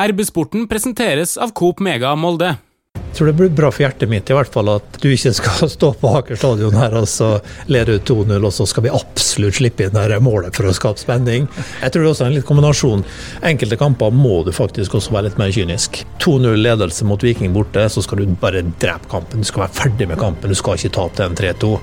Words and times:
RB-sporten 0.00 0.68
presenteres 0.68 1.36
av 1.36 1.50
Coop 1.52 1.80
Mega 1.80 2.14
Molde. 2.16 2.54
Jeg 2.96 3.18
tror 3.18 3.28
det 3.28 3.34
blir 3.36 3.50
bra 3.52 3.68
for 3.68 3.84
hjertet 3.84 4.08
mitt 4.08 4.30
i 4.30 4.34
hvert 4.36 4.52
fall 4.54 4.70
at 4.72 4.96
du 5.02 5.10
ikke 5.10 5.32
skal 5.36 5.68
stå 5.68 5.90
på 6.00 6.12
Aker 6.20 6.38
stadion 6.40 6.78
her 6.78 6.94
og 6.96 7.04
så 7.10 7.28
lede 7.68 7.98
ut 7.98 8.08
2-0, 8.08 8.32
og 8.38 8.54
så 8.54 8.64
skal 8.70 8.86
vi 8.86 8.92
absolutt 8.96 9.58
slippe 9.58 9.84
inn 9.84 9.98
det 9.98 10.20
målet 10.24 10.56
for 10.56 10.70
å 10.70 10.72
skape 10.72 11.02
spenning. 11.02 11.50
Jeg 11.82 11.92
tror 11.92 12.06
det 12.06 12.08
er 12.08 12.14
også 12.14 12.28
en 12.30 12.38
litt 12.38 12.48
kombinasjon. 12.48 13.04
Enkelte 13.52 13.80
kamper 13.82 14.16
må 14.16 14.40
du 14.46 14.54
faktisk 14.56 14.96
også 14.96 15.12
være 15.18 15.28
litt 15.28 15.38
mer 15.42 15.52
kynisk. 15.52 16.00
2-0 16.24 16.56
ledelse 16.64 17.04
mot 17.10 17.20
Viking 17.26 17.52
borte, 17.52 17.84
så 17.92 18.00
skal 18.06 18.22
du 18.22 18.40
bare 18.40 18.64
drepe 18.80 19.12
kampen. 19.12 19.44
Du 19.44 19.52
skal 19.52 19.66
være 19.66 19.80
ferdig 19.82 20.08
med 20.08 20.22
kampen, 20.22 20.48
du 20.48 20.56
skal 20.56 20.80
ikke 20.80 20.96
tape 20.96 21.20
den 21.20 21.36
3-2. 21.44 21.74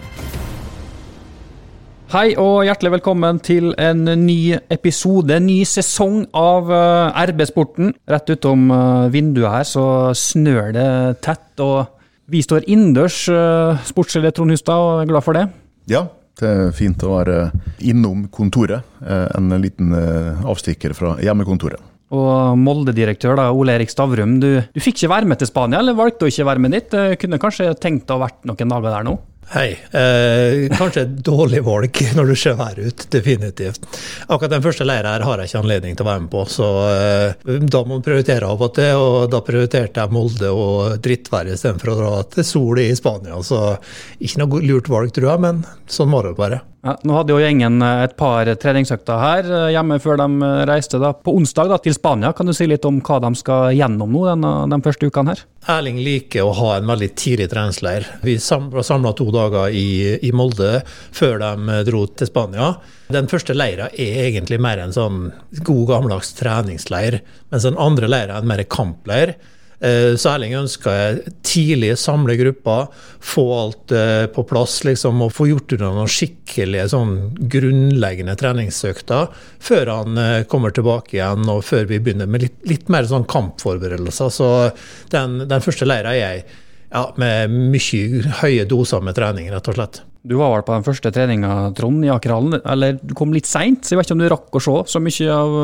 Hei 2.07 2.37
og 2.39 2.61
hjertelig 2.63 2.93
velkommen 2.93 3.41
til 3.43 3.73
en 3.83 4.05
ny 4.21 4.55
episode, 4.71 5.27
en 5.35 5.43
ny 5.43 5.57
sesong 5.67 6.21
av 6.39 6.69
eh, 6.71 7.17
RB-sporten. 7.33 7.89
Rett 8.07 8.31
utom 8.31 8.69
eh, 8.71 9.09
vinduet 9.11 9.51
her 9.51 9.65
så 9.67 9.83
snør 10.15 10.71
det 10.77 10.87
tett, 11.25 11.51
og 11.59 12.31
vi 12.31 12.39
står 12.45 12.63
innendørs, 12.71 13.19
uh, 13.27 13.83
sportsleder 13.87 14.31
Trond 14.35 14.55
Hustad, 14.55 14.79
og 14.79 15.01
er 15.01 15.11
glad 15.11 15.25
for 15.27 15.35
det. 15.35 15.43
Ja, 15.91 16.05
det 16.39 16.47
er 16.47 16.73
fint 16.75 17.03
å 17.03 17.11
være 17.17 17.37
innom 17.83 18.25
kontoret. 18.31 18.87
En 19.03 19.51
liten 19.63 19.91
avstikker 19.95 20.95
fra 20.95 21.13
hjemmekontoret. 21.23 21.79
Og 22.15 22.59
Molde-direktør 22.59 23.39
Ole 23.49 23.75
Erik 23.75 23.91
Stavrum, 23.91 24.39
du, 24.43 24.49
du, 24.63 24.83
fikk 24.83 25.01
ikke 25.01 25.15
være 25.17 25.31
med 25.31 25.39
til 25.39 25.51
Spania, 25.51 25.83
eller 25.83 25.95
valgte 25.95 26.27
å 26.27 26.31
ikke 26.31 26.47
være 26.51 26.63
med 26.63 26.75
dit? 26.75 26.99
Kunne 27.19 27.39
kanskje 27.39 27.73
tenkt 27.79 28.11
å 28.11 28.19
ha 28.19 28.29
vært 28.29 28.47
noen 28.47 28.75
dager 28.75 28.95
der 28.95 29.07
nå? 29.07 29.19
Hei. 29.47 29.77
Eh, 29.95 30.67
kanskje 30.75 31.05
et 31.05 31.11
dårlig 31.23 31.61
valg 31.63 31.99
når 32.17 32.31
du 32.31 32.35
ser 32.35 32.57
verre 32.59 32.89
ut, 32.89 33.05
definitivt. 33.13 33.85
Akkurat 34.27 34.51
den 34.51 34.65
første 34.65 34.83
leiren 34.83 35.07
her 35.07 35.23
har 35.23 35.39
jeg 35.39 35.47
ikke 35.47 35.61
anledning 35.61 35.95
til 35.95 36.03
å 36.03 36.09
være 36.09 36.23
med 36.25 36.31
på, 36.33 36.41
så 36.51 36.67
eh, 36.89 37.53
da 37.63 37.81
må 37.85 37.95
man 37.95 38.03
prioritere 38.03 38.49
av 38.51 38.65
og 38.67 38.73
til. 38.75 38.99
Og 38.99 39.31
da 39.31 39.39
prioriterte 39.47 40.03
jeg 40.03 40.15
Molde 40.17 40.51
og 40.51 40.97
drittvær 41.03 41.53
istedenfor 41.53 41.93
å 41.93 41.99
dra 42.01 42.11
til 42.35 42.47
sol 42.49 42.83
i 42.83 42.89
Spania. 42.99 43.39
Så 43.39 43.61
ikke 44.19 44.43
noe 44.43 44.65
lurt 44.67 44.91
valg, 44.91 45.15
tror 45.15 45.31
jeg, 45.31 45.45
men 45.47 45.63
sånn 45.87 46.11
var 46.11 46.27
det 46.27 46.35
bare. 46.41 46.59
Ja, 46.85 46.93
nå 47.03 47.15
hadde 47.17 47.33
jo 47.33 47.39
gjengen 47.41 47.81
eh, 47.81 48.03
et 48.05 48.13
par 48.19 48.47
treningsøkter 48.61 49.17
her 49.17 49.47
eh, 49.49 49.69
hjemme 49.73 49.97
før 50.01 50.19
de 50.21 50.27
eh, 50.45 50.59
reiste 50.69 50.99
da, 51.01 51.09
på 51.11 51.33
onsdag 51.39 51.71
da, 51.71 51.79
til 51.81 51.95
Spania. 51.97 52.29
Kan 52.37 52.49
du 52.49 52.53
si 52.53 52.67
litt 52.69 52.85
om 52.85 52.99
hva 53.01 53.17
de 53.23 53.31
skal 53.39 53.73
gjennom 53.73 54.13
nå 54.13 54.21
den, 54.29 54.45
de 54.69 54.79
første 54.85 55.09
ukene 55.09 55.33
her? 55.33 55.41
Erling 55.73 55.97
liker 56.05 56.45
å 56.45 56.53
ha 56.59 56.75
en 56.75 56.87
veldig 56.87 57.09
tidlig 57.17 57.49
treningsleir. 57.51 58.05
Vi 58.21 58.37
var 58.37 58.85
samla 58.85 59.15
to 59.17 59.27
dager 59.33 59.73
i, 59.73 60.15
i, 60.21 60.31
Molde 60.37 60.83
før 61.17 61.41
de 61.41 61.81
dro 61.89 62.05
til 62.13 62.29
Spania. 62.29 62.69
Den 63.11 63.27
første 63.31 63.57
leira 63.57 63.89
er 63.91 64.27
egentlig 64.27 64.61
mer 64.61 64.79
en 64.83 64.93
sånn 64.95 65.31
god 65.57 65.83
gammeldags 65.89 66.35
treningsleir, 66.37 67.23
mens 67.51 67.65
den 67.65 67.79
andre 67.81 68.11
leira 68.11 68.37
er 68.37 68.45
en 68.45 68.53
mer 68.53 68.63
kampleir. 68.69 69.35
Eh, 69.79 70.15
så 70.17 70.31
Erling 70.31 70.55
ønska 70.57 70.93
jeg 70.95 71.33
tidlig 71.45 71.91
samle 72.01 72.33
gruppa, 72.39 72.87
få 73.21 73.45
alt 73.53 73.93
eh, 73.93 74.25
på 74.33 74.41
plass 74.49 74.79
liksom, 74.87 75.21
og 75.21 75.35
få 75.35 75.49
gjort 75.51 75.75
unna 75.77 75.91
noen 75.93 76.09
skikkelige 76.09 76.87
sånn 76.95 77.13
grunnleggende 77.53 78.33
treningsøkter 78.41 79.29
før 79.61 79.93
han 79.93 80.21
eh, 80.21 80.45
kommer 80.49 80.73
tilbake 80.73 81.19
igjen, 81.19 81.45
og 81.53 81.61
før 81.67 81.85
vi 81.91 82.01
begynner 82.01 82.29
med 82.29 82.47
litt, 82.47 82.57
litt 82.69 82.89
mer 82.93 83.05
sånn 83.09 83.27
kampforberedelser. 83.29 84.33
Så 84.33 84.51
den, 85.13 85.43
den 85.45 85.65
første 85.65 85.85
leira 85.85 86.15
er 86.15 86.23
jeg 86.23 86.45
ja, 86.87 87.03
med 87.21 87.53
mye 87.75 88.23
høye 88.41 88.65
doser 88.69 89.03
med 89.05 89.17
trening, 89.17 89.51
rett 89.53 89.69
og 89.69 89.77
slett. 89.77 90.01
Du 90.27 90.39
var 90.39 90.55
vel 90.55 90.65
på 90.65 90.73
den 90.73 90.87
første 90.87 91.11
treninga, 91.13 91.51
Trond, 91.77 92.01
i 92.03 92.09
Akerhallen. 92.11 92.57
Eller 92.65 92.97
du 92.97 93.13
kom 93.15 93.35
litt 93.35 93.47
seint, 93.47 93.85
jeg 93.85 93.99
vet 93.99 94.09
ikke 94.09 94.17
om 94.17 94.23
du 94.23 94.31
rakk 94.31 94.57
å 94.57 94.63
se 94.63 94.79
så 94.95 95.03
mye 95.03 95.35
av 95.35 95.59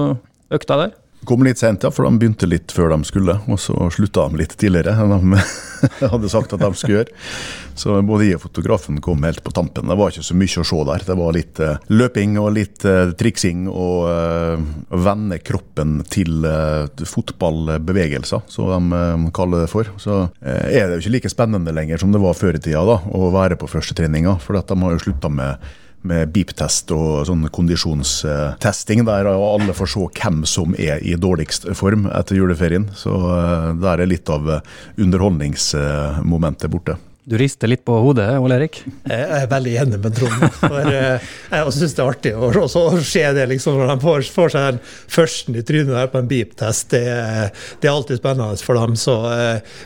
økta 0.53 0.77
der? 0.83 0.93
Kom 1.25 1.43
litt 1.45 1.59
sent, 1.61 1.83
ja, 1.83 1.91
for 1.91 2.07
de 2.07 2.19
begynte 2.19 2.47
litt 2.49 2.73
før 2.75 2.91
de 2.93 3.03
skulle. 3.07 3.37
Og 3.47 3.59
så 3.61 3.75
slutta 3.95 4.27
de 4.29 4.41
litt 4.41 4.55
tidligere 4.59 4.95
enn 4.99 5.33
de 5.33 5.43
hadde 6.13 6.31
sagt 6.31 6.55
at 6.55 6.63
de 6.63 6.71
skulle 6.75 6.99
gjøre. 6.99 7.21
Så 7.79 7.95
både 8.05 8.27
jeg 8.27 8.37
og 8.37 8.43
fotografen 8.45 8.99
kom 9.03 9.23
helt 9.25 9.41
på 9.43 9.53
tampen. 9.55 9.87
Det 9.89 9.97
var 9.97 10.11
ikke 10.11 10.25
så 10.25 10.37
mye 10.37 10.61
å 10.61 10.65
se 10.67 10.81
der. 10.89 11.05
Det 11.07 11.17
var 11.17 11.35
litt 11.35 11.61
uh, 11.63 11.77
løping 11.89 12.35
og 12.41 12.51
litt 12.57 12.85
uh, 12.85 13.13
triksing 13.17 13.65
og 13.71 14.09
uh, 14.09 14.65
vende 14.93 15.39
kroppen 15.41 16.01
til 16.11 16.45
fotballbevegelser, 17.13 18.43
som 18.51 18.91
de 18.93 19.31
kaller 19.35 19.63
det 19.63 19.71
for. 19.71 19.89
Så 20.01 20.25
er 20.43 20.87
det 20.87 20.97
jo 20.97 21.03
ikke 21.03 21.15
like 21.17 21.31
spennende 21.31 21.73
lenger 21.75 22.01
som 22.01 22.13
det 22.13 22.21
var 22.21 22.35
før 22.37 22.57
i 22.57 22.61
tida 22.61 22.83
da, 22.87 22.99
å 23.09 23.31
være 23.33 23.57
på 23.59 23.69
førstetreninga. 23.71 24.37
For 24.43 24.59
de 24.59 24.77
har 24.83 24.95
jo 24.95 25.01
slutta 25.07 25.31
med 25.33 25.71
med 26.07 26.33
beep-test 26.35 26.91
og 26.95 27.23
sånn 27.29 27.47
kondisjonstesting, 27.53 29.05
der 29.07 29.29
alle 29.31 29.75
får 29.77 29.93
se 29.93 30.09
hvem 30.19 30.43
som 30.49 30.75
er 30.79 31.03
i 31.03 31.15
dårligst 31.19 31.69
form 31.79 32.07
etter 32.11 32.39
juleferien. 32.39 32.89
Så 32.97 33.15
eh, 33.37 33.71
der 33.83 34.03
er 34.03 34.11
litt 34.11 34.29
av 34.33 34.59
underholdningsmomentet 34.99 36.71
borte. 36.73 36.99
Du 37.23 37.37
rister 37.39 37.69
litt 37.71 37.85
på 37.87 37.95
hodet, 38.03 38.25
Ole 38.35 38.57
Erik? 38.59 38.81
Jeg 39.07 39.27
er 39.37 39.45
veldig 39.47 39.73
enig 39.79 39.99
med 40.03 40.15
Trond. 40.17 40.41
For 40.59 40.89
eh, 40.91 41.23
jeg 41.53 41.71
syns 41.71 41.95
det 41.95 42.03
er 42.03 42.11
artig 42.11 42.33
å 42.35 42.83
se 42.99 43.23
det 43.37 43.45
liksom, 43.53 43.77
når 43.79 43.93
de 43.93 44.03
får, 44.03 44.25
får 44.35 44.51
seg 44.51 44.65
den 44.67 44.81
førsten 45.15 45.59
i 45.59 45.63
trynet 45.63 45.93
der 45.95 46.11
på 46.11 46.19
en 46.19 46.27
beep-test. 46.27 46.89
Det, 46.91 47.03
det, 47.79 47.87
er 47.87 47.93
alltid 47.93 48.19
spennende 48.19 48.59
for 48.67 48.75
dem. 48.75 48.99
Så 48.99 49.15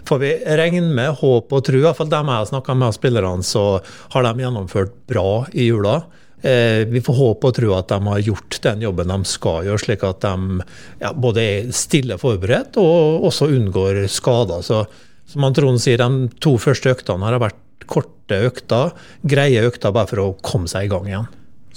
får 0.09 0.23
vi 0.23 0.33
regne 0.57 0.89
med, 0.89 1.13
håp 1.21 1.53
og 1.53 1.65
tro. 1.69 1.83
Iallfall 1.83 2.09
dem 2.09 2.33
jeg 2.33 2.41
har 2.41 2.49
snakka 2.49 2.77
med 2.77 2.89
av 2.89 2.97
spillerne, 2.97 3.45
så 3.45 3.67
har 4.15 4.25
de 4.25 4.45
gjennomført 4.47 4.97
bra 5.09 5.29
i 5.53 5.69
jula. 5.69 5.99
Vi 6.41 7.01
får 7.05 7.17
håpe 7.17 7.49
og 7.49 7.57
tro 7.57 7.73
at 7.77 7.89
de 7.89 7.97
har 8.07 8.27
gjort 8.31 8.57
den 8.65 8.81
jobben 8.85 9.13
de 9.13 9.17
skal 9.29 9.65
gjøre, 9.65 9.81
slik 9.81 10.05
at 10.05 10.25
de 10.25 10.65
ja, 11.01 11.13
både 11.13 11.45
er 11.45 11.73
stille 11.75 12.17
forberedt 12.21 12.77
og 12.81 13.29
også 13.29 13.49
unngår 13.53 14.07
skader. 14.09 14.65
Så 14.65 14.87
som 15.27 15.43
han 15.43 15.55
Trond 15.55 15.81
sier, 15.83 15.99
de 15.99 16.29
to 16.43 16.55
første 16.61 16.93
øktene 16.95 17.27
har 17.27 17.39
vært 17.41 17.87
korte 17.87 18.39
økter, 18.47 18.93
greie 19.27 19.63
økter 19.67 19.93
bare 19.95 20.09
for 20.09 20.23
å 20.23 20.29
komme 20.43 20.69
seg 20.71 20.87
i 20.87 20.91
gang 20.91 21.07
igjen. 21.09 21.27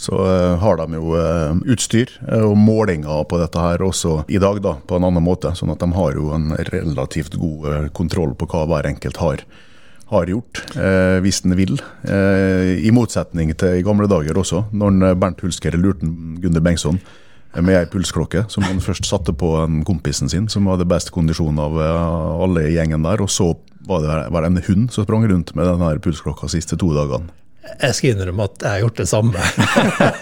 Så 0.00 0.16
uh, 0.16 0.56
har 0.62 0.78
de 0.80 0.96
jo 0.96 1.12
uh, 1.12 1.58
utstyr 1.68 2.08
uh, 2.24 2.46
og 2.48 2.54
målinger 2.56 3.26
på 3.28 3.40
dette 3.42 3.60
her 3.60 3.82
også 3.84 4.22
i 4.32 4.40
dag, 4.40 4.62
da, 4.64 4.78
på 4.80 4.96
en 4.96 5.04
annen 5.10 5.24
måte. 5.24 5.52
Sånn 5.58 5.72
at 5.74 5.82
de 5.82 5.90
har 5.92 6.16
jo 6.16 6.30
en 6.32 6.54
relativt 6.70 7.36
god 7.36 7.90
kontroll 7.96 8.32
på 8.38 8.48
hva 8.48 8.64
hver 8.70 8.88
enkelt 8.88 9.20
har, 9.20 9.44
har 10.10 10.26
gjort, 10.26 10.64
hvis 11.22 11.44
den 11.44 11.52
vil. 11.54 11.76
I 12.02 12.90
motsetning 12.90 13.52
til 13.54 13.76
i 13.78 13.84
gamle 13.86 14.08
dager 14.10 14.40
også, 14.40 14.64
når 14.74 15.14
Bernt 15.20 15.44
Hulsker 15.44 15.76
lurte 15.78 16.08
Gunde 16.42 16.62
Bengtsson 16.64 16.98
med 17.58 17.74
ei 17.74 17.88
pulsklokke 17.90 18.44
som 18.52 18.64
han 18.66 18.82
først 18.82 19.08
satte 19.08 19.34
på 19.34 19.54
en 19.64 19.82
kompisen 19.86 20.30
sin, 20.30 20.46
som 20.52 20.68
hadde 20.70 20.88
best 20.88 21.10
kondisjon 21.14 21.58
av 21.58 21.80
eh, 21.82 22.44
alle 22.46 22.68
i 22.68 22.76
gjengen 22.76 23.06
der. 23.06 23.22
Og 23.24 23.32
så 23.32 23.52
var 23.88 24.04
det 24.04 24.16
var 24.30 24.46
en 24.46 24.62
hund 24.68 24.90
som 24.94 25.06
sprang 25.06 25.26
rundt 25.30 25.54
med 25.58 25.66
denne 25.66 25.94
pulsklokka 26.02 26.46
de 26.46 26.58
siste 26.58 26.78
to 26.80 26.92
dagene. 26.94 27.32
Jeg 27.70 27.94
skal 27.94 28.14
innrømme 28.14 28.46
at 28.48 28.62
jeg 28.64 28.72
har 28.72 28.80
gjort 28.82 28.98
det 28.98 29.06
samme. 29.08 29.42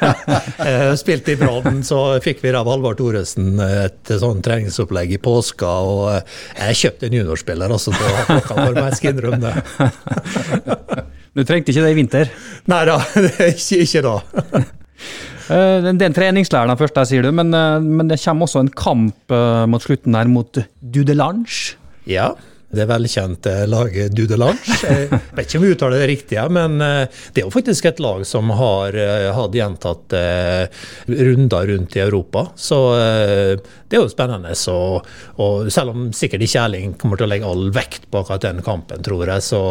Spilte 1.00 1.32
i 1.32 1.38
Brann, 1.38 1.84
så 1.86 2.00
fikk 2.22 2.42
vi 2.42 2.50
av 2.52 2.68
Halvard 2.68 2.98
Thoresen 2.98 3.60
et 3.62 4.10
sånn 4.20 4.42
treningsopplegg 4.44 5.14
i 5.16 5.20
påska. 5.22 5.70
Og 5.86 6.02
jeg 6.58 6.80
kjøpte 6.82 7.08
en 7.08 7.16
juniorspiller 7.20 7.74
også 7.74 7.94
til 7.94 8.04
å 8.04 8.16
ha 8.16 8.26
klokka 8.26 8.58
for 8.58 8.74
meg, 8.74 8.90
jeg 8.90 9.00
skal 9.00 9.14
innrømme 9.14 9.54
det. 9.54 11.04
Du 11.38 11.44
trengte 11.46 11.70
ikke 11.70 11.84
det 11.84 11.90
i 11.92 11.94
vinter? 11.94 12.30
Nei 12.66 12.80
da, 12.88 12.96
ikke, 13.52 13.76
ikke 13.84 14.00
da. 14.02 14.14
Eh, 15.48 15.78
det 15.80 15.96
er 15.96 16.10
en 16.10 16.16
treningslære, 16.16 16.68
den 16.68 16.80
første, 16.80 17.06
sier 17.08 17.24
du, 17.24 17.32
men, 17.32 17.54
eh, 17.56 17.80
men, 17.80 18.10
det 18.10 18.20
kommer 18.20 18.48
også 18.48 18.66
en 18.66 18.74
kamp 18.76 19.32
eh, 19.32 19.64
mot 19.70 19.84
slutten 19.84 20.16
her 20.18 20.28
mot 20.28 20.60
Dudelange. 20.80 21.78
Ja, 22.08 22.34
det 22.68 22.84
velkjente 22.84 23.54
laget 23.64 24.12
Dudelange. 24.12 24.60
Jeg 24.84 25.08
vet 25.08 25.46
ikke 25.46 25.60
om 25.60 25.64
vi 25.64 25.70
uttaler 25.72 26.02
det 26.02 26.10
riktig, 26.10 26.36
men 26.52 26.76
det 26.76 27.40
er 27.40 27.46
jo 27.46 27.52
faktisk 27.54 27.88
et 27.88 28.02
lag 28.04 28.26
som 28.28 28.52
har 28.58 28.92
hatt 29.32 29.56
gjentatt 29.56 30.16
runder 31.08 31.72
rundt 31.72 31.96
i 31.96 32.02
Europa. 32.04 32.44
Så 32.60 32.82
det 32.92 33.96
er 33.96 34.04
jo 34.04 34.12
spennende. 34.12 34.52
Og, 34.74 35.08
og 35.40 35.72
selv 35.72 35.94
om 35.94 36.10
sikkert 36.12 36.44
ikke 36.44 36.66
Erling 36.66 36.92
kommer 37.00 37.16
til 37.16 37.24
å 37.24 37.32
legge 37.32 37.48
all 37.48 37.70
vekt 37.72 38.10
på 38.12 38.20
akkurat 38.20 38.44
den 38.50 38.60
kampen, 38.66 39.00
tror 39.06 39.24
jeg, 39.24 39.48
så, 39.48 39.62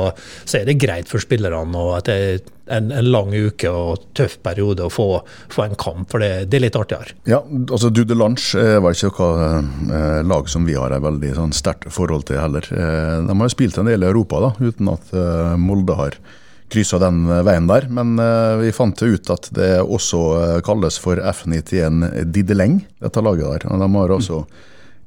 så 0.41 0.63
er 0.63 0.65
det 0.65 0.79
greit 0.81 1.11
for 1.11 1.21
spillerne. 1.21 1.77
og 1.77 1.99
at 1.99 2.09
det 2.09 2.56
en, 2.69 2.91
en, 2.91 3.11
lang 3.11 3.33
uke 3.33 3.71
og 3.71 4.09
tøff 4.17 4.37
periode 4.43 4.85
å 4.85 4.91
få, 4.91 5.07
få 5.53 5.67
en 5.67 5.77
kamp, 5.79 6.07
for 6.11 6.23
det, 6.23 6.47
det, 6.51 6.59
er 6.59 6.65
litt 6.67 6.79
artigere. 6.79 7.15
Ja, 7.29 7.41
altså 7.67 7.91
Dude 7.93 8.17
Lunch 8.17 8.53
var 8.55 8.95
ikke 8.95 9.11
noe 9.27 9.93
eh, 9.93 10.23
lag 10.27 10.49
som 10.49 10.65
vi 10.67 10.75
har 10.77 10.93
et 10.93 11.03
veldig 11.03 11.33
sånn, 11.37 11.55
sterkt 11.55 11.89
forhold 11.93 12.27
til 12.29 12.41
heller. 12.41 12.67
Eh, 12.71 13.13
de 13.27 13.33
har 13.33 13.49
jo 13.49 13.53
spilt 13.53 13.79
en 13.79 13.89
del 13.89 14.03
i 14.03 14.09
Europa 14.09 14.41
da, 14.43 14.51
uten 14.59 14.91
at 14.93 15.13
eh, 15.15 15.55
Molde 15.61 15.97
har 15.97 16.17
kryssa 16.71 16.99
den 16.99 17.21
veien 17.47 17.69
der. 17.69 17.87
Men 17.87 18.17
vi 18.59 18.73
fant 18.75 18.99
ut 18.99 19.29
at 19.31 19.45
det 19.55 19.77
også 19.79 20.19
kalles 20.67 20.97
for 20.99 21.15
F91 21.15 22.25
Dideleng, 22.35 22.81
dette 22.99 23.23
laget 23.23 23.47
der. 23.47 23.67
Og 23.71 23.79
de 23.79 23.87
har 23.93 24.13
også 24.17 24.41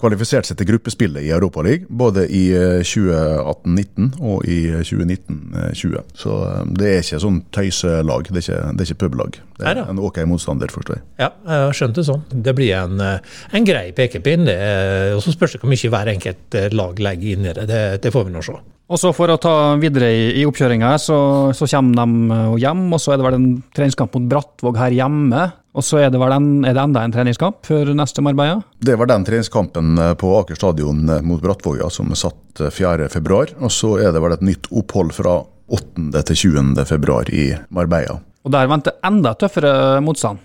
kvalifisert 0.01 0.49
seg 0.49 0.59
til 0.59 0.71
gruppespillet 0.73 1.27
i 1.27 1.33
Europaligaen, 1.35 1.87
både 2.01 2.27
i 2.27 2.45
2018-19 2.87 4.11
og 4.21 4.47
i 4.49 4.59
2019-20. 4.81 6.03
Så 6.17 6.37
det 6.77 6.91
er 6.91 7.05
ikke 7.05 7.23
sånn 7.23 7.43
tøyselag, 7.55 8.31
det 8.31 8.41
er 8.41 8.47
ikke, 8.47 8.61
det 8.73 8.85
er 8.85 8.91
ikke 8.91 9.01
publag. 9.05 9.41
Det 9.61 9.69
er 9.69 9.83
en 9.85 10.01
ok 10.01 10.23
motstander, 10.31 10.73
forstår 10.73 10.99
jeg. 10.99 11.07
Ja, 11.21 11.31
jeg 11.45 11.67
har 11.67 11.77
skjønt 11.77 12.01
det 12.01 12.07
sånn. 12.09 12.25
Det 12.33 12.57
blir 12.57 12.75
en, 12.81 13.01
en 13.01 13.69
grei 13.69 13.91
pekepinn. 13.97 14.49
Og 14.49 15.23
så 15.25 15.35
spørs 15.35 15.57
det 15.57 15.63
hvor 15.63 15.73
mye 15.73 15.95
hver 15.95 16.13
enkelt 16.15 16.57
eh, 16.59 16.71
lag 16.73 17.01
legger 17.03 17.35
inn 17.37 17.49
i 17.49 17.55
det. 17.57 17.67
Det, 17.69 17.81
det 18.05 18.13
får 18.15 18.29
vi 18.29 18.35
nå 18.35 18.45
se. 18.45 18.57
Og 18.91 18.99
så 18.99 19.13
For 19.15 19.31
å 19.31 19.39
ta 19.39 19.55
videre 19.79 20.09
i, 20.11 20.23
i 20.41 20.47
oppkjøringa, 20.49 20.97
så, 20.99 21.17
så 21.55 21.69
kommer 21.71 22.01
de 22.03 22.59
hjem. 22.59 22.89
og 22.91 22.99
Så 22.99 23.15
er 23.15 23.21
det 23.21 23.27
vel 23.29 23.37
en 23.39 23.51
treningskamp 23.77 24.17
mot 24.19 24.27
Brattvåg 24.33 24.81
her 24.81 24.97
hjemme. 24.97 25.45
Og 25.79 25.87
så 25.87 26.01
er 26.03 26.11
det 26.11 26.19
vel 26.19 26.35
en, 26.35 26.49
er 26.67 26.75
det 26.75 26.83
enda 26.83 27.05
en 27.07 27.15
treningskamp 27.15 27.61
før 27.67 27.93
neste 27.95 28.25
Marbella? 28.27 28.59
Det 28.83 28.97
var 28.99 29.07
den 29.13 29.27
treningskampen 29.29 29.95
eh, 30.03 30.17
på 30.19 30.33
Aker 30.41 30.59
stadion 30.59 31.05
mot 31.07 31.31
mot 31.31 31.45
Brattvåga 31.45 31.87
som 31.95 32.11
er 32.11 32.19
satt 32.19 32.65
eh, 32.67 32.75
4.2. 32.75 33.39
Og 33.63 33.71
så 33.71 33.95
er 34.03 34.11
det 34.11 34.25
vel 34.25 34.35
et 34.35 34.47
nytt 34.51 34.67
opphold 34.75 35.15
fra 35.15 35.39
8. 35.71 36.25
til 36.27 36.43
20.2 36.51 37.21
i 37.31 37.47
Marbella. 37.71 38.19
Og 38.43 38.51
der 38.51 38.71
venter 38.73 38.99
enda 39.07 39.37
tøffere 39.39 40.01
motstand. 40.03 40.43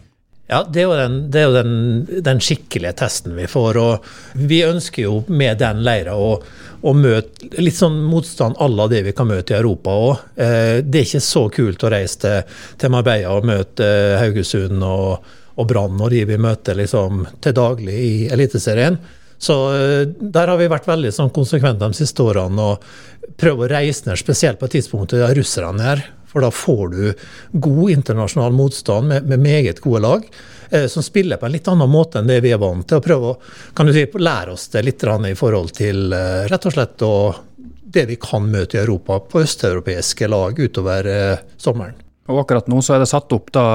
Ja, 0.48 0.60
det 0.70 0.84
er 0.84 0.86
jo, 0.86 0.94
den, 0.94 1.16
det 1.34 1.40
er 1.42 1.48
jo 1.48 1.54
den, 1.56 1.72
den 2.22 2.42
skikkelige 2.44 2.94
testen 3.00 3.34
vi 3.34 3.48
får. 3.50 3.80
og 3.82 4.10
Vi 4.38 4.62
ønsker 4.66 5.08
jo 5.08 5.16
med 5.28 5.58
den 5.58 5.82
leira 5.86 6.14
å, 6.22 6.36
å 6.86 6.94
møte 6.94 7.50
litt 7.58 7.78
sånn 7.80 7.98
motstand 8.06 8.60
à 8.62 8.68
la 8.70 8.86
det 8.92 9.02
vi 9.08 9.16
kan 9.18 9.30
møte 9.32 9.56
i 9.56 9.58
Europa 9.58 9.96
òg. 10.04 10.28
Eh, 10.38 10.84
det 10.86 11.02
er 11.02 11.08
ikke 11.08 11.24
så 11.26 11.48
kult 11.54 11.86
å 11.86 11.92
reise 11.96 12.22
til, 12.22 12.60
til 12.78 12.94
Marbella 12.94 13.34
og 13.34 13.50
møte 13.50 13.88
eh, 13.90 14.20
Haugesund 14.22 14.86
og, 14.86 15.32
og 15.58 15.70
Brann 15.72 15.98
og 15.98 16.14
de 16.14 16.22
vi 16.30 16.38
møter 16.38 16.78
liksom 16.78 17.26
til 17.42 17.58
daglig 17.58 17.98
i 17.98 18.16
Eliteserien. 18.36 19.00
Så 19.42 19.58
eh, 19.74 20.04
der 20.14 20.54
har 20.54 20.62
vi 20.62 20.70
vært 20.70 20.86
veldig 20.92 21.14
sånn 21.16 21.34
konsekvente 21.34 21.90
de 21.90 21.98
siste 21.98 22.22
årene 22.22 22.70
og 22.70 22.86
prøvd 23.42 23.66
å 23.66 23.72
reise 23.74 24.06
ned, 24.06 24.22
spesielt 24.22 24.62
på 24.62 24.70
et 24.70 24.78
tidspunkt 24.78 25.18
da 25.18 25.34
russerne 25.34 25.90
er. 25.96 26.06
For 26.36 26.44
da 26.44 26.52
får 26.52 26.88
du 26.88 27.14
god 27.52 27.92
internasjonal 27.92 28.52
motstand 28.52 29.08
med, 29.08 29.24
med 29.24 29.40
meget 29.40 29.80
gode 29.80 30.02
lag, 30.04 30.24
eh, 30.70 30.88
som 30.92 31.04
spiller 31.04 31.40
på 31.40 31.48
en 31.48 31.54
litt 31.54 31.70
annen 31.72 31.88
måte 31.88 32.20
enn 32.20 32.28
det 32.28 32.42
vi 32.44 32.52
er 32.52 32.60
vant 32.60 32.84
til. 32.84 33.00
å 33.00 33.06
prøve 33.06 33.30
å 33.30 33.38
kan 33.72 33.88
du 33.88 33.94
si, 33.96 34.04
lære 34.04 34.52
oss 34.52 34.66
det 34.74 34.82
litt 34.84 35.06
i 35.06 35.32
forhold 35.40 35.72
til 35.78 36.12
eh, 36.12 36.42
rett 36.52 36.68
og 36.68 36.76
slett 36.76 37.06
det 37.96 38.06
vi 38.12 38.20
kan 38.20 38.52
møte 38.52 38.76
i 38.76 38.82
Europa 38.82 39.22
på 39.32 39.46
østeuropeiske 39.46 40.28
lag 40.28 40.60
utover 40.60 41.08
eh, 41.08 41.48
sommeren. 41.56 42.04
Og 42.28 42.44
akkurat 42.44 42.68
nå 42.68 42.84
så 42.84 42.98
er 42.98 43.06
det 43.06 43.08
satt 43.14 43.32
opp 43.32 43.56
da 43.56 43.66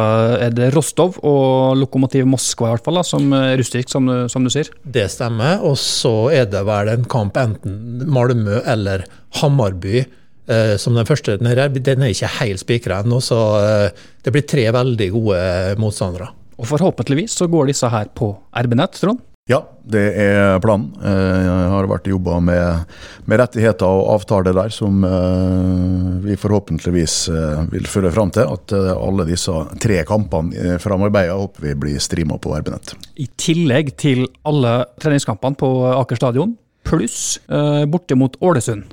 er 0.45 0.53
det 0.53 0.69
Rostov 0.77 1.17
og 1.25 1.81
Lokomotiv 1.81 2.29
Moskva 2.29 2.69
i 2.69 2.77
hvert 2.77 2.85
fall 2.85 3.01
da, 3.01 3.09
som 3.09 3.33
russisk, 3.57 3.89
som, 3.89 4.13
som 4.29 4.45
du 4.45 4.53
sier. 4.53 4.69
Det 4.85 5.09
stemmer. 5.09 5.65
Og 5.65 5.81
så 5.81 6.29
er 6.43 6.51
det 6.53 6.67
vel 6.69 6.93
en 6.93 7.09
kamp 7.09 7.41
enten 7.41 8.03
Malmö 8.05 8.61
eller 8.69 9.09
Hammarby 9.41 10.03
eh, 10.51 10.75
som 10.81 10.99
den 10.99 11.09
første. 11.09 11.39
Den 11.41 11.51
er, 11.53 11.69
den 11.71 12.05
er 12.05 12.13
ikke 12.13 12.35
helt 12.41 12.63
spikra 12.63 13.01
ennå, 13.05 13.23
så 13.25 13.41
uh, 13.63 14.05
det 14.25 14.35
blir 14.35 14.47
tre 14.49 14.67
veldig 14.75 15.11
gode 15.15 15.41
motstandere. 15.81 16.31
Og 16.61 16.69
forhåpentligvis 16.69 17.39
så 17.41 17.49
går 17.49 17.71
disse 17.71 17.89
her 17.89 18.11
på 18.17 18.35
RB-nett, 18.53 18.99
Trond. 19.01 19.23
Ja, 19.51 19.65
det 19.83 20.03
er 20.21 20.61
planen. 20.63 20.93
Eh, 21.03 21.39
Jeg 21.43 21.71
har 21.73 21.89
vært 21.91 22.11
jobba 22.11 22.37
med, 22.45 22.93
med 23.27 23.41
rettigheter 23.41 23.89
og 23.89 24.13
avtaler 24.15 24.55
der 24.55 24.71
som 24.75 25.01
eh, 25.07 26.11
vi 26.23 26.37
forhåpentligvis 26.39 27.17
eh, 27.33 27.65
vil 27.73 27.89
føre 27.91 28.13
fram 28.15 28.31
til. 28.37 28.47
At 28.47 28.75
eh, 28.77 28.93
alle 28.95 29.27
disse 29.27 29.55
tre 29.83 30.03
kampene 30.07 30.77
framarbeida 30.83 31.35
håper 31.41 31.67
vi 31.71 31.75
blir 31.83 32.05
streama 32.05 32.39
på 32.39 32.55
RB-nett. 32.61 32.95
I 33.19 33.27
tillegg 33.41 33.95
til 33.99 34.27
alle 34.47 34.85
treningskampene 35.03 35.59
på 35.59 35.73
Aker 35.97 36.21
stadion, 36.21 36.55
pluss 36.87 37.41
eh, 37.51 37.85
borte 37.91 38.19
mot 38.21 38.39
Ålesund. 38.45 38.87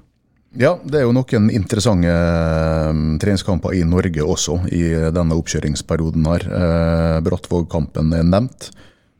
Ja, 0.55 0.77
det 0.83 1.01
er 1.01 1.05
jo 1.05 1.13
noen 1.15 1.49
interessante 1.51 2.09
eh, 2.09 2.99
treningskamper 3.21 3.75
i 3.75 3.83
Norge 3.87 4.23
også 4.23 4.61
i 4.71 4.83
denne 5.13 5.35
oppkjøringsperioden 5.37 6.27
her. 6.29 6.45
Eh, 6.47 7.15
Brattvåg-kampen 7.25 8.13
er 8.15 8.23
nevnt. 8.25 8.69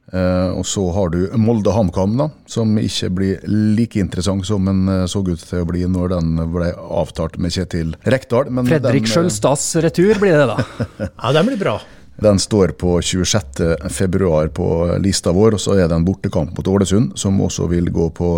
Eh, 0.08 0.54
og 0.56 0.64
så 0.66 0.86
har 0.96 1.12
du 1.12 1.20
Molde 1.36 1.74
HamKam, 1.76 2.16
da, 2.18 2.30
som 2.48 2.78
ikke 2.80 3.12
blir 3.18 3.44
like 3.52 4.00
interessant 4.00 4.48
som 4.48 4.70
den 4.70 4.88
så 5.12 5.20
ut 5.20 5.44
til 5.44 5.66
å 5.66 5.68
bli 5.68 5.84
når 5.84 6.16
den 6.16 6.34
ble 6.54 6.72
avtalt 6.72 7.36
med 7.44 7.54
Kjetil 7.54 7.94
Rekdal. 8.08 8.50
Men 8.50 8.72
Fredrik 8.72 9.04
den, 9.04 9.12
Sjølstads 9.12 9.70
retur 9.84 10.16
blir 10.24 10.40
det 10.40 10.50
da. 10.56 10.58
Ja, 11.12 11.36
den 11.36 11.52
blir 11.52 11.60
bra. 11.60 11.78
Den 12.24 12.40
står 12.42 12.72
på 12.82 12.96
26. 13.04 13.92
februar 13.94 14.48
på 14.50 14.66
lista 15.04 15.30
vår, 15.36 15.60
og 15.60 15.62
så 15.62 15.76
er 15.78 15.86
det 15.86 16.00
en 16.00 16.08
bortekamp 16.08 16.56
mot 16.58 16.70
Ålesund, 16.72 17.12
som 17.20 17.36
også 17.46 17.68
vil 17.70 17.92
gå 17.94 18.08
på 18.18 18.38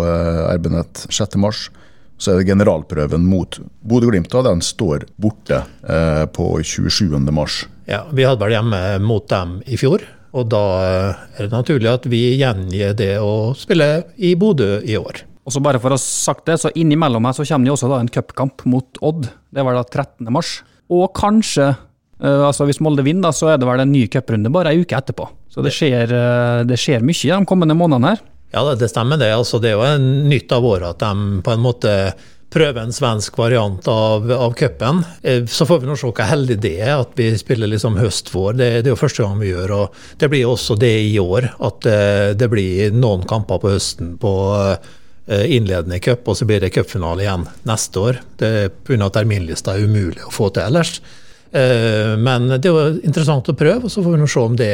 RB-nett 0.58 1.06
6. 1.08 1.38
Så 2.20 2.34
er 2.34 2.40
det 2.42 2.50
generalprøven 2.50 3.24
mot 3.24 3.56
Bodø-Glimt, 3.80 4.34
og 4.36 4.44
den 4.44 4.60
står 4.64 5.06
borte 5.20 5.62
eh, 5.88 6.24
på 6.28 6.52
27. 6.60 7.16
mars. 7.32 7.62
Ja, 7.88 8.04
Vi 8.12 8.26
hadde 8.28 8.44
vel 8.44 8.52
hjemme 8.58 8.80
mot 9.02 9.24
dem 9.32 9.58
i 9.64 9.78
fjor, 9.80 10.04
og 10.36 10.50
da 10.52 10.62
eh, 10.84 11.24
er 11.38 11.48
det 11.48 11.54
naturlig 11.56 11.88
at 11.90 12.06
vi 12.12 12.22
gjengir 12.38 12.92
det 12.98 13.14
å 13.24 13.56
spille 13.58 13.88
i 14.20 14.34
Bodø 14.38 14.76
i 14.84 14.98
år. 15.00 15.24
Og 15.48 15.54
så 15.54 15.62
bare 15.64 15.80
for 15.80 15.90
å 15.90 15.96
ha 15.96 16.02
sagt 16.02 16.44
det, 16.46 16.58
så 16.60 16.70
innimellom 16.76 17.24
her 17.26 17.34
så 17.34 17.46
kommer 17.48 17.66
det 17.70 17.72
også 17.74 17.88
da 17.90 18.00
en 18.02 18.12
cupkamp 18.12 18.66
mot 18.68 19.00
Odd. 19.02 19.30
Det 19.50 19.64
var 19.66 19.78
da 19.78 19.86
13. 19.88 20.28
mars. 20.30 20.58
Og 20.92 21.08
kanskje, 21.16 21.70
eh, 22.20 22.42
altså 22.46 22.68
hvis 22.68 22.82
Molde 22.84 23.02
vinner, 23.06 23.30
da, 23.30 23.32
så 23.34 23.54
er 23.54 23.58
det 23.58 23.66
vel 23.66 23.82
en 23.82 23.90
ny 23.90 24.04
cuprunde 24.12 24.52
bare 24.52 24.74
ei 24.74 24.84
uke 24.84 24.98
etterpå. 24.98 25.26
Så 25.50 25.64
det 25.64 25.72
skjer, 25.74 26.12
eh, 26.12 26.60
det 26.68 26.78
skjer 26.78 27.02
mye 27.02 27.32
de 27.32 27.48
kommende 27.48 27.74
månedene 27.78 28.12
her. 28.12 28.22
Ja, 28.52 28.74
det- 28.74 28.88
stemmer 28.90 29.18
det. 29.18 29.32
Altså, 29.34 29.60
det 29.60 29.70
er 29.70 29.78
jo 29.78 29.86
en 29.86 30.28
nytt 30.28 30.52
av 30.52 30.64
året 30.64 30.90
at 30.90 30.98
de 30.98 31.40
på 31.42 31.52
en 31.52 31.60
måte 31.62 31.94
prøver 32.50 32.82
en 32.82 32.90
svensk 32.92 33.36
variant 33.38 33.86
av, 33.88 34.24
av 34.32 34.54
cupen. 34.58 35.04
Eh, 35.22 35.44
Så 35.46 35.66
får 35.66 35.80
vi 35.80 35.86
nå 35.86 35.96
se 35.96 36.08
hvor 36.10 36.26
heldig 36.26 36.56
det 36.60 36.80
er 36.80 36.96
at 36.98 37.12
vi 37.14 37.28
spiller 37.38 37.70
liksom 37.70 37.94
høst-vår. 37.96 38.56
Det, 38.58 38.70
det 38.82 38.90
er 38.90 38.96
jo 38.96 38.98
første 38.98 39.22
gang 39.22 39.38
vi 39.38 39.52
gjør, 39.52 39.70
og 39.76 39.94
det 40.18 40.30
blir 40.32 40.48
også 40.50 40.76
det 40.78 40.90
i 41.12 41.14
år. 41.22 41.46
At 41.62 41.86
eh, 41.86 42.32
det 42.34 42.50
blir 42.50 42.90
noen 42.90 43.22
kamper 43.30 43.62
på 43.62 43.70
høsten 43.70 44.16
på 44.18 44.34
eh, 45.30 45.46
innledende 45.46 46.00
cup, 46.02 46.26
og 46.26 46.34
så 46.40 46.44
blir 46.50 46.58
det 46.60 46.72
cupfinale 46.74 47.22
igjen 47.22 47.46
neste 47.70 48.02
år. 48.02 48.18
Det 48.36 48.50
er 48.64 48.68
Pga. 48.82 49.10
terminlista 49.14 49.76
er 49.76 49.86
umulig 49.86 50.26
å 50.26 50.34
få 50.34 50.50
til 50.52 50.66
ellers. 50.66 51.00
Men 51.52 52.44
det 52.46 52.64
er 52.68 52.70
jo 52.70 53.00
interessant 53.02 53.48
å 53.50 53.56
prøve, 53.58 53.84
og 53.88 53.90
så 53.90 54.04
får 54.04 54.12
vi 54.14 54.18
nå 54.20 54.26
se 54.30 54.38
om 54.40 54.54
det 54.58 54.68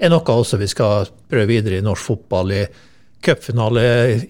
er 0.00 0.08
noe 0.08 0.24
også 0.24 0.56
vi 0.56 0.68
skal 0.72 1.04
prøve 1.28 1.50
videre 1.50 1.76
i 1.76 1.84
norsk 1.84 2.00
fotball. 2.06 2.52
i 2.52 2.62
Cupfinale 3.24 3.84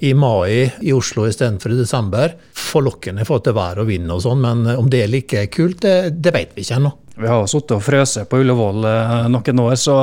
i 0.07 0.13
mai 0.15 0.71
i 0.81 0.93
Oslo 0.95 1.27
istedenfor 1.27 1.75
i 1.75 1.79
desember. 1.81 2.37
Forlokkende 2.55 3.25
i 3.25 3.29
forhold 3.29 3.49
til 3.49 3.57
vær 3.57 3.83
og 3.83 3.89
vind 3.91 4.13
og 4.15 4.23
sånn, 4.25 4.43
men 4.45 4.69
om 4.77 4.91
det 4.91 5.05
er 5.05 5.13
like 5.13 5.47
kult, 5.55 5.81
det, 5.83 6.15
det 6.23 6.35
vet 6.35 6.55
vi 6.55 6.65
ikke 6.65 6.79
ennå. 6.79 6.95
Vi 7.15 7.31
har 7.31 7.45
sittet 7.51 7.77
og 7.77 7.85
frøst 7.87 8.25
på 8.31 8.41
Ullevål 8.43 8.87
eh, 8.91 9.13
noen 9.31 9.63
år, 9.63 9.77
så 9.79 9.99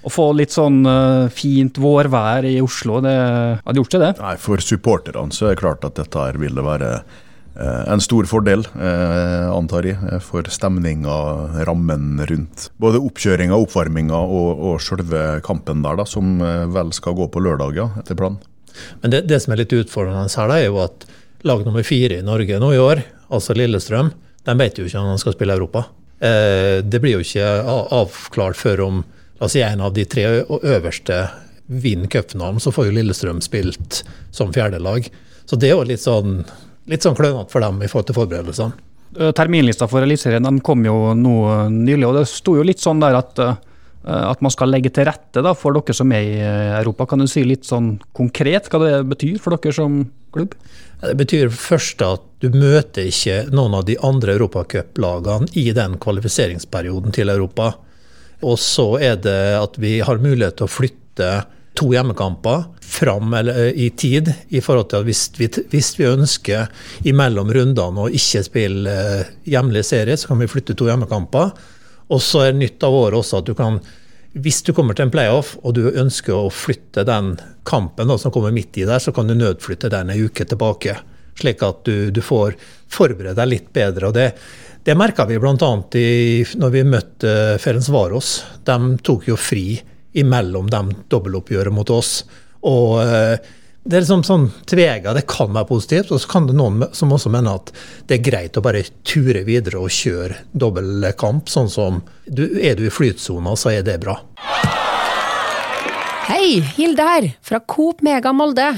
å 0.00 0.10
få 0.10 0.30
litt 0.36 0.54
sånn 0.54 0.80
eh, 0.88 1.26
fint 1.34 1.78
vårvær 1.78 2.46
i 2.48 2.56
Oslo, 2.64 3.00
det 3.04 3.16
hadde 3.60 3.82
gjort 3.82 3.96
seg 3.96 4.04
det. 4.06 4.12
Nei, 4.22 4.36
For 4.40 4.64
supporterne 4.64 5.36
så 5.36 5.50
er 5.50 5.54
det 5.54 5.62
klart 5.62 5.84
at 5.86 5.98
dette 6.00 6.24
her 6.24 6.40
ville 6.40 6.64
være 6.64 6.94
eh, 7.00 7.18
en 7.58 8.00
stor 8.00 8.28
fordel, 8.30 8.62
eh, 8.78 9.46
antar 9.50 9.88
jeg, 9.88 9.98
eh, 10.12 10.20
for 10.22 10.46
stemninga, 10.46 11.64
rammen 11.66 12.20
rundt 12.30 12.68
både 12.80 13.00
oppkjøringa, 13.02 13.56
oppvarminga 13.56 14.20
og, 14.22 14.62
og 14.70 14.80
selve 14.84 15.40
kampen 15.46 15.82
der, 15.82 15.98
da, 15.98 16.06
som 16.06 16.38
eh, 16.44 16.66
vel 16.70 16.92
skal 16.96 17.16
gå 17.18 17.26
på 17.32 17.42
lørdager, 17.42 17.90
etter 18.00 18.18
planen. 18.18 18.38
Men 19.02 19.12
det, 19.12 19.24
det 19.28 19.40
som 19.42 19.52
er 19.52 19.64
litt 19.64 19.74
utfordrende 19.74 20.30
her, 20.30 20.52
da, 20.52 20.58
er 20.60 20.70
jo 20.70 20.82
at 20.84 21.08
lag 21.42 21.64
nummer 21.66 21.84
fire 21.86 22.20
i 22.20 22.26
Norge 22.26 22.60
nå 22.62 22.72
i 22.76 22.80
år, 22.80 23.02
altså 23.34 23.56
Lillestrøm, 23.58 24.12
de 24.46 24.56
vet 24.56 24.78
jo 24.78 24.86
ikke 24.86 25.02
om 25.02 25.10
de 25.10 25.20
skal 25.20 25.34
spille 25.36 25.56
Europa. 25.58 25.84
Eh, 26.20 26.80
det 26.84 27.00
blir 27.02 27.18
jo 27.18 27.24
ikke 27.24 27.46
avklart 27.96 28.58
før 28.60 28.86
om 28.86 29.02
la 29.40 29.48
oss 29.48 29.56
si, 29.56 29.62
en 29.64 29.82
av 29.84 29.94
de 29.96 30.04
tre 30.08 30.26
øverste 30.46 31.22
vinner 31.70 32.10
cupfinalen, 32.12 32.60
så 32.60 32.72
får 32.74 32.88
jo 32.88 32.96
Lillestrøm 32.98 33.40
spilt 33.44 34.02
som 34.34 34.52
fjerdelag. 34.52 35.08
Så 35.48 35.58
det 35.58 35.70
er 35.70 35.78
jo 35.78 35.86
litt 35.88 36.02
sånn, 36.02 36.42
litt 36.90 37.06
sånn 37.06 37.16
klønete 37.18 37.52
for 37.52 37.64
dem 37.64 37.80
i 37.82 37.88
forhold 37.90 38.10
til 38.10 38.18
forberedelsene. 38.18 38.86
Eh, 39.18 39.32
Terminlista 39.34 39.88
for 39.90 40.06
Eliteserien 40.06 40.60
kom 40.62 40.84
jo 40.86 41.14
nå 41.18 41.34
eh, 41.50 41.66
nylig, 41.72 42.06
og 42.06 42.20
det 42.20 42.28
sto 42.30 42.54
jo 42.58 42.66
litt 42.66 42.82
sånn 42.82 43.02
der 43.02 43.18
at, 43.18 43.40
eh, 43.42 43.56
at 44.06 44.42
man 44.44 44.54
skal 44.54 44.70
legge 44.70 44.92
til 44.94 45.08
rette 45.08 45.42
da, 45.42 45.54
for 45.58 45.74
dere 45.74 45.96
som 45.96 46.12
er 46.14 46.28
i 46.28 46.38
Europa. 46.82 47.08
Kan 47.10 47.24
du 47.24 47.28
si 47.30 47.42
litt 47.46 47.66
sånn 47.68 47.96
konkret 48.16 48.70
hva 48.70 48.82
det 48.84 48.94
betyr 49.10 49.40
for 49.42 49.56
dere 49.56 49.74
som 49.74 50.04
klubb? 50.34 50.54
Det 51.00 51.14
betyr 51.16 51.50
først 51.54 52.02
at 52.04 52.26
du 52.44 52.50
møter 52.54 53.08
ikke 53.08 53.46
noen 53.56 53.78
av 53.78 53.86
de 53.88 53.96
andre 54.04 54.36
europacuplagene 54.36 55.48
i 55.58 55.70
den 55.76 55.96
kvalifiseringsperioden 56.00 57.16
til 57.16 57.32
Europa. 57.32 57.72
Og 58.46 58.60
så 58.60 58.94
er 59.00 59.16
det 59.20 59.40
at 59.58 59.78
vi 59.80 59.98
har 60.04 60.22
mulighet 60.22 60.60
til 60.60 60.68
å 60.68 60.72
flytte 60.72 61.30
to 61.80 61.90
hjemmekamper 61.94 62.66
fram 62.90 63.34
eh, 63.34 63.70
i 63.74 63.90
tid. 63.96 64.32
i 64.48 64.60
forhold 64.60 64.90
til 64.90 65.00
at 65.00 65.08
Hvis 65.08 65.30
vi, 65.38 65.48
hvis 65.70 65.94
vi 65.98 66.08
ønsker 66.10 66.68
imellom 67.08 67.52
rundene 67.52 68.04
å 68.04 68.10
ikke 68.10 68.44
spille 68.46 68.90
hjemlige 68.90 69.54
hjemlig 69.54 69.84
serie, 69.84 70.16
så 70.16 70.28
kan 70.28 70.40
vi 70.40 70.50
flytte 70.50 70.76
to 70.76 70.88
hjemmekamper. 70.90 71.50
Og 72.10 72.22
så 72.22 72.46
er 72.48 72.58
nytt 72.58 72.82
av 72.82 72.94
året 72.94 73.20
også 73.20 73.40
at 73.40 73.48
du 73.48 73.54
kan 73.54 73.80
hvis 74.30 74.60
du 74.62 74.70
kommer 74.72 74.94
til 74.94 75.08
en 75.08 75.10
playoff 75.10 75.56
og 75.64 75.74
du 75.74 75.88
ønsker 75.90 76.36
å 76.36 76.52
flytte 76.54 77.02
den 77.02 77.32
kampen 77.66 78.06
da, 78.06 78.14
som 78.18 78.30
kommer 78.30 78.52
midt 78.54 78.78
i 78.78 78.86
der, 78.86 79.02
så 79.02 79.10
kan 79.10 79.26
du 79.26 79.34
nødflytte 79.34 79.90
den 79.90 80.12
en 80.12 80.26
uke 80.26 80.46
tilbake. 80.46 80.94
Slik 81.40 81.64
at 81.66 81.82
du, 81.88 82.12
du 82.14 82.20
får 82.22 82.54
forberede 82.90 83.34
deg 83.40 83.50
litt 83.50 83.72
bedre. 83.74 84.06
og 84.06 84.14
Det, 84.14 84.28
det 84.86 84.94
merka 84.94 85.26
vi 85.26 85.40
bl.a. 85.42 85.56
når 85.56 86.74
vi 86.76 86.84
møtte 86.86 87.32
Ferenc 87.58 87.90
Varos. 87.90 88.36
De 88.66 88.78
tok 89.02 89.26
jo 89.32 89.38
fri 89.40 89.80
imellom 90.18 90.70
de 90.70 90.82
dobbeltoppgjøret 91.12 91.74
mot 91.74 91.90
oss. 91.94 92.20
Og 92.66 93.00
eh, 93.02 93.38
det 93.80 93.96
er 93.96 94.02
liksom 94.04 94.24
sånn 94.26 94.48
tvega. 94.68 95.14
Det 95.16 95.24
kan 95.30 95.54
være 95.54 95.68
positivt, 95.70 96.10
og 96.12 96.20
så 96.20 96.28
kan 96.30 96.48
det 96.50 96.56
noen 96.58 96.84
som 96.96 97.12
også 97.14 97.32
mener 97.32 97.60
at 97.60 97.72
det 98.10 98.18
er 98.18 98.26
greit 98.26 98.58
å 98.58 98.64
bare 98.64 98.84
ture 99.08 99.44
videre 99.46 99.80
og 99.80 99.94
kjøre 99.94 100.42
dobbeltkamp. 100.52 101.48
Sånn 101.48 101.70
som 101.72 102.02
du, 102.26 102.44
Er 102.60 102.76
du 102.76 102.84
i 102.86 102.92
flytsona, 102.92 103.56
så 103.56 103.72
er 103.72 103.86
det 103.86 103.96
bra. 104.02 104.18
Hei, 106.30 106.60
Hilde 106.76 107.06
her, 107.06 107.32
fra 107.42 107.62
Coop 107.64 108.04
Mega 108.06 108.34
Molde. 108.36 108.68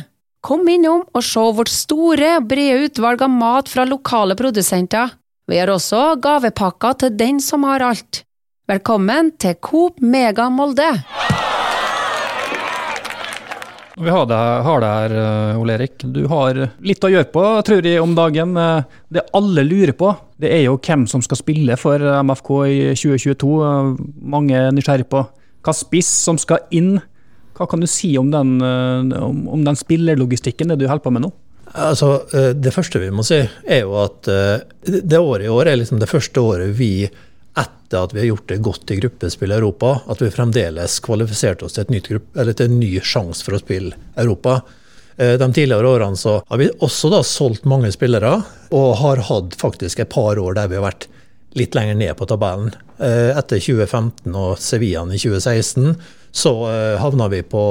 Kom 0.43 0.65
innom 0.71 1.03
og 1.13 1.23
se 1.27 1.43
vårt 1.55 1.71
store, 1.71 2.39
brede 2.41 2.89
utvalg 2.89 3.23
av 3.23 3.31
mat 3.31 3.69
fra 3.71 3.85
lokale 3.87 4.35
produsenter. 4.39 5.13
Vi 5.51 5.59
har 5.59 5.71
også 5.71 6.15
gavepakker 6.23 6.97
til 7.03 7.19
den 7.19 7.43
som 7.43 7.67
har 7.67 7.83
alt. 7.85 8.23
Velkommen 8.73 9.35
til 9.37 9.59
Coop 9.61 9.99
Mega 10.01 10.47
Molde. 10.49 10.87
Vi 14.01 14.09
har 14.09 14.29
deg, 14.31 14.61
har 14.65 14.81
deg 14.81 14.93
her, 14.97 15.15
eh, 15.21 15.59
Ole 15.61 15.75
Erik. 15.75 15.99
Du 16.09 16.23
har 16.31 16.57
litt 16.81 17.05
å 17.05 17.11
gjøre 17.13 17.29
på, 17.35 17.43
tror 17.69 17.85
jeg, 17.85 18.01
om 18.01 18.15
dagen. 18.17 18.55
Eh, 18.57 18.87
det 19.13 19.27
alle 19.37 19.67
lurer 19.67 19.93
på, 19.93 20.15
det 20.41 20.55
er 20.57 20.63
jo 20.63 20.79
hvem 20.79 21.05
som 21.11 21.21
skal 21.21 21.37
spille 21.37 21.77
for 21.77 22.01
MFK 22.01 22.49
i 22.65 22.79
2022. 22.97 23.51
Eh, 23.67 23.91
mange 24.33 24.57
er 24.57 24.73
nysgjerrig 24.73 25.05
på 25.11 25.21
hva 25.21 25.75
spiss 25.77 26.09
som 26.09 26.39
skal 26.41 26.65
inn. 26.71 26.95
Hva 27.53 27.67
kan 27.69 27.83
du 27.83 27.87
si 27.91 28.15
om 28.17 28.31
den, 28.33 28.55
om, 29.19 29.43
om 29.53 29.67
den 29.67 29.77
spillerlogistikken, 29.77 30.73
det 30.73 30.79
du 30.81 30.87
holder 30.89 31.05
på 31.05 31.13
med 31.13 31.27
nå? 31.27 31.33
Altså, 31.75 32.25
Det 32.57 32.73
første 32.73 33.01
vi 33.05 33.13
må 33.13 33.21
si, 33.25 33.43
er 33.69 33.85
jo 33.85 34.01
at 34.01 34.25
det 34.25 35.21
året 35.21 35.45
i 35.45 35.53
år 35.53 35.69
er 35.69 35.77
liksom 35.77 36.01
det 36.01 36.09
første 36.09 36.41
året 36.41 36.73
vi 36.79 37.11
etter 37.59 38.05
at 38.05 38.15
vi 38.15 38.23
har 38.23 38.31
gjort 38.33 38.49
det 38.49 38.61
godt 38.65 38.91
i 38.91 38.97
gruppespill 38.97 39.53
i 39.53 39.57
Europa, 39.59 39.99
at 40.09 40.23
vi 40.23 40.31
fremdeles 40.33 41.01
kvalifiserte 41.05 41.67
oss 41.67 41.77
til, 41.77 41.91
til 41.93 42.65
en 42.65 42.79
ny 42.81 42.95
sjanse 43.05 43.45
for 43.45 43.57
å 43.57 43.61
spille 43.61 43.99
Europa. 44.17 44.61
Eh, 45.17 45.35
de 45.39 45.49
tidligere 45.53 45.89
årene 45.89 46.17
så 46.17 46.39
har 46.49 46.61
vi 46.61 46.71
også 46.81 47.11
da 47.13 47.21
solgt 47.27 47.69
mange 47.69 47.93
spillere, 47.93 48.39
og 48.73 48.97
har 49.03 49.25
hatt 49.29 49.59
faktisk 49.61 50.01
et 50.01 50.13
par 50.13 50.41
år 50.41 50.57
der 50.57 50.71
vi 50.73 50.81
har 50.81 50.87
vært 50.87 51.09
litt 51.59 51.77
lenger 51.77 51.99
ned 52.01 52.17
på 52.17 52.29
tabellen. 52.31 52.73
Eh, 52.97 53.37
etter 53.37 53.61
2015 53.61 54.33
og 54.33 54.57
Sevillaen 54.61 55.13
i 55.13 55.21
2016 55.21 55.93
så 56.33 56.55
eh, 56.71 56.97
havna 57.01 57.29
vi 57.29 57.43
på 57.45 57.65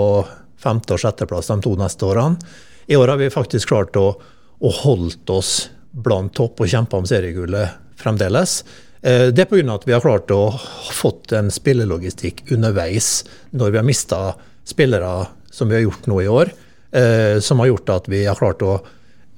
femte- 0.61 0.93
og 0.93 1.01
sjetteplass 1.01 1.49
de 1.49 1.57
to 1.65 1.73
neste 1.79 2.05
årene. 2.05 2.37
I 2.91 2.97
år 2.99 3.13
har 3.13 3.21
vi 3.21 3.33
faktisk 3.33 3.71
klart 3.71 3.97
å, 3.97 4.11
å 4.61 4.71
holdt 4.83 5.29
oss 5.33 5.71
blant 5.91 6.35
topp 6.37 6.61
og 6.61 6.69
kjempa 6.69 6.99
om 6.99 7.07
seriegullet 7.09 7.97
fremdeles. 7.97 8.61
Eh, 9.01 9.27
det 9.33 9.45
er 9.45 9.49
pga. 9.49 9.73
at 9.73 9.87
vi 9.87 9.93
har 9.93 10.01
klart 10.01 10.31
å 10.31 10.53
fått 10.93 11.33
en 11.33 11.49
spillelogistikk 11.49 12.43
underveis 12.53 13.23
når 13.51 13.71
vi 13.71 13.77
har 13.77 13.87
mista 13.87 14.21
spillere, 14.65 15.27
som 15.51 15.69
vi 15.69 15.79
har 15.79 15.87
gjort 15.87 16.07
nå 16.07 16.21
i 16.21 16.29
år, 16.29 16.51
eh, 16.93 17.39
som 17.39 17.59
har 17.59 17.71
gjort 17.71 17.89
at 17.89 18.09
vi 18.09 18.25
har 18.25 18.37
klart 18.37 18.61
å 18.61 18.81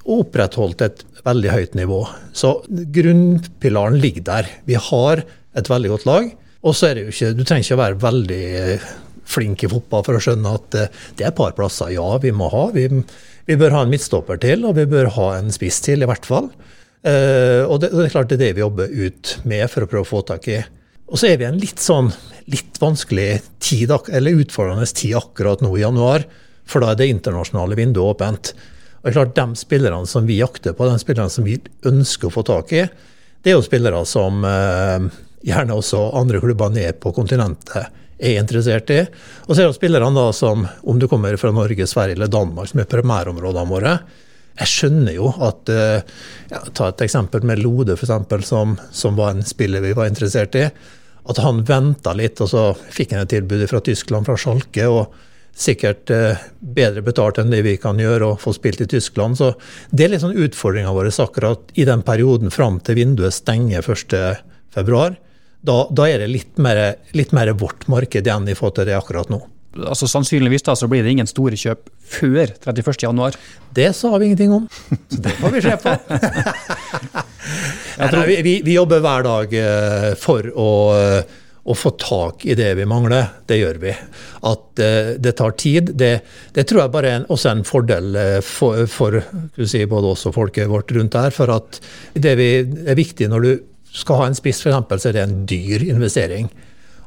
opprettholdt 0.03 0.82
et 0.82 1.05
veldig 1.24 1.51
høyt 1.53 1.75
nivå. 1.79 2.01
Så 2.36 2.65
grunnpilaren 2.67 4.01
ligger 4.03 4.24
der. 4.27 4.50
Vi 4.65 4.75
har 4.75 5.24
et 5.55 5.70
veldig 5.70 5.93
godt 5.93 6.05
lag. 6.05 6.34
Og 6.63 6.75
så 6.75 6.89
er 6.89 6.96
det 6.96 7.05
jo 7.05 7.13
ikke, 7.13 7.38
Du 7.38 7.43
trenger 7.43 7.63
ikke 7.63 7.75
å 7.75 7.84
være 7.84 8.01
veldig 8.03 8.79
flink 9.24 9.63
i 9.63 9.70
fotball 9.72 10.03
for 10.03 10.20
å 10.20 10.24
skjønne 10.24 10.55
at 10.60 10.75
eh, 10.75 10.91
det 11.15 11.24
er 11.24 11.32
et 11.32 11.39
par 11.39 11.55
plasser 11.55 11.93
ja, 11.96 12.17
vi 12.20 12.32
må 12.36 12.50
ha. 12.51 12.67
Vi, 12.75 12.89
vi 13.48 13.55
bør 13.55 13.77
ha 13.77 13.84
en 13.84 13.91
midtstopper 13.93 14.41
til, 14.43 14.65
og 14.67 14.75
vi 14.75 14.86
bør 14.86 15.13
ha 15.15 15.29
en 15.38 15.51
spiss 15.55 15.79
til, 15.86 16.03
i 16.03 16.10
hvert 16.10 16.27
fall. 16.27 16.51
Uh, 17.03 17.67
og, 17.67 17.81
det, 17.83 17.89
det, 17.91 18.05
er 18.05 18.13
klart 18.13 18.29
det 18.31 18.38
er 18.38 18.45
det 18.45 18.53
vi 18.57 18.63
jobber 18.63 18.88
ut 18.88 19.33
med 19.50 19.65
for 19.72 19.83
å 19.83 19.89
prøve 19.91 20.05
å 20.05 20.12
få 20.13 20.22
tak 20.27 20.48
i. 20.51 20.62
Og 21.12 21.19
så 21.19 21.29
er 21.29 21.39
vi 21.39 21.45
i 21.45 21.50
en 21.50 21.60
litt 21.60 21.81
sånn 21.83 22.13
litt 22.51 22.79
vanskelig 22.79 23.41
tid, 23.63 23.91
eller 23.91 24.39
utfordrende 24.43 24.88
tid 24.88 25.17
akkurat 25.19 25.62
nå 25.63 25.74
i 25.77 25.83
januar, 25.83 26.25
for 26.67 26.83
da 26.83 26.93
er 26.93 27.00
det 27.00 27.10
internasjonale 27.12 27.77
vinduet 27.79 28.15
åpent. 28.15 28.53
Og 29.03 29.07
det 29.07 29.12
er 29.12 29.17
klart 29.17 29.36
De 29.36 29.60
spillerne 29.60 30.07
som 30.07 30.27
vi 30.27 30.39
jakter 30.39 30.75
på, 30.75 30.88
de 30.88 31.00
spillerne 31.00 31.31
som 31.31 31.43
vi 31.48 31.57
ønsker 31.88 32.29
å 32.29 32.33
få 32.33 32.43
tak 32.48 32.72
i, 32.75 32.86
det 33.43 33.51
er 33.51 33.57
jo 33.57 33.65
spillere 33.65 34.00
som 34.07 34.45
eh, 34.48 35.07
gjerne 35.43 35.75
også 35.75 36.05
andre 36.15 36.39
klubber 36.39 36.72
ned 36.72 37.01
på 37.03 37.12
kontinentet 37.15 37.91
er 38.24 38.39
interessert 38.39 38.91
i. 38.95 39.01
Og 39.48 39.51
så 39.51 39.63
er 39.63 39.67
det 39.67 39.75
spillerne 39.75 40.15
da 40.15 40.29
som, 40.36 40.63
om 40.88 41.00
du 41.00 41.10
kommer 41.12 41.36
fra 41.39 41.51
Norge, 41.51 41.88
Sverige 41.89 42.15
eller 42.15 42.31
Danmark, 42.31 42.72
som 42.72 42.79
er 42.79 42.88
primærområdene 42.88 43.72
våre, 43.74 43.98
jeg 44.53 44.69
skjønner 44.69 45.15
jo 45.15 45.31
at 45.41 45.69
eh, 45.74 46.01
ja, 46.51 46.62
Ta 46.77 46.91
et 46.91 47.05
eksempel 47.05 47.45
med 47.48 47.62
Lode, 47.63 47.98
f.eks., 47.98 48.48
som, 48.48 48.75
som 48.93 49.17
var 49.17 49.33
en 49.33 49.45
spiller 49.45 49.81
vi 49.81 49.95
var 49.98 50.10
interessert 50.10 50.55
i. 50.60 50.67
At 51.24 51.39
han 51.41 51.63
venta 51.65 52.13
litt, 52.13 52.41
og 52.43 52.51
så 52.51 52.65
fikk 52.74 53.15
han 53.15 53.24
et 53.24 53.31
tilbud 53.33 53.63
fra 53.72 53.81
Tyskland, 53.81 54.27
fra 54.27 54.38
Schalke. 54.38 54.89
og 54.89 55.15
Sikkert 55.53 56.10
eh, 56.13 56.43
bedre 56.60 57.03
betalt 57.05 57.38
enn 57.41 57.53
det 57.53 57.62
vi 57.65 57.75
kan 57.81 58.00
gjøre 58.01 58.31
og 58.31 58.39
få 58.41 58.55
spilt 58.57 58.81
i 58.86 58.89
Tyskland. 58.89 59.38
Så 59.38 59.51
det 59.91 60.05
er 60.05 60.13
litt 60.13 60.24
sånn 60.25 60.38
utfordringa 60.45 60.93
vår 60.93 61.12
akkurat 61.22 61.74
i 61.77 61.86
den 61.89 62.01
perioden 62.05 62.53
fram 62.53 62.79
til 62.81 62.98
vinduet 62.98 63.38
stenger 63.38 63.86
1.2. 63.86 65.03
Da, 65.63 65.77
da 65.89 66.10
er 66.10 66.25
det 66.25 66.31
litt 66.33 66.62
mer, 66.62 66.81
litt 67.15 67.33
mer 67.33 67.53
vårt 67.57 67.88
marked 67.88 68.25
igjen 68.25 68.50
i 68.50 68.57
forhold 68.57 68.81
til 68.81 68.89
det 68.89 68.98
akkurat 68.98 69.29
nå 69.31 69.43
altså 69.82 70.08
Sannsynligvis 70.10 70.65
da, 70.65 70.75
så 70.77 70.89
blir 70.92 71.03
det 71.03 71.13
ingen 71.13 71.30
store 71.30 71.58
kjøp 71.60 71.89
før 72.13 72.53
31.1. 72.63 73.38
Det 73.74 73.89
sa 73.98 74.13
vi 74.18 74.30
ingenting 74.30 74.53
om, 74.53 74.68
så 75.10 75.22
det 75.25 75.38
får 75.39 75.56
vi 75.56 75.63
se 75.65 75.77
på. 75.82 75.96
Nei, 78.03 78.42
vi, 78.42 78.58
vi, 78.65 78.75
jobber 78.75 79.01
hver 79.03 79.25
dag 79.25 79.56
eh, 79.58 80.12
for 80.20 80.48
å, 80.50 80.70
eh, 80.98 81.42
å, 81.63 81.75
få 81.77 81.94
tak 82.01 82.46
i 82.50 82.56
det 82.58 82.72
vi 82.80 82.88
mangler. 82.89 83.27
Det 83.50 83.60
gjør 83.60 83.80
vi. 83.84 83.94
At 84.50 84.82
eh, 84.82 85.13
det 85.22 85.36
tar 85.39 85.56
tid, 85.60 85.94
det, 86.00 86.13
det 86.56 86.65
tror 86.70 86.84
jeg 86.84 86.94
bare 86.96 87.12
er 87.12 87.22
en, 87.22 87.30
også 87.34 87.53
en 87.53 87.63
fordel 87.68 88.18
for, 88.46 88.86
for 88.89 89.22
si, 89.62 89.86
både 89.89 90.15
oss 90.15 90.27
og 90.30 90.38
folket 90.38 90.72
vårt 90.72 90.94
rundt 90.96 91.20
her. 91.20 91.34
For 91.36 91.53
at 91.53 91.82
det 92.13 92.36
vi, 92.39 92.51
er 92.86 93.00
viktig 93.00 93.30
når 93.32 93.48
du 93.48 93.53
skal 93.94 94.24
ha 94.24 94.30
en 94.30 94.38
spiss, 94.38 94.63
f.eks., 94.65 95.01
så 95.01 95.12
er 95.12 95.20
det 95.20 95.27
en 95.27 95.42
dyr 95.50 95.86
investering. 95.86 96.50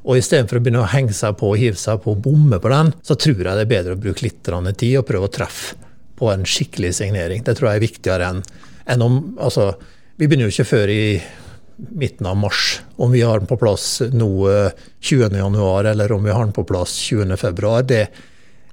Og 0.06 0.20
istedenfor 0.20 0.60
å 0.60 0.62
begynne 0.62 0.84
å 0.84 0.90
henge 0.90 1.14
seg 1.16 1.34
på 1.40 1.50
og 1.50 1.58
hive 1.58 1.78
seg 1.80 1.98
på 2.04 2.14
og 2.14 2.22
bomme 2.22 2.60
på 2.62 2.70
den, 2.70 2.92
så 3.02 3.16
tror 3.18 3.42
jeg 3.42 3.58
det 3.58 3.64
er 3.64 3.72
bedre 3.72 3.96
å 3.96 4.00
bruke 4.00 4.22
litt 4.22 4.38
tid 4.46 4.98
og 5.00 5.06
prøve 5.08 5.26
å 5.26 5.34
treffe 5.34 5.74
på 6.16 6.30
en 6.32 6.46
skikkelig 6.48 6.94
signering. 7.00 7.42
Det 7.44 7.56
tror 7.58 7.70
jeg 7.70 7.80
er 7.80 7.86
viktigere 7.88 8.30
enn, 8.30 8.44
enn 8.86 9.02
om 9.04 9.18
Altså, 9.42 9.74
vi 10.16 10.28
begynner 10.28 10.48
jo 10.48 10.54
ikke 10.54 10.70
før 10.70 10.92
i 10.94 11.02
midten 11.76 12.26
av 12.26 12.38
mars. 12.40 12.80
Om 12.96 13.12
vi 13.12 13.24
har 13.26 13.38
den 13.38 13.50
på 13.50 13.58
plass 13.60 14.00
nå 14.12 14.30
20.1, 14.48 15.36
eh, 15.36 15.90
eller 15.90 16.12
om 16.12 16.24
vi 16.24 16.32
har 16.32 16.44
den 16.44 16.54
på 16.56 16.64
plass 16.64 16.96
20.2. 17.10 17.82
Det, 17.90 18.06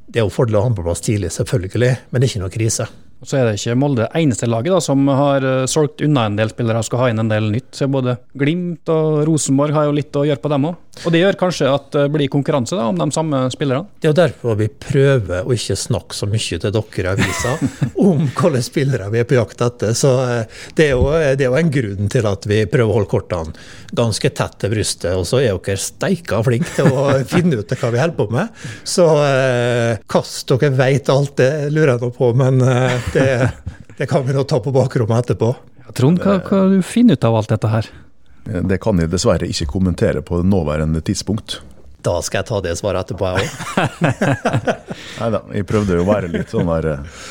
det 0.08 0.22
er 0.22 0.24
jo 0.24 0.32
fordel 0.32 0.60
å 0.60 0.64
ha 0.64 0.70
den 0.70 0.78
på 0.78 0.86
plass 0.86 1.04
tidlig, 1.04 1.34
selvfølgelig, 1.36 1.92
men 2.12 2.22
det 2.22 2.28
er 2.28 2.32
ikke 2.32 2.44
noe 2.46 2.54
krise. 2.54 2.88
Så 3.28 3.40
er 3.40 3.48
det 3.48 3.58
ikke 3.60 3.78
Molde 3.80 4.08
eneste 4.16 4.50
laget 4.50 4.76
da, 4.76 4.80
som 4.84 5.08
har 5.08 5.46
eh, 5.48 5.66
solgt 5.70 6.04
unna 6.06 6.28
en 6.30 6.40
del 6.40 6.52
spillere 6.54 6.82
og 6.82 6.88
skal 6.88 7.04
ha 7.04 7.12
inn 7.12 7.24
en 7.24 7.32
del 7.32 7.50
nytt. 7.54 7.72
Så 7.78 7.90
både 7.92 8.18
Glimt 8.38 8.90
og 8.94 9.24
Rosenborg 9.28 9.76
har 9.76 9.90
jo 9.90 9.98
litt 9.98 10.16
å 10.20 10.26
gjøre 10.28 10.44
på 10.44 10.52
dem 10.54 10.70
òg. 10.72 10.80
Og 11.02 11.10
det 11.10 11.24
gjør 11.24 11.38
kanskje 11.40 11.70
at 11.74 11.88
det 11.96 12.04
blir 12.14 12.30
konkurranse 12.32 12.78
da, 12.78 12.86
om 12.92 13.00
de 13.00 13.08
samme 13.16 13.40
spillerne? 13.52 13.90
Det 13.98 14.08
er 14.08 14.12
jo 14.12 14.20
derfor 14.20 14.58
vi 14.60 14.68
prøver 14.70 15.48
å 15.48 15.56
ikke 15.56 15.78
snakke 15.80 16.16
så 16.16 16.28
mye 16.30 16.60
til 16.62 16.74
dere 16.76 17.02
i 17.02 17.10
avisa 17.10 17.56
om 18.10 18.28
hvilke 18.28 18.62
spillere 18.64 19.10
vi 19.14 19.24
er 19.24 19.28
på 19.28 19.40
jakt 19.40 19.64
etter. 19.66 19.96
Så 19.98 20.12
eh, 20.22 20.62
det 20.78 20.92
er, 20.92 20.94
jo, 20.94 21.08
det 21.10 21.42
er, 21.42 21.48
jo, 21.48 21.58
en 21.58 21.74
grunn 21.74 22.12
til 22.14 22.30
at 22.30 22.46
vi 22.50 22.62
prøver 22.70 22.92
å 22.92 22.98
holde 23.00 23.10
kortene 23.10 23.66
ganske 23.94 24.32
tett 24.38 24.60
til 24.62 24.74
brystet. 24.74 25.18
Og 25.18 25.26
så 25.28 25.42
er 25.42 25.58
dere 25.58 25.82
steika 25.82 26.44
flinke 26.46 26.76
til 26.78 26.94
å 26.94 27.08
finne 27.34 27.60
ut 27.60 27.74
hva 27.74 27.92
vi 27.94 28.02
holder 28.04 28.18
på 28.20 28.30
med. 28.34 28.64
Så 28.86 29.08
eh, 29.26 29.98
kast 30.14 30.54
dere 30.54 30.74
veit 30.78 31.10
alt, 31.12 31.36
det 31.42 31.74
lurer 31.74 31.96
jeg 31.96 32.04
nå 32.06 32.12
på. 32.14 32.32
men 32.38 32.62
eh, 32.62 33.10
det, 33.14 33.52
det 33.98 34.10
kan 34.10 34.26
vi 34.28 34.36
nå 34.36 34.46
ta 34.50 34.60
på 34.64 34.74
bakrommet 34.76 35.26
etterpå. 35.26 35.54
Trond, 35.98 36.22
hva, 36.24 36.40
hva 36.48 36.64
du 36.72 36.80
finner 36.86 37.20
ut 37.20 37.28
av 37.28 37.38
alt 37.38 37.52
dette 37.54 37.70
her? 37.70 37.92
Det 38.44 38.80
kan 38.84 39.00
jeg 39.00 39.12
dessverre 39.12 39.48
ikke 39.48 39.70
kommentere 39.72 40.24
på 40.26 40.42
det 40.42 40.50
nåværende 40.52 41.00
tidspunkt. 41.06 41.62
Da 42.04 42.18
skal 42.26 42.42
jeg 42.42 42.50
ta 42.50 42.60
det 42.66 42.74
svaret 42.76 43.06
etterpå, 43.06 43.30
jeg 43.32 43.48
òg. 43.48 44.42
Nei 45.22 45.30
da, 45.32 45.40
jeg 45.56 45.68
prøvde 45.70 45.96
jo 45.96 46.04
å 46.04 46.10
være 46.10 46.32
litt 46.34 46.52
sånn 46.52 46.68
der 46.68 46.90
eh, 46.98 47.22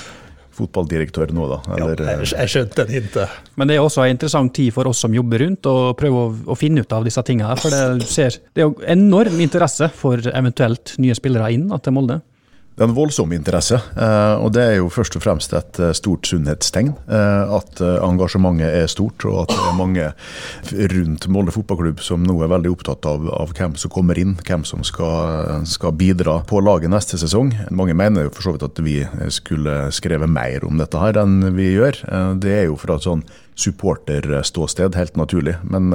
fotballdirektør 0.57 1.35
nå, 1.37 1.49
da. 1.51 1.59
Eller, 1.77 2.01
ja, 2.01 2.15
jeg, 2.23 2.31
jeg 2.33 2.53
skjønte 2.55 2.87
den 2.87 2.95
hintet. 2.97 3.37
Men 3.61 3.69
det 3.69 3.77
er 3.77 3.85
også 3.85 4.07
en 4.07 4.15
interessant 4.15 4.55
tid 4.57 4.73
for 4.73 4.89
oss 4.89 5.03
som 5.05 5.13
jobber 5.17 5.45
rundt, 5.45 5.69
å 5.69 5.93
prøve 5.99 6.25
å, 6.25 6.33
å 6.55 6.57
finne 6.57 6.87
ut 6.87 6.97
av 6.97 7.05
disse 7.05 7.25
tingene. 7.29 7.53
For 7.61 7.75
det, 7.75 8.09
ser, 8.09 8.41
det 8.57 8.65
er 8.65 8.71
jo 8.71 8.77
enorm 8.95 9.41
interesse 9.45 9.91
for 9.97 10.25
eventuelt 10.33 10.97
nye 11.03 11.17
spillere 11.19 11.53
inn 11.53 11.69
til 11.77 11.97
Molde. 11.99 12.23
Det 12.83 12.89
er 12.89 12.91
en 12.91 12.97
voldsom 12.97 13.31
interesse, 13.31 13.77
eh, 13.95 14.41
og 14.43 14.49
det 14.57 14.63
er 14.67 14.73
jo 14.81 14.89
først 14.91 15.15
og 15.15 15.23
fremst 15.23 15.53
et 15.55 15.79
eh, 15.79 15.93
stort 15.95 16.27
sunnhetstegn. 16.27 16.89
Eh, 17.15 17.53
at 17.55 17.79
engasjementet 17.79 18.75
er 18.75 18.89
stort, 18.91 19.23
og 19.23 19.45
at 19.45 19.53
det 19.53 19.59
er 19.69 19.77
mange 19.79 20.07
rundt 20.91 21.29
Molde 21.31 21.53
fotballklubb 21.55 22.01
som 22.03 22.25
nå 22.27 22.35
er 22.43 22.51
veldig 22.51 22.73
opptatt 22.73 23.07
av, 23.07 23.29
av 23.39 23.53
hvem 23.55 23.77
som 23.79 23.93
kommer 23.95 24.19
inn, 24.19 24.33
hvem 24.49 24.65
som 24.67 24.83
skal, 24.83 25.63
skal, 25.71 25.95
bidra 25.95 26.41
på 26.51 26.59
laget 26.59 26.91
neste 26.91 27.21
sesong. 27.23 27.53
Mange 27.71 27.95
mener 27.95 28.27
jo 28.27 28.33
for 28.35 28.49
så 28.49 28.55
vidt 28.57 28.67
at 28.67 28.81
vi 28.83 28.97
skulle 29.31 29.77
skrevet 29.95 30.33
mer 30.35 30.67
om 30.67 30.83
dette 30.83 30.99
her 30.99 31.21
enn 31.23 31.53
vi 31.55 31.69
gjør. 31.77 32.01
Det 32.43 32.57
er 32.57 32.67
jo 32.67 32.81
fra 32.83 32.97
et 32.99 33.07
sånn 33.07 33.23
supporterståsted, 33.63 34.99
helt 34.99 35.23
naturlig. 35.23 35.55
Men 35.63 35.95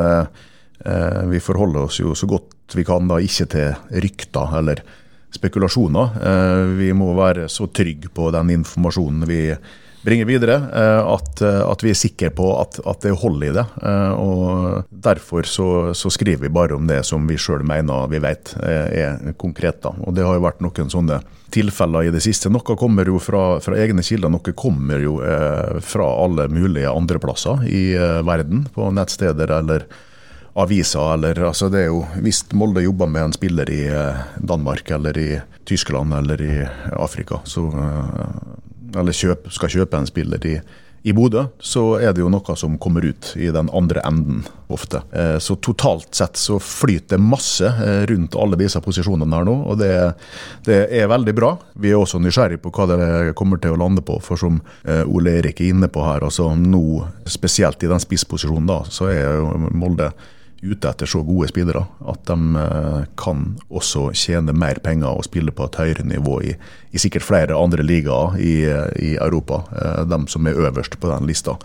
vi 1.28 1.44
forholder 1.44 1.90
oss 1.90 2.00
jo 2.00 2.16
så 2.16 2.32
godt 2.32 2.78
vi 2.80 2.88
kan 2.88 3.12
da 3.12 3.20
ikke 3.20 3.50
til 3.52 4.00
rykter 4.08 4.56
eller 4.62 4.86
spekulasjoner. 5.36 6.10
Eh, 6.24 6.64
vi 6.78 6.94
må 6.94 7.12
være 7.18 7.50
så 7.52 7.68
trygge 7.68 8.12
på 8.14 8.32
den 8.36 8.56
informasjonen 8.60 9.28
vi 9.28 9.42
bringer 10.08 10.28
videre, 10.30 10.56
eh, 10.56 11.08
at, 11.12 11.42
eh, 11.42 11.62
at 11.68 11.84
vi 11.84 11.92
er 11.92 12.00
sikre 12.00 12.30
på 12.32 12.48
at, 12.62 12.80
at, 12.88 13.02
det 13.04 13.16
holder 13.20 13.48
i 13.48 13.56
det. 13.58 13.66
og 14.16 14.86
Derfor 14.90 15.48
så, 15.50 15.70
så, 15.98 16.12
skriver 16.14 16.48
vi 16.48 16.54
bare 16.54 16.78
om 16.78 16.88
det 16.88 17.02
som 17.06 17.28
vi 17.28 17.40
sjøl 17.40 17.66
mener 17.68 18.08
vi 18.12 18.22
vet 18.24 18.54
er 18.62 19.34
konkret. 19.38 19.82
da. 19.84 19.94
Og 20.06 20.16
Det 20.16 20.24
har 20.24 20.38
jo 20.38 20.46
vært 20.46 20.64
noen 20.64 20.94
sånne 20.94 21.20
tilfeller 21.52 22.08
i 22.08 22.14
det 22.14 22.24
siste. 22.24 22.52
Noe 22.52 22.78
kommer 22.80 23.08
jo 23.08 23.20
fra, 23.24 23.60
fra 23.64 23.78
egne 23.80 24.04
kilder, 24.04 24.32
noe 24.32 24.56
kommer 24.56 25.04
jo 25.04 25.20
fra 25.84 26.08
alle 26.24 26.48
mulige 26.52 26.92
andre 26.92 27.20
plasser 27.24 27.64
i 27.68 27.86
verden, 28.28 28.68
på 28.76 28.92
nettsteder 28.96 29.52
eller 29.60 29.88
aviser, 30.58 31.14
eller 31.14 31.44
altså 31.50 31.70
det 31.70 31.86
er 31.86 31.92
jo 31.92 32.02
Hvis 32.24 32.44
Molde 32.58 32.86
jobber 32.86 33.10
med 33.12 33.28
en 33.28 33.36
spiller 33.36 33.70
i 33.70 33.84
eh, 33.92 34.26
Danmark 34.38 34.90
eller 34.92 35.18
i 35.18 35.30
Tyskland 35.68 36.14
eller 36.14 36.42
i 36.42 36.66
Afrika, 36.98 37.42
så 37.46 37.68
eh, 37.68 38.98
Eller 38.98 39.14
kjøp, 39.14 39.50
skal 39.54 39.70
kjøpe 39.70 40.00
en 40.00 40.08
spiller 40.08 40.46
i, 40.48 40.56
i 41.04 41.14
Bodø, 41.14 41.44
så 41.60 42.00
er 42.00 42.14
det 42.16 42.24
jo 42.24 42.30
noe 42.32 42.56
som 42.58 42.78
kommer 42.82 43.06
ut 43.06 43.34
i 43.36 43.50
den 43.54 43.68
andre 43.76 44.02
enden 44.08 44.46
ofte. 44.74 45.02
Eh, 45.12 45.36
så 45.44 45.58
totalt 45.62 46.16
sett 46.16 46.40
så 46.40 46.56
flyter 46.64 47.18
det 47.18 47.20
masse 47.22 47.70
rundt 48.10 48.38
alle 48.40 48.58
disse 48.58 48.80
posisjonene 48.82 49.36
her 49.36 49.46
nå, 49.46 49.58
og 49.68 49.78
det, 49.84 49.92
det, 50.66 50.80
er 50.88 51.12
veldig 51.12 51.36
bra. 51.38 51.52
Vi 51.76 51.92
er 51.92 52.00
også 52.00 52.22
nysgjerrig 52.24 52.62
på 52.64 52.72
hva 52.74 52.88
det 52.90 53.36
kommer 53.38 53.62
til 53.62 53.76
å 53.76 53.82
lande 53.84 54.02
på, 54.08 54.18
for 54.24 54.40
som 54.40 54.58
Ole 54.88 55.36
Erik 55.42 55.62
er 55.62 55.76
inne 55.76 55.92
på 55.92 56.08
her, 56.08 56.26
altså 56.26 56.50
nå 56.56 57.04
spesielt 57.28 57.84
i 57.84 57.92
den 57.92 58.02
spissposisjonen 58.02 58.72
da, 58.72 58.82
så 58.90 59.12
er 59.12 59.22
jo 59.28 59.70
Molde 59.76 60.10
ute 60.62 60.90
etter 60.90 61.10
så 61.10 61.22
gode 61.26 61.50
spillere 61.52 61.84
at 62.10 62.24
de 62.30 62.62
eh, 62.62 63.02
kan 63.20 63.44
også 63.70 64.08
tjene 64.18 64.56
mer 64.58 64.80
penger 64.84 65.12
og 65.12 65.28
spille 65.28 65.54
på 65.54 65.68
et 65.68 65.80
høyere 65.80 66.06
nivå 66.08 66.40
i, 66.50 66.56
i 66.92 67.02
sikkert 67.02 67.28
flere 67.28 67.58
andre 67.58 67.86
ligaer 67.86 68.38
i, 68.42 68.56
i, 69.02 69.12
Europa, 69.16 69.64
eh, 69.78 70.04
de 70.10 70.22
som 70.32 70.50
er 70.50 70.58
øverst 70.68 70.98
på 71.02 71.12
den 71.12 71.30
lista. 71.30 71.58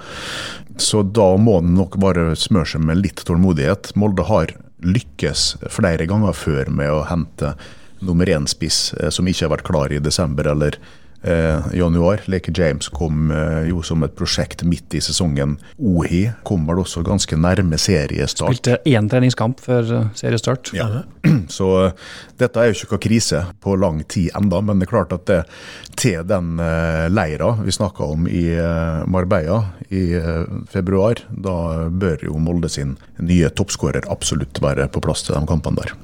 Så 0.80 1.02
da 1.02 1.30
må 1.40 1.60
en 1.60 1.74
nok 1.76 1.96
bare 2.02 2.32
smøre 2.38 2.74
seg 2.74 2.84
med 2.84 3.00
litt 3.00 3.24
tålmodighet. 3.28 3.94
Molde 3.96 4.26
har 4.28 4.54
lykkes 4.82 5.46
flere 5.70 6.08
ganger 6.10 6.36
før 6.36 6.72
med 6.74 6.90
å 6.90 7.04
hente 7.08 7.54
nummer 8.02 8.28
én-spiss 8.28 8.92
eh, 9.00 9.12
som 9.14 9.28
ikke 9.28 9.46
har 9.46 9.56
vært 9.56 9.68
klar 9.68 9.94
i 9.94 10.02
desember 10.02 10.48
eller 10.52 10.78
eh, 11.22 11.72
januar. 11.72 12.20
Leke 12.26 12.52
James 12.54 12.88
kom 12.88 13.30
eh, 13.30 13.68
jo 13.70 13.82
som 13.86 14.02
et 14.06 14.14
prosjekt 14.18 14.64
midt 14.66 14.94
i 14.94 15.00
sesongen. 15.02 15.56
Ohi 15.78 16.24
kom 16.46 16.66
vel 16.68 16.82
også 16.82 17.04
ganske 17.06 17.36
nærme 17.38 17.78
seriestart. 17.80 18.52
Spilte 18.52 18.78
én 18.88 19.08
treningskamp 19.10 19.62
før 19.62 19.92
eh, 19.98 20.10
seriestart. 20.18 20.72
Ja. 20.76 21.04
Så 21.52 21.68
uh, 21.86 22.12
dette 22.40 22.58
er 22.58 22.70
jo 22.70 22.76
ikke 22.76 22.96
noen 22.96 23.04
krise 23.04 23.42
på 23.62 23.76
lang 23.78 24.02
tid 24.10 24.32
enda, 24.38 24.60
men 24.64 24.80
det 24.80 24.88
er 24.88 24.92
klart 24.92 25.14
at 25.14 25.26
det, 25.30 25.40
til 25.98 26.22
den 26.26 26.56
uh, 26.60 27.06
leira 27.12 27.52
vi 27.62 27.74
snakka 27.74 28.08
om 28.14 28.26
i 28.26 28.42
Marbella 29.06 29.58
i 29.94 30.02
februar, 30.70 31.20
da 31.30 31.88
bør 31.90 32.24
jo 32.26 32.38
Molde 32.42 32.70
sin 32.72 32.96
nye 33.22 33.50
toppskårer 33.54 34.08
absolutt 34.10 34.58
være 34.62 34.88
på 34.92 35.02
plass 35.04 35.26
til 35.26 35.36
de 35.36 35.42
kampene 35.48 35.78
der. 35.82 35.94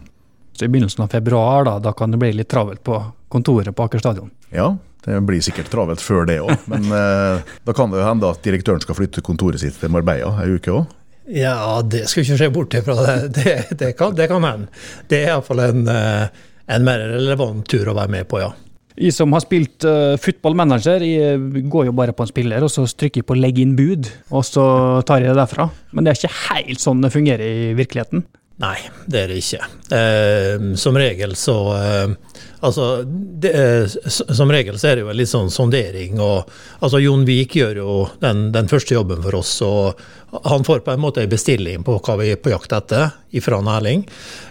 Så 0.59 0.67
I 0.67 0.69
begynnelsen 0.69 1.05
av 1.05 1.13
februar 1.13 1.67
da, 1.67 1.77
da 1.83 1.93
kan 1.95 2.11
det 2.15 2.19
bli 2.19 2.33
litt 2.35 2.51
travelt 2.51 2.83
på 2.87 2.99
kontoret 3.31 3.75
på 3.75 3.87
Aker 3.87 4.03
stadion? 4.03 4.31
Ja, 4.51 4.73
det 5.09 5.25
blir 5.27 5.43
sikkert 5.45 5.71
travelt 5.73 6.03
før 6.05 6.29
det 6.29 6.39
òg, 6.45 6.55
men 6.71 6.87
eh, 7.01 7.57
da 7.65 7.75
kan 7.77 7.91
det 7.93 8.01
jo 8.01 8.07
hende 8.07 8.31
at 8.31 8.45
direktøren 8.45 8.85
skal 8.85 8.99
flytte 8.99 9.25
kontoret 9.25 9.63
sitt 9.63 9.79
til 9.81 9.93
Marbella 9.95 10.35
ei 10.45 10.55
uke 10.59 10.75
òg? 10.75 10.95
Ja, 11.29 11.83
det 11.85 12.07
skal 12.09 12.23
vi 12.23 12.29
ikke 12.31 12.39
se 12.41 12.53
bort 12.53 12.77
ifra. 12.79 12.95
Det, 13.03 13.17
det, 13.37 13.57
det, 13.77 13.91
kan, 13.99 14.15
det 14.17 14.31
kan 14.31 14.45
hende. 14.45 14.71
Det 15.09 15.21
er 15.25 15.35
iallfall 15.35 15.61
en, 15.67 15.85
eh, 15.93 16.47
en 16.73 16.87
mer 16.87 17.05
relevant 17.17 17.67
tur 17.69 17.91
å 17.91 17.97
være 17.99 18.15
med 18.17 18.31
på, 18.31 18.41
ja. 18.45 18.55
I 18.99 19.13
som 19.15 19.31
har 19.31 19.45
spilt 19.45 19.85
uh, 19.87 20.17
footballmanager, 20.19 21.05
jeg 21.07 21.67
går 21.71 21.85
jo 21.87 21.93
bare 21.95 22.15
på 22.17 22.25
en 22.25 22.31
spiller, 22.33 22.65
og 22.67 22.73
så 22.73 22.83
trykker 22.83 23.23
jeg 23.23 23.29
på 23.29 23.37
'legg 23.39 23.61
inn 23.63 23.77
bud', 23.79 24.09
og 24.35 24.43
så 24.43 24.65
tar 25.07 25.23
jeg 25.23 25.31
det 25.31 25.39
derfra. 25.39 25.69
Men 25.95 26.03
det 26.03 26.11
er 26.11 26.19
ikke 26.19 26.41
helt 26.49 26.83
sånn 26.83 27.05
det 27.05 27.13
fungerer 27.15 27.45
i 27.47 27.77
virkeligheten. 27.79 28.25
Nei, 28.59 28.75
det 29.07 29.21
er 29.21 29.31
det 29.31 29.39
ikke. 29.39 29.69
Uh, 29.93 30.75
som 30.75 30.99
regel 30.99 31.37
så 31.39 31.55
eh, 31.77 32.17
Altså, 32.61 33.05
det, 33.07 33.53
eh, 33.55 33.87
som 34.11 34.51
regel 34.51 34.79
så 34.79 34.91
er 34.91 34.99
det 34.99 35.05
jo 35.05 35.11
en 35.13 35.19
litt 35.19 35.31
sånn 35.31 35.51
sondering. 35.51 36.19
og 36.21 36.51
altså 36.81 36.99
Jon 36.99 37.25
Vik 37.29 37.55
gjør 37.61 37.81
jo 37.83 37.97
den, 38.21 38.49
den, 38.53 38.69
første 38.71 38.97
jobben 38.97 39.23
for 39.23 39.39
oss. 39.39 39.53
og 39.63 40.01
Han 40.45 40.67
får 40.67 40.83
på 40.87 40.93
en 40.93 41.03
måte 41.03 41.23
en 41.23 41.31
bestilling 41.31 41.85
på 41.87 41.99
hva 42.03 42.17
vi 42.19 42.33
er 42.33 42.43
på 42.43 42.51
jakt 42.51 42.75
etter 42.75 43.15
ifra 43.31 43.61
Erling. 43.77 44.07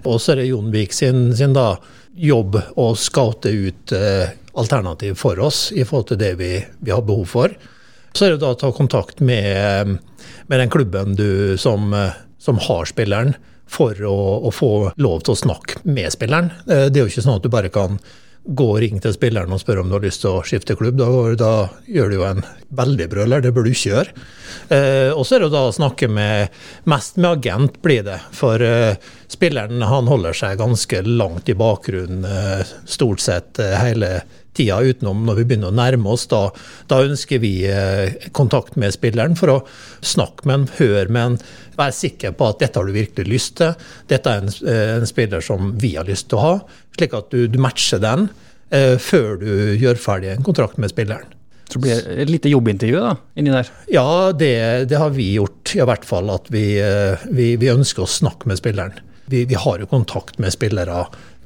Og 0.05 0.21
så 0.21 0.33
er 0.33 0.41
det 0.41 0.51
Jon 0.51 0.71
Vik 0.71 0.95
sin, 0.95 1.35
sin 1.35 1.55
da, 1.57 1.75
jobb 2.17 2.55
å 2.75 2.93
scoute 2.95 3.51
ut 3.51 3.91
eh, 3.91 4.29
alternativ 4.57 5.19
for 5.19 5.39
oss 5.39 5.67
i 5.75 5.83
forhold 5.83 6.07
til 6.13 6.21
det 6.21 6.33
vi, 6.39 6.53
vi, 6.79 6.91
har 6.91 7.03
behov 7.05 7.27
for. 7.29 7.53
Så 8.15 8.25
er 8.25 8.33
det 8.33 8.41
da 8.41 8.55
å 8.55 8.57
ta 8.57 8.71
kontakt 8.73 9.19
med, 9.19 9.99
med 10.47 10.63
den 10.63 10.71
klubben 10.73 11.13
du 11.19 11.57
som, 11.61 11.91
eh, 11.93 12.15
som 12.39 12.57
har 12.69 12.87
spilleren 12.89 13.35
for 13.71 13.97
å, 14.07 14.17
å, 14.47 14.53
få 14.53 14.71
lov 14.95 15.25
til 15.25 15.35
å 15.35 15.41
snakke 15.43 15.83
med 15.87 16.13
spilleren. 16.13 16.53
Eh, 16.67 16.87
det 16.87 17.01
er 17.01 17.05
jo 17.05 17.11
ikke 17.11 17.25
sånn 17.25 17.39
at 17.39 17.45
du 17.45 17.51
bare 17.53 17.73
kan 17.73 17.99
gå 18.47 18.67
og 18.71 18.79
ringe 18.79 19.01
til 19.03 19.11
spilleren 19.15 19.51
og 19.51 19.59
spørre 19.61 19.83
om 19.83 19.89
du 19.89 19.97
har 19.97 20.05
lyst 20.05 20.23
til 20.23 20.37
å 20.37 20.43
skifte 20.47 20.77
klubb. 20.79 20.97
Da, 20.99 21.07
da 21.39 21.51
gjør 21.91 22.11
du 22.11 22.17
jo 22.17 22.25
en 22.27 22.43
veldig 22.79 23.07
brøler, 23.11 23.43
det 23.43 23.51
bør 23.55 23.67
du 23.67 23.71
ikke 23.73 23.91
gjøre. 23.91 24.25
Eh, 24.73 25.11
og 25.11 25.25
så 25.27 25.37
er 25.37 25.45
det 25.45 25.51
da 25.55 25.65
å 25.67 25.75
snakke 25.75 26.09
med 26.11 26.55
mest 26.89 27.19
med 27.19 27.29
agent, 27.33 27.79
blir 27.83 28.05
det. 28.07 28.19
For 28.35 28.63
eh, 28.63 28.95
spilleren 29.31 29.83
han 29.83 30.09
holder 30.11 30.37
seg 30.37 30.59
ganske 30.61 31.03
langt 31.07 31.51
i 31.51 31.57
bakgrunnen 31.59 32.27
eh, 32.27 32.75
stort 32.87 33.23
sett 33.23 33.59
hele 33.59 34.21
tida 34.57 34.79
utenom 34.83 35.23
når 35.27 35.39
vi 35.41 35.45
begynner 35.51 35.71
å 35.71 35.77
nærme 35.77 36.11
oss. 36.13 36.25
Da, 36.31 36.47
da 36.91 37.03
ønsker 37.05 37.41
vi 37.43 37.53
eh, 37.69 38.17
kontakt 38.37 38.75
med 38.79 38.95
spilleren 38.95 39.37
for 39.39 39.53
å 39.53 39.61
snakke 40.01 40.49
med 40.49 40.59
en, 40.59 40.67
høre 40.79 41.07
med 41.13 41.23
en, 41.23 41.39
være 41.77 41.95
sikker 41.95 42.35
på 42.37 42.49
at 42.51 42.59
dette 42.63 42.79
har 42.81 42.89
du 42.89 42.97
virkelig 42.97 43.29
lyst 43.29 43.57
til. 43.61 43.77
Dette 44.09 44.33
er 44.33 44.43
en, 44.43 44.53
eh, 44.67 44.97
en 44.97 45.09
spiller 45.09 45.45
som 45.45 45.73
vi 45.79 45.95
har 45.95 46.09
lyst 46.09 46.31
til 46.31 46.41
å 46.41 46.45
ha, 46.45 46.53
slik 46.97 47.15
at 47.17 47.31
du, 47.33 47.45
du 47.51 47.61
matcher 47.61 48.01
den 48.03 48.29
eh, 48.73 48.95
før 49.01 49.37
du 49.41 49.51
gjør 49.79 49.99
ferdig 50.01 50.33
en 50.33 50.45
kontrakt 50.45 50.81
med 50.81 50.93
spilleren. 50.93 51.33
Så 51.67 51.81
blir 51.83 51.99
det 51.99 52.21
et 52.23 52.31
lite 52.31 52.51
jobbintervju 52.51 52.99
da, 53.03 53.15
inni 53.35 53.51
der? 53.51 53.69
Ja, 53.91 54.31
det, 54.31 54.53
det, 54.87 54.97
har 55.01 55.11
vi 55.15 55.33
gjort. 55.35 55.73
I 55.75 55.83
hvert 55.83 56.05
fall 56.07 56.31
at 56.31 56.47
vi, 56.53 56.77
eh, 56.79 57.27
vi, 57.27 57.55
vi 57.59 57.71
ønsker 57.73 58.05
å 58.05 58.09
snakke 58.11 58.47
med 58.47 58.59
spilleren. 58.61 59.01
Vi, 59.27 59.43
vi, 59.49 59.57
har 59.59 59.81
jo 59.83 59.89
kontakt 59.91 60.37
med 60.39 60.55
spillere 60.55 61.01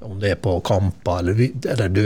om 0.05 0.19
det 0.21 0.33
er 0.33 0.39
på 0.41 0.57
kamper, 0.65 1.21
eller, 1.21 1.41
eller 1.73 1.91
du 1.93 2.03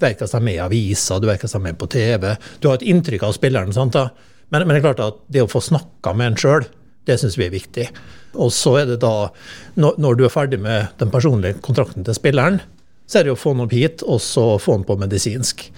vet 0.00 0.22
seg 0.22 0.42
med 0.44 0.58
i 0.58 0.62
aviser, 0.64 1.20
du 1.22 1.28
vet 1.30 1.44
seg 1.48 1.62
med 1.62 1.78
på 1.80 1.88
TV. 1.92 2.32
Du 2.60 2.68
har 2.70 2.78
et 2.78 2.86
inntrykk 2.86 3.26
av 3.28 3.36
spilleren. 3.36 3.74
sant 3.76 3.96
da? 3.96 4.08
Men, 4.48 4.66
men, 4.66 4.74
det 4.74 4.80
er 4.80 4.86
klart 4.88 5.04
at 5.04 5.22
det 5.32 5.42
å 5.44 5.50
få 5.50 5.62
snakka 5.64 6.14
med 6.16 6.32
en 6.32 6.40
sjøl, 6.40 6.68
det 7.06 7.18
syns 7.20 7.38
vi 7.38 7.46
er 7.46 7.54
viktig. 7.54 7.88
Og 8.36 8.52
så 8.54 8.76
er 8.82 8.90
det 8.90 9.00
da, 9.04 9.30
når, 9.78 9.98
når, 10.02 10.18
du 10.18 10.24
er 10.26 10.34
ferdig 10.34 10.60
med 10.62 10.92
den 11.00 11.12
personlige 11.12 11.60
kontrakten 11.64 12.06
til 12.06 12.16
spilleren, 12.16 12.60
så 13.06 13.20
er 13.20 13.26
det 13.26 13.36
å 13.36 13.38
få 13.38 13.54
han 13.54 13.64
opp 13.66 13.74
hit, 13.74 14.02
og 14.02 14.20
så 14.22 14.56
få 14.62 14.78
han 14.78 14.86
på 14.86 14.98
medisinsk. 14.98 15.68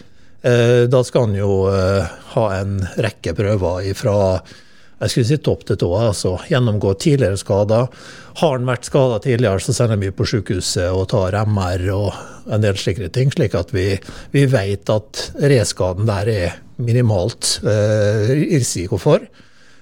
Eh, 0.47 0.87
da 0.89 1.03
skal 1.05 1.29
han 1.29 1.37
jo 1.37 1.67
eh, 1.71 2.17
ha 2.35 2.47
en 2.57 2.81
rekke 2.97 3.35
prøver 3.37 3.91
ifra 3.91 4.17
jeg 4.99 5.13
skulle 5.13 5.29
si 5.29 5.39
topp 5.47 5.63
til 5.67 5.79
tå, 5.79 5.89
altså 5.95 6.33
gjennomgå 6.51 6.93
tidligere 6.99 7.39
skader. 7.39 7.87
Har 8.41 8.57
han 8.57 8.67
vært 8.67 8.89
skada 8.89 9.21
tidligere, 9.23 9.63
så 9.63 9.75
sender 9.77 10.01
vi 10.01 10.11
på 10.15 10.27
sykehuset 10.27 10.91
og 10.91 11.07
tar 11.13 11.37
MR 11.47 11.85
og 11.95 12.51
en 12.51 12.65
del 12.65 12.79
slike 12.81 13.11
ting, 13.15 13.31
slik 13.35 13.55
at 13.59 13.71
vi, 13.75 13.93
vi 14.35 14.45
vet 14.51 14.91
at 14.91 15.23
reskaden 15.39 16.09
der 16.09 16.33
er 16.33 16.59
minimalt 16.83 17.61
eh, 17.63 18.35
risiko 18.51 18.99
for. 18.99 19.23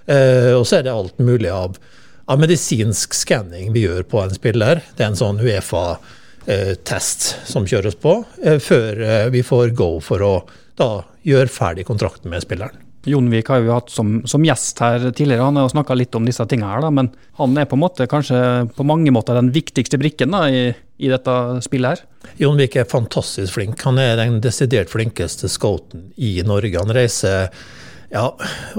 Eh, 0.07 0.53
og 0.53 0.67
så 0.69 0.81
er 0.81 0.87
det 0.87 0.95
alt 0.95 1.19
mulig 1.25 1.53
av, 1.53 1.81
av 2.29 2.43
medisinsk 2.43 3.17
skanning 3.17 3.73
vi 3.73 3.87
gjør 3.87 4.05
på 4.11 4.21
en 4.21 4.37
spiller. 4.37 4.85
Det 4.97 5.05
er 5.05 5.15
en 5.15 5.21
sånn 5.21 5.41
Uefa-test 5.41 7.29
eh, 7.33 7.45
som 7.49 7.69
kjøres 7.69 7.97
på, 8.05 8.19
eh, 8.45 8.61
før 8.61 9.01
eh, 9.01 9.29
vi 9.33 9.45
får 9.47 9.73
go 9.79 9.95
for 10.05 10.25
å 10.25 10.35
da 10.77 10.91
gjøre 11.25 11.53
ferdig 11.53 11.89
kontrakten 11.89 12.29
med 12.33 12.45
spilleren. 12.45 12.86
Jonvik 13.07 13.51
har 13.53 13.63
vi 13.63 13.71
hatt 13.71 13.93
som, 13.93 14.19
som, 14.27 14.45
gjest 14.45 14.81
her 14.83 15.05
tidligere, 15.11 15.45
han 15.47 15.59
har 15.59 15.69
jo 15.69 15.75
snakka 15.77 15.95
litt 15.95 16.15
om 16.19 16.27
disse 16.27 16.43
tingene 16.51 16.73
her, 16.73 16.83
da, 16.83 16.91
men 16.91 17.13
han 17.39 17.55
er 17.59 17.69
på 17.71 17.79
en 17.79 17.85
måte 17.85 18.09
kanskje 18.11 18.41
på 18.75 18.87
mange 18.87 19.15
måter 19.15 19.39
den 19.39 19.53
viktigste 19.55 20.01
brikken 20.03 20.35
da, 20.35 20.47
i, 20.51 20.69
i 20.99 21.11
dette 21.13 21.37
spillet 21.65 21.95
her? 21.95 22.33
Jonvik 22.43 22.77
er 22.81 22.91
fantastisk 22.91 23.55
flink. 23.55 23.81
Han 23.87 24.01
er 24.03 24.17
den 24.19 24.41
desidert 24.43 24.91
flinkeste 24.91 25.51
scouten 25.53 26.11
i 26.19 26.35
Norge. 26.47 26.83
Han 26.83 26.95
reiser 26.97 27.53
ja, 28.17 28.27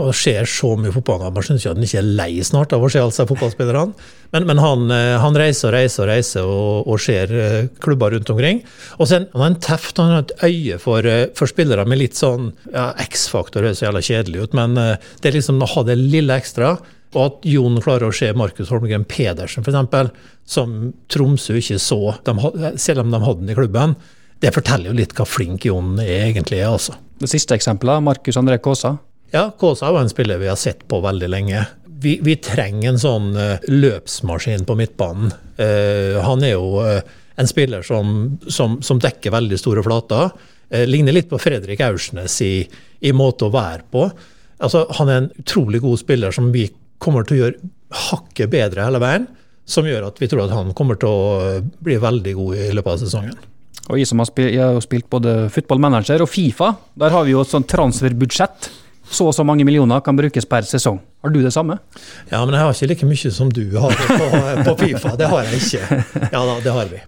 og 0.01 0.15
ser 0.17 0.47
så 0.49 0.73
mye 0.79 0.93
fotball. 0.95 1.27
Man 1.33 1.45
syns 1.45 1.61
ikke 1.61 1.73
at 1.75 1.79
han 1.79 1.87
ikke 1.87 1.99
er 2.01 2.09
lei 2.19 2.31
snart 2.45 2.73
av 2.75 2.83
å 2.83 2.89
se 2.91 3.01
alle 3.01 3.13
disse 3.13 3.27
fotballspillerne. 3.29 4.07
Men, 4.33 4.47
men 4.49 4.59
han, 4.59 4.89
eh, 4.91 5.13
han, 5.23 5.37
reiser 5.39 5.69
og 5.69 5.75
reiser 5.77 6.03
og 6.03 6.09
reiser 6.11 6.49
og, 6.49 6.89
og 6.89 6.99
ser 7.03 7.31
eh, 7.31 7.69
klubber 7.83 8.15
rundt 8.15 8.31
omkring. 8.33 8.63
Og 8.97 9.07
så 9.07 9.21
han 9.21 9.29
har 9.35 9.51
en 9.51 9.59
teft 9.63 10.01
han 10.01 10.13
har 10.15 10.25
et 10.25 10.35
øye 10.49 10.79
for, 10.83 11.07
eh, 11.07 11.29
for 11.37 11.49
spillere 11.49 11.85
med 11.87 12.01
litt 12.01 12.19
sånn 12.19 12.51
ja, 12.73 12.89
X-faktor 13.07 13.67
høres 13.67 13.81
så 13.81 13.87
jævla 13.87 14.03
kjedelig 14.03 14.47
ut, 14.47 14.57
men 14.57 14.75
det 14.77 15.29
er 15.29 15.37
liksom 15.37 15.61
å 15.63 15.71
ha 15.75 15.85
det 15.87 15.97
lille 15.99 16.35
ekstra. 16.37 16.75
Og 17.15 17.21
at 17.23 17.47
Jon 17.47 17.79
klarer 17.81 18.09
å 18.09 18.15
se 18.15 18.29
Markus 18.35 18.69
Holmgren 18.73 19.07
Pedersen, 19.07 19.63
f.eks., 19.63 20.11
som 20.47 20.77
Tromsø 21.11 21.55
ikke 21.59 21.79
så, 21.79 22.01
de, 22.27 22.73
selv 22.81 23.05
om 23.05 23.13
de 23.13 23.21
hadde 23.23 23.45
den 23.45 23.53
i 23.53 23.57
klubben. 23.57 23.95
Det 24.43 24.51
forteller 24.53 24.91
jo 24.91 24.99
litt 24.99 25.15
hva 25.17 25.25
flink 25.25 25.65
Jon 25.65 25.95
egentlig 26.03 26.59
er. 26.59 26.73
altså. 26.75 26.97
Det 27.17 27.29
siste 27.31 27.55
eksempelet, 27.57 28.03
Markus 28.05 28.37
André 28.37 28.59
Kaasa. 28.61 28.97
Ja, 29.33 29.49
Kaasa 29.59 29.89
er 29.91 29.99
en 29.99 30.11
spiller 30.11 30.39
vi 30.39 30.47
har 30.47 30.59
sett 30.59 30.85
på 30.87 31.01
veldig 31.03 31.29
lenge. 31.29 31.65
Vi, 31.99 32.17
vi 32.23 32.37
trenger 32.39 32.93
en 32.93 33.01
sånn 33.01 33.31
uh, 33.35 33.63
løpsmaskin 33.67 34.67
på 34.67 34.75
midtbanen. 34.79 35.33
Uh, 35.59 36.19
han 36.23 36.45
er 36.45 36.53
jo 36.53 36.83
uh, 36.85 37.01
en 37.37 37.49
spiller 37.49 37.83
som, 37.85 38.37
som, 38.47 38.77
som, 38.85 39.01
dekker 39.01 39.33
veldig 39.33 39.59
store 39.59 39.83
flater. 39.85 40.31
ligner 40.89 41.13
litt 41.13 41.29
på 41.29 41.37
Fredrik 41.37 41.81
Aursnes 41.85 42.39
i, 42.41 42.65
i, 42.99 43.11
måte 43.13 43.45
å 43.45 43.53
være 43.53 43.83
på. 43.91 44.07
Altså, 44.57 44.87
han 44.97 45.09
er 45.09 45.19
en 45.21 45.29
utrolig 45.43 45.83
god 45.83 45.99
spiller 46.01 46.33
som 46.33 46.49
vi 46.51 46.65
kommer 46.97 47.27
til 47.27 47.35
å 47.35 47.41
gjøre 47.43 47.69
hakket 48.07 48.49
bedre 48.49 48.87
hele 48.87 49.03
veien. 49.03 49.27
Som 49.69 49.85
gjør 49.85 50.07
at 50.07 50.17
vi 50.21 50.31
tror 50.31 50.47
at 50.47 50.55
han 50.55 50.73
kommer 50.73 50.97
til 50.97 51.11
å 51.11 51.61
bli 51.83 51.99
veldig 52.01 52.33
god 52.39 52.57
i 52.57 52.71
løpet 52.73 52.95
av 52.95 53.03
sesongen. 53.03 53.37
Og 53.87 53.99
jeg 53.99 54.09
som 54.09 54.23
har 54.23 54.31
spilt, 54.31 54.55
jeg 54.55 54.63
har 54.63 54.81
spilt 54.83 55.09
både 55.11 55.37
footballmanager 55.53 56.23
og 56.25 56.31
Fifa, 56.31 56.73
der 56.97 57.13
har 57.13 57.27
vi 57.27 57.35
jo 57.35 57.43
et 57.43 57.53
sånt 57.53 57.69
transferbudsjett 57.69 58.71
så 59.09 59.29
og 59.29 59.35
så 59.35 59.45
mange 59.47 59.65
millioner 59.67 60.01
kan 60.03 60.17
brukes 60.17 60.47
per 60.49 60.67
sesong. 60.67 60.99
Har 61.23 61.33
du 61.33 61.39
det 61.43 61.53
samme? 61.55 61.79
Ja, 62.31 62.43
men 62.45 62.55
jeg 62.55 62.63
har 62.63 62.73
ikke 62.73 62.89
like 62.93 63.11
mye 63.11 63.31
som 63.33 63.51
du 63.53 63.63
har 63.79 63.93
på, 63.95 64.31
på 64.67 64.75
Fifa. 64.83 65.13
Det 65.19 65.29
har 65.31 65.47
jeg 65.47 65.61
ikke. 65.61 66.01
Ja 66.33 66.41
da, 66.41 66.57
det 66.63 66.73
har 66.75 66.91
vi. 66.91 67.03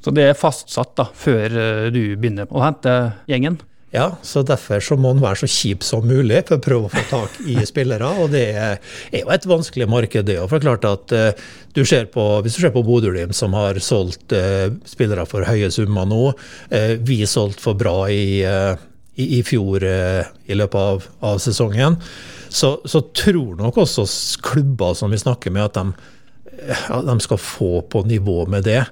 Så 0.00 0.12
det 0.16 0.30
er 0.30 0.38
fastsatt 0.38 0.94
da, 0.96 1.10
før 1.12 1.58
eh, 1.60 1.88
du 1.92 2.00
begynner 2.16 2.48
å 2.48 2.62
hente 2.64 2.94
gjengen? 3.28 3.58
Ja, 3.90 4.12
så 4.22 4.44
derfor 4.46 4.78
så 4.84 4.94
må 4.94 5.10
en 5.10 5.20
være 5.20 5.40
så 5.42 5.48
kjip 5.50 5.82
som 5.82 6.04
mulig 6.06 6.44
for 6.46 6.60
å 6.60 6.62
prøve 6.62 6.86
å 6.86 6.92
få 6.92 7.02
tak 7.10 7.40
i 7.42 7.56
spillere. 7.66 8.06
Og 8.22 8.30
det 8.30 8.44
er 8.54 8.76
jo 9.18 9.32
et 9.34 9.48
vanskelig 9.50 9.88
marked, 9.90 10.28
det 10.28 10.36
òg. 10.38 10.46
For 10.52 10.62
klart 10.62 10.86
at 10.86 11.10
uh, 11.10 11.48
du 11.74 11.82
ser 11.82 12.06
på, 12.14 12.26
hvis 12.44 12.54
du 12.54 12.62
ser 12.62 12.72
på 12.74 12.84
Bodø-Glimt, 12.86 13.34
som 13.34 13.56
har 13.58 13.80
solgt 13.82 14.30
uh, 14.30 14.70
spillere 14.86 15.26
for 15.26 15.42
høye 15.48 15.72
summer 15.74 16.06
nå. 16.06 16.22
Vi 17.02 17.18
solgte 17.26 17.64
for 17.66 17.82
bra 17.82 17.96
i 18.14 18.44
i, 19.14 19.38
i 19.38 19.42
fjor 19.46 19.84
eh, 19.86 20.28
i 20.46 20.56
løpet 20.58 20.80
av, 20.80 21.08
av 21.32 21.40
sesongen, 21.42 21.98
så, 22.48 22.76
så, 22.84 23.02
tror 23.14 23.58
nok 23.58 23.78
også 23.82 24.06
klubber 24.42 24.96
som 24.98 25.12
vi 25.12 25.20
snakker 25.20 25.54
med, 25.54 25.70
at 25.70 25.78
de, 25.78 25.92
ja, 26.88 27.02
de 27.06 27.18
skal 27.22 27.40
få 27.42 27.72
på 27.90 28.02
nivå 28.08 28.44
med 28.50 28.66
det. 28.66 28.82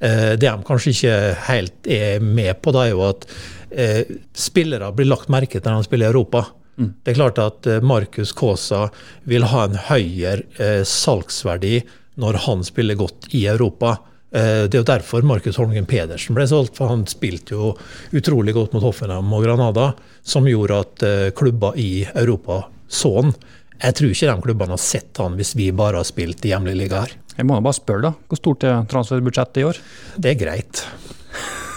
Eh, 0.00 0.34
det 0.36 0.48
de 0.48 0.66
kanskje 0.66 0.92
ikke 0.92 1.16
helt 1.48 1.88
er 1.88 2.20
med 2.24 2.60
på, 2.60 2.74
da 2.76 2.84
er 2.84 2.92
jo 2.92 3.06
at 3.08 3.28
eh, 3.70 4.02
spillere 4.36 4.92
blir 4.96 5.08
lagt 5.08 5.32
merke 5.32 5.60
til 5.60 5.70
når 5.70 5.84
de 5.84 5.90
spiller 5.90 6.08
i 6.08 6.14
Europa. 6.14 6.46
Mm. 6.76 6.90
Det 7.02 7.12
er 7.12 7.18
klart 7.20 7.40
at 7.40 7.68
eh, 7.70 7.84
Markus 7.84 8.34
Kaasa 8.36 8.86
vil 9.28 9.48
ha 9.48 9.64
en 9.64 9.78
høyere 9.88 10.44
eh, 10.60 10.82
salgsverdi 10.84 11.80
når 12.20 12.42
han 12.46 12.64
spiller 12.64 12.98
godt 13.00 13.30
i 13.36 13.46
Europa. 13.48 13.96
Eh, 14.36 14.64
det 14.68 14.76
er 14.76 14.82
jo 14.82 14.88
derfor 14.90 15.24
Markus 15.24 15.56
Holmgren 15.60 15.88
Pedersen 15.88 16.36
ble 16.36 16.44
solgt, 16.50 16.76
for 16.76 16.92
han 16.92 17.06
spilte 17.08 17.56
jo 17.56 17.72
utrolig 18.16 18.52
godt 18.56 18.74
mot 18.76 18.84
Hoffenheim 18.84 19.32
og 19.32 19.46
Granada, 19.46 19.90
som 20.26 20.48
gjorde 20.48 20.80
at 20.84 21.04
eh, 21.06 21.28
klubber 21.36 21.78
i 21.80 22.04
Europa 22.12 22.66
så 22.88 23.14
han. 23.20 23.32
Jeg 23.80 23.96
tror 23.98 24.12
ikke 24.12 24.28
de 24.28 24.44
klubbene 24.44 24.76
har 24.76 24.82
sett 24.82 25.18
han 25.20 25.36
hvis 25.38 25.54
vi 25.56 25.70
bare 25.76 26.00
har 26.00 26.08
spilt 26.08 26.44
i 26.44 26.52
hjemlig 26.52 26.76
liga 26.78 27.04
her. 27.04 27.16
Jeg 27.36 27.48
må 27.48 27.58
bare 27.60 27.76
spørre, 27.76 28.10
da. 28.10 28.28
Hvor 28.28 28.40
stort 28.40 28.64
er 28.64 28.86
transferbudsjettet 28.88 29.60
i 29.60 29.66
år? 29.68 29.80
Det 30.16 30.32
er 30.32 30.40
greit. 30.40 30.84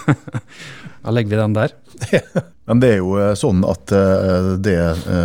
da 1.04 1.12
legger 1.12 1.34
vi 1.34 1.42
den 1.42 1.56
der. 1.56 1.76
Men 2.70 2.82
det 2.82 2.94
er 2.94 3.00
jo 3.00 3.16
eh, 3.18 3.34
sånn 3.38 3.64
at 3.66 3.90
det 4.62 4.78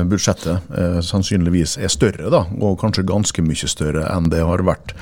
budsjettet 0.10 0.65
sannsynligvis 1.05 1.77
er 1.77 1.91
større, 1.93 2.31
da, 2.34 2.41
og 2.58 2.79
kanskje 2.81 3.05
ganske 3.08 3.43
mye 3.45 3.69
større 3.69 4.08
enn 4.10 4.31
det 4.31 4.41
har 4.41 4.63
vært 4.65 4.95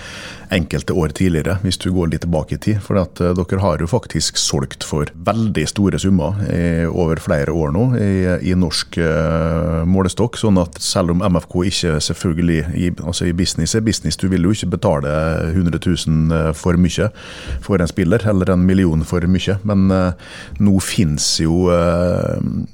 enkelte 0.53 0.93
år 0.93 1.13
tidligere, 1.17 1.55
hvis 1.63 1.79
du 1.81 1.87
går 1.95 2.11
litt 2.11 2.21
tilbake 2.25 2.57
i 2.57 2.61
tid. 2.61 2.81
For 2.83 2.99
at 2.99 3.17
dere 3.17 3.61
har 3.63 3.81
jo 3.81 3.87
faktisk 3.89 4.37
solgt 4.37 4.85
for 4.85 5.09
veldig 5.25 5.63
store 5.71 5.97
summer 6.01 6.37
over 6.91 7.21
flere 7.23 7.55
år 7.55 7.71
nå 7.73 7.85
i, 7.97 8.11
i 8.51 8.53
norsk 8.59 8.99
målestokk. 9.89 10.37
Sånn 10.37 10.59
at 10.61 10.77
selv 10.83 11.15
om 11.15 11.23
MFK 11.25 11.57
ikke 11.69 11.95
selvfølgelig 12.03 12.59
i, 12.77 12.91
altså 13.03 13.27
i 13.29 13.33
business 13.37 13.75
er 13.75 13.85
business, 13.85 14.17
du 14.19 14.27
vil 14.31 14.45
jo 14.45 14.53
ikke 14.53 14.71
betale 14.75 15.13
100 15.51 15.79
000 15.79 16.37
eh, 16.37 16.51
for 16.57 16.79
mye 16.79 17.09
for 17.63 17.81
en 17.81 17.89
spiller, 17.89 18.23
eller 18.29 18.53
en 18.53 18.65
million 18.65 19.03
for 19.07 19.25
mye. 19.29 19.57
Men 19.67 19.87
nå 20.63 20.73
finnes 20.83 21.25
jo 21.43 21.67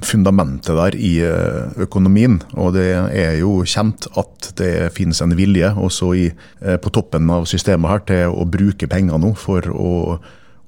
fundamentet 0.06 0.76
der 0.78 0.95
i 0.95 1.13
økonomien, 1.82 2.39
og 2.54 2.74
det 2.78 2.88
er 2.95 3.38
jo 3.39 3.60
kjent 3.67 4.08
at 4.19 4.52
det 4.60 4.89
finnes 4.95 5.22
en 5.24 5.36
vilje 5.38 5.72
også 5.76 6.12
i, 6.17 6.28
på 6.60 6.91
toppen 6.95 7.30
av 7.34 7.48
systemet 7.50 7.91
her 7.91 8.04
til 8.10 8.36
å 8.36 8.48
bruke 8.50 8.89
penger 8.91 9.22
nå 9.22 9.34
for 9.39 9.65
å 9.74 9.93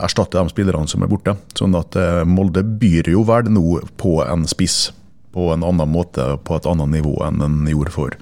erstatte 0.02 0.40
de 0.40 0.52
spillerne 0.52 0.90
som 0.90 1.04
er 1.04 1.12
borte. 1.12 1.36
Sånn 1.58 1.76
at 1.78 1.98
eh, 2.00 2.24
Molde 2.28 2.64
byr 2.64 3.12
jo 3.12 3.24
vel 3.28 3.52
nå 3.54 3.82
på 4.02 4.20
en 4.26 4.48
spiss 4.50 4.92
på 5.32 5.48
en 5.54 5.64
annen 5.64 5.88
måte, 5.88 6.26
på 6.44 6.58
et 6.58 6.68
annet 6.68 6.92
nivå 6.92 7.14
enn 7.24 7.40
den 7.40 7.60
gjorde 7.72 7.94
for 7.96 8.18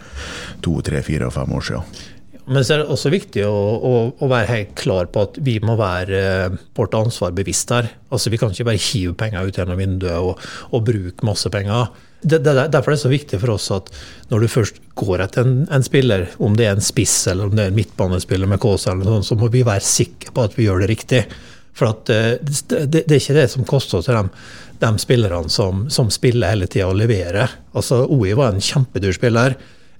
to, 0.61 0.75
tre, 0.85 1.01
fire 1.05 1.29
og 1.29 1.33
fem 1.33 1.55
år 1.57 1.65
siden. 1.65 2.01
Men 2.49 2.65
så 2.65 2.73
er 2.73 2.81
det 2.81 2.89
også 2.89 3.11
viktig 3.13 3.43
å, 3.45 3.53
å, 3.53 3.93
å, 4.17 4.27
være 4.29 4.49
helt 4.49 4.75
klar 4.79 5.09
på 5.13 5.21
at 5.27 5.37
vi 5.45 5.59
må 5.61 5.75
være 5.77 6.19
eh, 6.19 6.59
vårt 6.77 6.95
ansvar 6.97 7.35
bevisst 7.37 7.69
her. 7.73 7.91
Altså 8.09 8.31
Vi 8.33 8.39
kan 8.41 8.53
ikke 8.53 8.65
bare 8.71 8.81
hive 8.81 9.13
penger 9.19 9.45
ut 9.45 9.59
gjennom 9.59 9.77
vinduet 9.77 10.17
og, 10.17 10.41
og 10.73 10.87
bruke 10.87 11.27
masse 11.27 11.51
penger. 11.53 11.91
Det, 12.21 12.41
det, 12.43 12.55
derfor 12.73 12.91
er 12.91 12.97
det 12.97 13.03
så 13.03 13.11
viktig 13.11 13.39
for 13.39 13.53
oss 13.53 13.69
at 13.71 13.93
når 14.31 14.43
du 14.43 14.49
først 14.51 14.81
går 14.99 15.23
etter 15.23 15.45
en, 15.45 15.61
en 15.71 15.85
spiller, 15.85 16.25
om 16.41 16.57
det 16.57 16.67
er 16.67 16.75
en 16.75 16.83
spiss 16.83 17.15
eller 17.31 17.47
om 17.47 17.55
det 17.55 17.67
er 17.67 17.71
en 17.71 17.77
midtbanespiller 17.77 18.49
med 18.49 18.59
Kåsa, 18.63 18.97
så 19.23 19.39
må 19.39 19.51
vi 19.53 19.63
være 19.67 19.85
sikre 19.85 20.33
på 20.35 20.49
at 20.49 20.57
vi 20.57 20.67
gjør 20.67 20.83
det 20.83 20.91
riktig. 20.91 21.23
For 21.79 21.93
at, 21.93 22.09
uh, 22.11 22.33
det, 22.41 22.89
det, 22.91 23.05
er 23.07 23.21
ikke 23.21 23.37
det 23.37 23.47
som 23.53 23.67
koster 23.67 24.01
oss 24.01 24.09
de, 24.09 24.23
de 24.81 24.91
spillerne 24.99 25.53
som, 25.53 25.85
som, 25.93 26.09
spiller 26.11 26.51
hele 26.51 26.67
tida 26.67 26.89
og 26.89 26.97
leverer. 26.99 27.53
Altså, 27.77 28.01
OI 28.09 28.33
var 28.35 28.51
en 28.51 28.63
kjempedyr 28.63 29.15
spiller. 29.15 29.55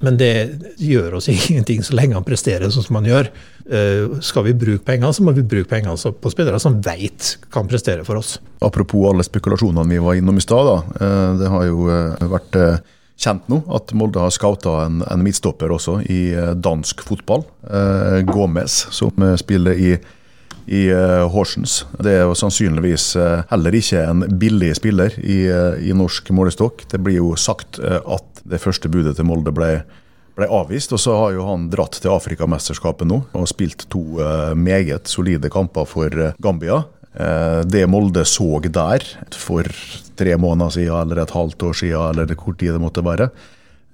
Men 0.06 0.18
det 0.20 0.34
gjør 0.80 1.18
oss 1.20 1.30
ingenting 1.34 1.84
så 1.84 1.96
lenge 1.98 2.18
han 2.18 2.28
presterer 2.28 2.72
sånn 2.72 2.86
som 2.86 3.00
han 3.00 3.10
gjør. 3.10 3.32
Uh, 3.70 4.20
skal 4.26 4.48
vi 4.48 4.56
bruke 4.58 4.84
penger, 4.86 5.12
så 5.14 5.26
må 5.26 5.34
vi 5.38 5.46
bruke 5.46 5.70
penger 5.70 6.00
på 6.22 6.32
spillere 6.34 6.62
som 6.62 6.80
veit 6.86 7.36
kan 7.54 7.70
prestere 7.70 8.06
for 8.08 8.22
oss. 8.22 8.38
Apropos 8.66 9.10
alle 9.12 9.26
spekulasjonene 9.28 9.90
vi 9.92 10.00
var 10.04 10.20
innom 10.20 10.40
i 10.40 10.46
stad. 10.46 10.72
Uh, 10.98 11.36
det 11.40 11.52
har 11.52 11.68
jo 11.68 11.90
uh, 11.92 12.32
vært 12.32 12.58
kjent 13.20 13.50
nå 13.52 13.60
at 13.76 13.92
Molde 14.00 14.22
har 14.24 14.32
scouta 14.32 14.78
en, 14.86 15.02
en, 15.04 15.24
midtstopper 15.26 15.74
også 15.76 15.98
i 16.08 16.32
dansk 16.56 17.02
fotball. 17.04 17.42
Gomez, 18.30 18.78
som 18.96 19.12
spiller 19.42 19.76
i 19.76 19.90
i 20.70 20.92
uh, 20.94 21.26
Horsens. 21.34 21.82
Det 21.98 22.12
er 22.14 22.28
jo 22.28 22.36
sannsynligvis 22.38 23.16
uh, 23.18 23.42
heller 23.50 23.74
ikke 23.74 24.04
en 24.06 24.26
billig 24.42 24.76
spiller 24.78 25.16
i, 25.18 25.42
uh, 25.50 25.80
i 25.82 25.96
norsk 25.98 26.30
målestokk. 26.36 26.84
Det 26.92 27.02
blir 27.02 27.18
jo 27.18 27.32
sagt 27.40 27.82
at 27.82 28.44
det 28.46 28.62
første 28.62 28.92
budet 28.92 29.16
til 29.18 29.26
Molde 29.26 29.54
ble, 29.56 29.72
ble, 30.38 30.46
avvist. 30.46 30.94
Og 30.94 31.02
så 31.02 31.18
har 31.18 31.34
jo 31.34 31.48
han 31.50 31.68
dratt 31.74 31.98
til 31.98 32.14
Afrikamesterskapet 32.14 33.10
nå 33.10 33.24
og 33.34 33.50
spilt 33.50 33.88
to 33.90 34.22
meget 34.56 35.10
solide 35.10 35.50
kamper 35.54 35.90
for 35.90 36.14
Gambia. 36.42 36.84
Det 37.66 37.84
Molde 37.90 38.22
så 38.30 38.62
der 38.70 39.04
for 39.36 39.68
tre 40.20 40.38
måneder 40.38 40.76
siden 40.78 41.02
eller 41.02 41.24
et 41.24 41.34
halvt 41.34 41.66
år 41.66 41.80
siden, 41.82 42.14
eller 42.14 42.36
hvor 42.38 42.54
tid 42.54 42.76
det 42.78 42.82
måtte 42.82 43.06
være, 43.06 43.32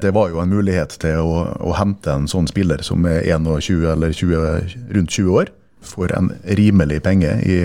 det 0.04 0.12
var 0.12 0.28
jo 0.30 0.42
en 0.44 0.52
mulighet 0.52 0.98
til 1.00 1.24
å, 1.24 1.46
å 1.64 1.76
hente 1.80 2.12
en 2.12 2.28
sånn 2.28 2.50
spiller 2.52 2.84
som 2.84 3.06
er 3.08 3.24
21 3.24 3.86
eller 3.94 4.12
20, 4.12 4.76
rundt 4.98 5.16
20 5.16 5.40
år 5.40 5.54
for 5.88 6.12
en 6.16 6.32
rimelig 6.58 7.02
penge 7.06 7.38
i 7.46 7.60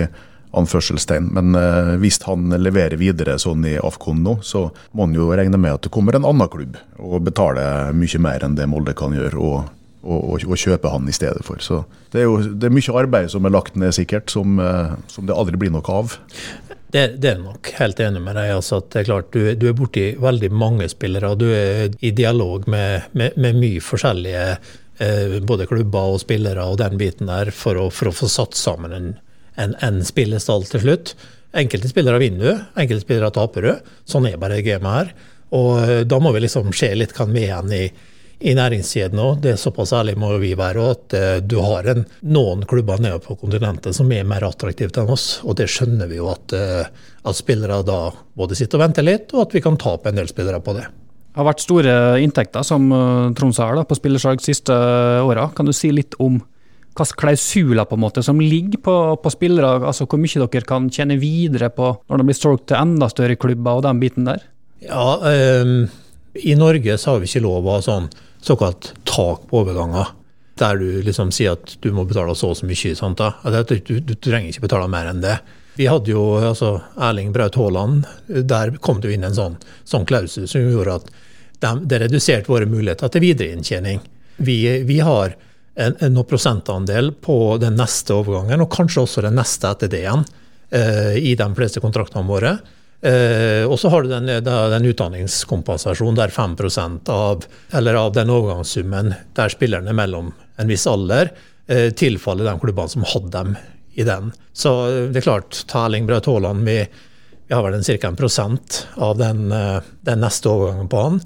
anførselstegn. 0.57 1.29
Men 1.35 1.55
eh, 1.55 1.93
hvis 2.01 2.19
han 2.27 2.51
leverer 2.59 2.99
videre 2.99 3.37
sånn 3.39 3.65
i 3.67 3.77
Afkon 3.79 4.23
nå, 4.25 4.37
så 4.43 4.67
må 4.91 5.07
han 5.07 5.15
jo 5.15 5.29
regne 5.31 5.59
med 5.61 5.77
at 5.77 5.85
det 5.87 5.93
kommer 5.95 6.17
en 6.17 6.27
annen 6.27 6.51
klubb 6.51 6.79
og 6.99 7.21
betaler 7.27 7.95
mye 7.95 8.23
mer 8.23 8.43
enn 8.45 8.57
det 8.59 8.67
Molde 8.71 8.97
kan 8.97 9.15
gjøre. 9.17 9.37
og 9.37 9.77
og, 10.01 10.17
og, 10.17 10.43
og, 10.47 10.57
kjøpe 10.57 10.89
han 10.89 11.07
i 11.09 11.13
stedet 11.13 11.43
for. 11.45 11.61
Så 11.61 11.83
Det 12.09 12.23
er 12.23 12.25
jo 12.25 12.39
det 12.41 12.67
er 12.67 12.73
mye 12.73 12.97
arbeid 13.03 13.29
som 13.29 13.45
er 13.45 13.53
lagt 13.53 13.75
ned, 13.77 13.93
sikkert, 13.93 14.31
som, 14.33 14.59
eh, 14.59 14.95
som 15.07 15.27
det 15.29 15.35
aldri 15.37 15.59
blir 15.61 15.69
noe 15.73 15.85
av. 15.93 16.15
Det, 16.91 17.03
det 17.21 17.29
er 17.29 17.37
nok 17.39 17.69
helt 17.77 18.01
enig 18.03 18.21
med 18.25 18.35
deg. 18.35 18.49
Altså 18.57 18.81
det 18.81 19.03
er 19.03 19.07
klart, 19.07 19.29
du, 19.31 19.53
du 19.55 19.67
er 19.69 19.77
borti 19.77 20.07
veldig 20.19 20.49
mange 20.51 20.89
spillere. 20.91 21.31
og 21.31 21.39
Du 21.39 21.47
er 21.53 21.93
i 22.01 22.11
dialog 22.17 22.65
med, 22.65 23.11
med, 23.13 23.37
med 23.37 23.61
mye 23.61 23.83
forskjellige 23.85 24.45
både 25.47 25.65
klubber 25.65 26.13
og 26.13 26.21
spillere 26.21 26.65
og 26.69 26.77
den 26.81 26.97
biten 26.99 27.29
der 27.31 27.49
for 27.55 27.79
å, 27.79 27.89
for 27.89 28.11
å 28.11 28.15
få 28.15 28.29
satt 28.29 28.57
sammen 28.57 28.93
en, 28.93 29.07
en, 29.55 29.75
en 29.81 30.01
spillestall 30.05 30.67
til 30.69 30.83
slutt. 30.85 31.15
Enkelte 31.57 31.89
spillere 31.91 32.21
vinner 32.21 32.45
du, 32.45 32.63
enkelte 32.79 33.03
spillere 33.03 33.33
taper 33.35 33.67
du. 33.67 33.73
Sånn 34.07 34.29
er 34.29 34.39
bare 34.39 34.61
gamet 34.65 34.93
her. 34.93 35.11
Og 35.57 35.71
eh, 35.81 36.01
da 36.07 36.21
må 36.23 36.31
vi 36.35 36.45
liksom 36.45 36.71
se 36.75 36.93
litt 36.95 37.15
hva 37.17 37.27
vi 37.27 37.43
er 37.43 37.49
igjen 37.49 37.77
i 37.81 37.83
i 38.41 38.55
næringskjeden 38.57 39.19
òg. 39.21 39.35
Det 39.43 39.51
er 39.53 39.59
såpass 39.61 39.91
ærlig 39.93 40.15
må 40.17 40.31
vi 40.41 40.55
være 40.57 40.85
at 40.95 41.13
uh, 41.13 41.35
du 41.45 41.59
har 41.61 41.85
en, 41.91 42.07
noen 42.25 42.63
klubber 42.65 42.97
nede 42.97 43.19
på 43.21 43.35
kontinentet 43.37 43.93
som 43.93 44.09
er 44.09 44.25
mer 44.25 44.47
attraktivt 44.47 44.97
enn 44.97 45.11
oss. 45.13 45.27
Og 45.45 45.59
det 45.59 45.67
skjønner 45.69 46.09
vi 46.09 46.17
jo 46.17 46.31
at, 46.31 46.55
at 46.57 47.37
spillere 47.37 47.83
da 47.85 47.99
både 48.33 48.57
sitter 48.57 48.79
og 48.79 48.85
venter 48.87 49.05
litt, 49.05 49.29
og 49.35 49.43
at 49.45 49.53
vi 49.53 49.61
kan 49.61 49.77
tape 49.77 50.09
en 50.09 50.17
del 50.17 50.31
spillere 50.31 50.57
på 50.65 50.73
det. 50.73 50.87
Det 51.31 51.39
har 51.39 51.47
vært 51.47 51.63
store 51.63 51.91
inntekter, 52.19 52.63
som 52.67 52.89
uh, 52.91 53.31
Tromsø 53.37 53.63
har, 53.63 53.77
da, 53.79 53.85
på 53.87 53.95
spillersalg 53.95 54.41
siste 54.43 54.75
åra. 55.23 55.47
Kan 55.55 55.69
du 55.69 55.73
si 55.75 55.93
litt 55.95 56.17
om 56.19 56.41
hvilke 56.91 57.21
klausuler 57.21 57.87
på 57.87 57.95
en 57.95 58.03
måte 58.03 58.23
som 58.23 58.39
ligger 58.43 58.81
på, 58.83 58.95
på, 59.23 59.31
spillere? 59.31 59.79
altså 59.87 60.05
Hvor 60.05 60.19
mye 60.19 60.41
dere 60.43 60.67
kan 60.67 60.89
tjene 60.91 61.15
videre 61.21 61.69
på 61.71 61.93
når 62.09 62.19
det 62.19 62.27
blir 62.27 62.35
solgt 62.35 62.67
til 62.67 62.81
enda 62.81 63.07
større 63.07 63.37
klubber 63.39 63.79
og 63.79 63.85
den 63.85 64.01
biten 64.01 64.27
der? 64.27 64.43
Ja, 64.83 65.15
um, 65.63 65.87
I 66.35 66.57
Norge 66.59 66.97
så 66.99 67.13
har 67.13 67.21
vi 67.21 67.29
ikke 67.29 67.45
lov 67.45 67.63
å 67.63 67.77
ha 67.77 67.85
sånn 67.85 68.09
såkalt 68.43 68.91
tak 69.07 69.47
på 69.47 69.61
overganger. 69.61 70.11
Der 70.59 70.77
du 70.77 70.99
liksom 71.05 71.31
sier 71.33 71.55
at 71.55 71.77
du 71.81 71.93
må 71.95 72.03
betale 72.09 72.35
så 72.35 72.51
og 72.51 72.59
så 72.59 72.67
mye. 72.67 72.95
Sant, 72.97 73.21
da. 73.21 73.61
Du, 73.63 73.77
du, 73.79 73.95
du, 74.03 74.13
trenger 74.19 74.51
ikke 74.51 74.67
betale 74.67 74.91
mer 74.91 75.13
enn 75.13 75.23
det. 75.23 75.37
Vi 75.79 75.87
hadde 75.87 76.11
jo 76.11 76.23
altså, 76.35 76.75
Erling 76.99 77.31
Braut 77.33 77.55
Haaland. 77.55 78.07
Der 78.27 78.73
kom 78.83 78.99
det 79.01 79.13
inn 79.15 79.23
en 79.27 79.37
sånn, 79.37 79.55
sånn 79.87 80.07
klausul 80.09 80.47
som 80.49 80.65
gjorde 80.65 80.99
at 80.99 81.13
de, 81.61 81.71
det 81.87 82.01
reduserte 82.03 82.51
våre 82.51 82.67
muligheter 82.69 83.11
til 83.13 83.23
videreinntjening. 83.23 84.01
Vi, 84.41 84.57
vi 84.87 84.99
har 85.05 85.35
en, 85.75 85.95
en 85.99 86.21
prosentandel 86.27 87.13
på 87.23 87.57
den 87.61 87.77
neste 87.79 88.17
overgangen, 88.17 88.63
og 88.63 88.71
kanskje 88.73 89.05
også 89.05 89.25
den 89.25 89.37
neste 89.39 89.71
etter 89.71 89.91
det 89.91 90.03
igjen, 90.03 90.25
eh, 90.75 91.17
i 91.21 91.35
de 91.39 91.49
fleste 91.57 91.83
kontraktene 91.83 92.27
våre. 92.27 92.55
Eh, 93.01 93.63
og 93.65 93.79
så 93.81 93.89
har 93.89 94.03
du 94.03 94.11
den, 94.11 94.29
den 94.45 94.89
utdanningskompensasjonen 94.91 96.19
der 96.19 96.33
5% 96.33 97.09
av, 97.09 97.45
av 97.73 98.11
den 98.13 98.29
overgangssummen 98.33 99.15
der 99.37 99.53
spillerne 99.53 99.89
er 99.89 99.97
mellom 99.97 100.33
en 100.61 100.69
viss 100.69 100.85
alder, 100.89 101.31
eh, 101.67 101.89
tilfaller 101.97 102.49
de 102.49 102.59
klubbene 102.61 102.93
som 102.93 103.07
hadde 103.07 103.31
dem 103.33 103.55
i 103.93 104.05
den. 104.07 104.31
Så 104.53 104.73
det 105.11 105.21
er 105.21 105.27
klart, 105.27 105.63
Terling 105.71 106.07
Braut 106.09 106.29
Haaland, 106.29 106.65
vi, 106.67 106.79
vi, 107.47 107.53
har 107.53 107.63
vel 107.65 107.77
en 107.77 107.87
ca. 107.87 108.07
en 108.07 108.19
prosent 108.19 108.83
av 108.95 109.17
den, 109.19 109.47
eh, 109.51 109.79
den, 110.07 110.21
neste 110.23 110.51
overgangen 110.51 110.91
på 110.91 111.07
han. 111.07 111.23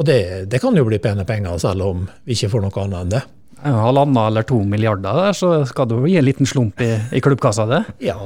Og 0.00 0.08
det, 0.08 0.22
det 0.50 0.60
kan 0.62 0.76
jo 0.76 0.88
bli 0.88 1.00
pene 1.02 1.24
penger, 1.28 1.60
selv 1.62 1.86
om 1.86 2.08
vi 2.24 2.36
ikke 2.36 2.52
får 2.52 2.66
noe 2.66 2.84
annet 2.84 3.00
enn 3.04 3.14
det 3.18 3.22
halvannen 3.62 4.26
eller 4.26 4.42
to 4.42 4.62
milliarder 4.66 5.02
der, 5.14 5.32
så 5.32 5.64
skal 5.66 5.88
du 5.88 5.96
gi 6.06 6.16
en 6.18 6.24
liten 6.26 6.46
slump 6.46 6.80
i, 6.82 6.90
i 7.12 7.20
klubbkassa 7.22 7.66
det? 7.70 7.82
Ja, 8.02 8.18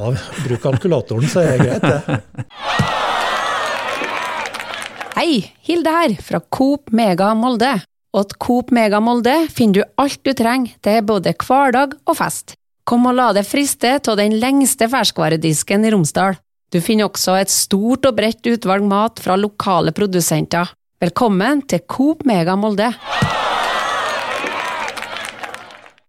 bruk 0.44 0.62
kalkulatoren, 0.62 1.28
så 1.28 1.44
er 1.44 1.58
det 1.58 1.66
greit, 1.66 1.82
det. 1.82 2.20
Hei, 5.16 5.52
Hilde 5.64 5.92
her, 5.92 6.16
fra 6.22 6.40
Coop 6.52 6.92
Mega 6.92 7.32
Molde. 7.36 7.78
Og 8.16 8.32
Coop 8.40 8.70
Mega 8.72 9.00
Molde 9.00 9.34
finner 9.52 9.80
du 9.80 10.00
alt 10.00 10.20
du 10.24 10.32
trenger 10.36 10.76
til 10.84 11.02
både 11.08 11.34
hverdag 11.40 11.96
og 12.04 12.16
fest. 12.16 12.56
Kom 12.86 13.08
og 13.10 13.16
la 13.18 13.32
deg 13.34 13.42
friste 13.42 13.96
av 13.98 14.14
den 14.20 14.36
lengste 14.38 14.86
ferskvaredisken 14.86 15.82
i 15.82 15.90
Romsdal. 15.90 16.36
Du 16.70 16.78
finner 16.78 17.08
også 17.08 17.34
et 17.34 17.50
stort 17.50 18.06
og 18.06 18.14
bredt 18.14 18.46
utvalg 18.46 18.86
mat 18.86 19.18
fra 19.22 19.34
lokale 19.34 19.90
produsenter. 19.94 20.70
Velkommen 21.02 21.64
til 21.66 21.82
Coop 21.90 22.22
Mega 22.30 22.54
Molde. 22.54 22.92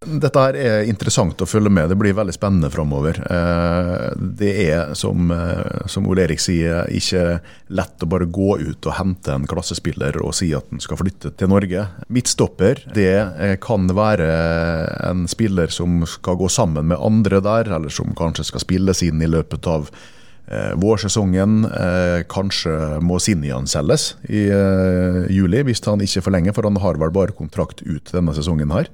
Dette 0.08 0.42
er 0.56 0.88
interessant 0.88 1.42
å 1.44 1.48
følge 1.50 1.72
med. 1.74 1.90
Det 1.92 1.98
blir 2.00 2.16
veldig 2.16 2.34
spennende 2.36 2.70
framover. 2.72 3.18
Eh, 3.28 4.04
det 4.40 4.52
er, 4.64 4.94
som, 4.96 5.32
eh, 5.32 5.88
som 5.92 6.08
Ole 6.08 6.24
Erik 6.24 6.40
sier, 6.40 6.88
ikke 6.88 7.42
lett 7.76 8.04
å 8.04 8.08
bare 8.08 8.30
gå 8.32 8.56
ut 8.62 8.88
og 8.88 8.96
hente 8.96 9.34
en 9.36 9.48
klassespiller 9.50 10.16
og 10.24 10.34
si 10.38 10.54
at 10.56 10.70
han 10.72 10.80
skal 10.84 11.02
flytte 11.02 11.34
til 11.36 11.52
Norge. 11.52 11.84
Midtstopper 12.08 12.86
det 12.96 13.16
eh, 13.20 13.56
kan 13.60 13.90
være 13.92 14.30
en 15.10 15.26
spiller 15.28 15.74
som 15.74 16.06
skal 16.08 16.40
gå 16.40 16.48
sammen 16.48 16.88
med 16.88 17.04
andre 17.04 17.42
der, 17.44 17.74
eller 17.76 17.92
som 17.92 18.16
kanskje 18.16 18.48
skal 18.48 18.64
spilles 18.64 19.04
inn 19.04 19.22
i 19.22 19.32
løpet 19.32 19.68
av 19.68 19.92
vårsesongen. 20.80 21.66
kanskje 22.32 23.02
må 23.04 23.18
Sinjan 23.20 23.66
selges 23.68 24.14
i 24.32 24.46
juli, 24.48 25.60
hvis 25.68 25.84
han 25.84 26.00
ikke 26.00 26.24
forlenger, 26.24 26.56
for 26.56 26.64
han 26.64 26.80
har 26.80 26.96
vel 26.96 27.12
bare 27.12 27.36
kontrakt 27.36 27.84
ut 27.84 28.14
denne 28.16 28.32
sesongen 28.32 28.72
her. 28.72 28.88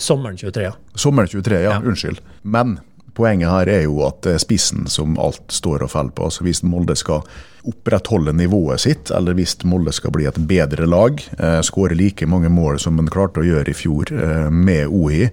Sommeren 0.00 0.36
23, 0.36 0.62
ja. 0.64 0.72
Sommeren 0.94 1.28
23, 1.28 1.60
ja. 1.60 1.74
ja. 1.76 1.80
Unnskyld. 1.84 2.20
Men 2.42 2.78
poenget 3.14 3.52
her 3.52 3.68
er 3.68 3.82
jo 3.84 4.00
at 4.06 4.22
det 4.24 4.38
er 4.38 4.42
spissen 4.42 4.86
som 4.88 5.18
alt 5.20 5.52
står 5.52 5.84
og 5.84 5.92
faller 5.92 6.14
på. 6.16 6.30
Altså 6.30 6.46
Hvis 6.46 6.62
Molde 6.64 6.96
skal 6.96 7.26
opprettholde 7.68 8.32
nivået 8.32 8.80
sitt, 8.80 9.12
eller 9.12 9.36
hvis 9.36 9.58
Molde 9.68 9.92
skal 9.92 10.14
bli 10.16 10.24
et 10.30 10.40
bedre 10.48 10.88
lag, 10.88 11.20
eh, 11.38 11.60
skåre 11.66 11.98
like 11.98 12.26
mange 12.26 12.48
mål 12.48 12.80
som 12.80 12.98
en 12.98 13.10
klarte 13.12 13.42
å 13.42 13.46
gjøre 13.46 13.68
i 13.68 13.76
fjor 13.76 14.12
eh, 14.16 14.48
med 14.48 14.88
OI, 14.88 15.28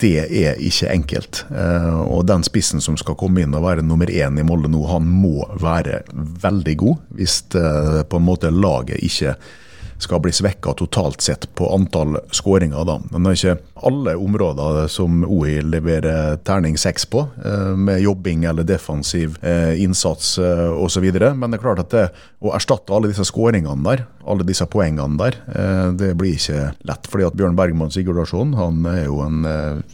det 0.00 0.14
er 0.24 0.60
ikke 0.62 0.88
enkelt. 0.94 1.44
Eh, 1.50 2.00
og 2.00 2.26
den 2.30 2.44
spissen 2.46 2.80
som 2.80 2.96
skal 2.96 3.18
komme 3.18 3.42
inn 3.42 3.54
og 3.58 3.66
være 3.66 3.84
nummer 3.84 4.08
én 4.08 4.38
i 4.38 4.46
Molde 4.46 4.70
nå, 4.70 4.84
han 4.88 5.08
må 5.10 5.42
være 5.60 6.04
veldig 6.14 6.76
god. 6.80 7.00
Hvis 7.18 7.40
eh, 7.58 8.02
på 8.08 8.20
en 8.20 8.28
måte 8.28 8.54
laget 8.54 9.02
ikke 9.04 9.34
skal 9.98 10.20
bli 10.22 10.32
svekka 10.32 10.72
totalt 10.78 11.20
sett 11.20 11.48
på 11.54 11.68
antall 11.74 12.18
skåringer. 12.30 12.84
Da. 12.86 12.98
Men 13.10 13.24
det 13.26 13.32
er 13.32 13.38
ikke 13.38 13.86
alle 13.88 14.14
områder 14.18 14.86
som 14.90 15.24
OI 15.26 15.58
leverer 15.62 16.38
terning 16.46 16.78
seks 16.78 17.06
på, 17.10 17.26
eh, 17.44 17.74
med 17.76 18.00
jobbing 18.00 18.44
eller 18.44 18.66
defensiv 18.66 19.38
eh, 19.42 19.82
innsats 19.82 20.38
eh, 20.38 20.68
osv. 20.70 21.08
Men 21.34 21.50
det 21.50 21.58
er 21.58 21.64
klart 21.64 21.82
at 21.82 21.90
det, 21.94 22.06
å 22.38 22.54
erstatte 22.54 22.94
alle 22.94 23.10
disse 23.10 23.26
skåringene 23.26 23.82
der, 23.86 24.04
alle 24.28 24.46
disse 24.46 24.66
poengene 24.68 25.16
der, 25.16 25.36
det 25.96 26.10
blir 26.20 26.34
ikke 26.36 26.74
lett. 26.86 27.06
fordi 27.08 27.24
at 27.24 27.36
Bjørn 27.38 27.56
Bergman 27.56 27.90
Sigurdarsson 27.90 28.52
han 28.58 28.84
er 28.90 29.06
jo 29.06 29.22
en 29.24 29.46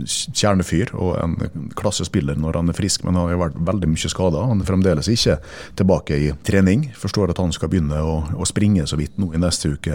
kjernefyr 0.03 0.91
og 0.99 1.13
en 1.23 1.37
klassespiller 1.79 2.35
når 2.41 2.59
han 2.59 2.73
er 2.73 2.77
frisk, 2.77 3.05
men 3.05 3.15
han 3.15 3.29
har 3.29 3.37
jo 3.37 3.43
vært 3.45 3.61
veldig 3.71 3.93
mye 3.93 4.11
skada. 4.11 4.43
Han 4.51 4.65
er 4.65 4.69
fremdeles 4.69 5.11
ikke 5.13 5.39
tilbake 5.79 6.19
i 6.19 6.33
trening. 6.45 6.89
Forstår 6.99 7.31
at 7.31 7.41
han 7.41 7.55
skal 7.55 7.71
begynne 7.71 8.03
å, 8.03 8.17
å 8.35 8.49
springe 8.49 8.89
så 8.91 8.99
vidt 8.99 9.23
nå 9.23 9.31
i 9.31 9.41
neste 9.41 9.71
uke 9.77 9.94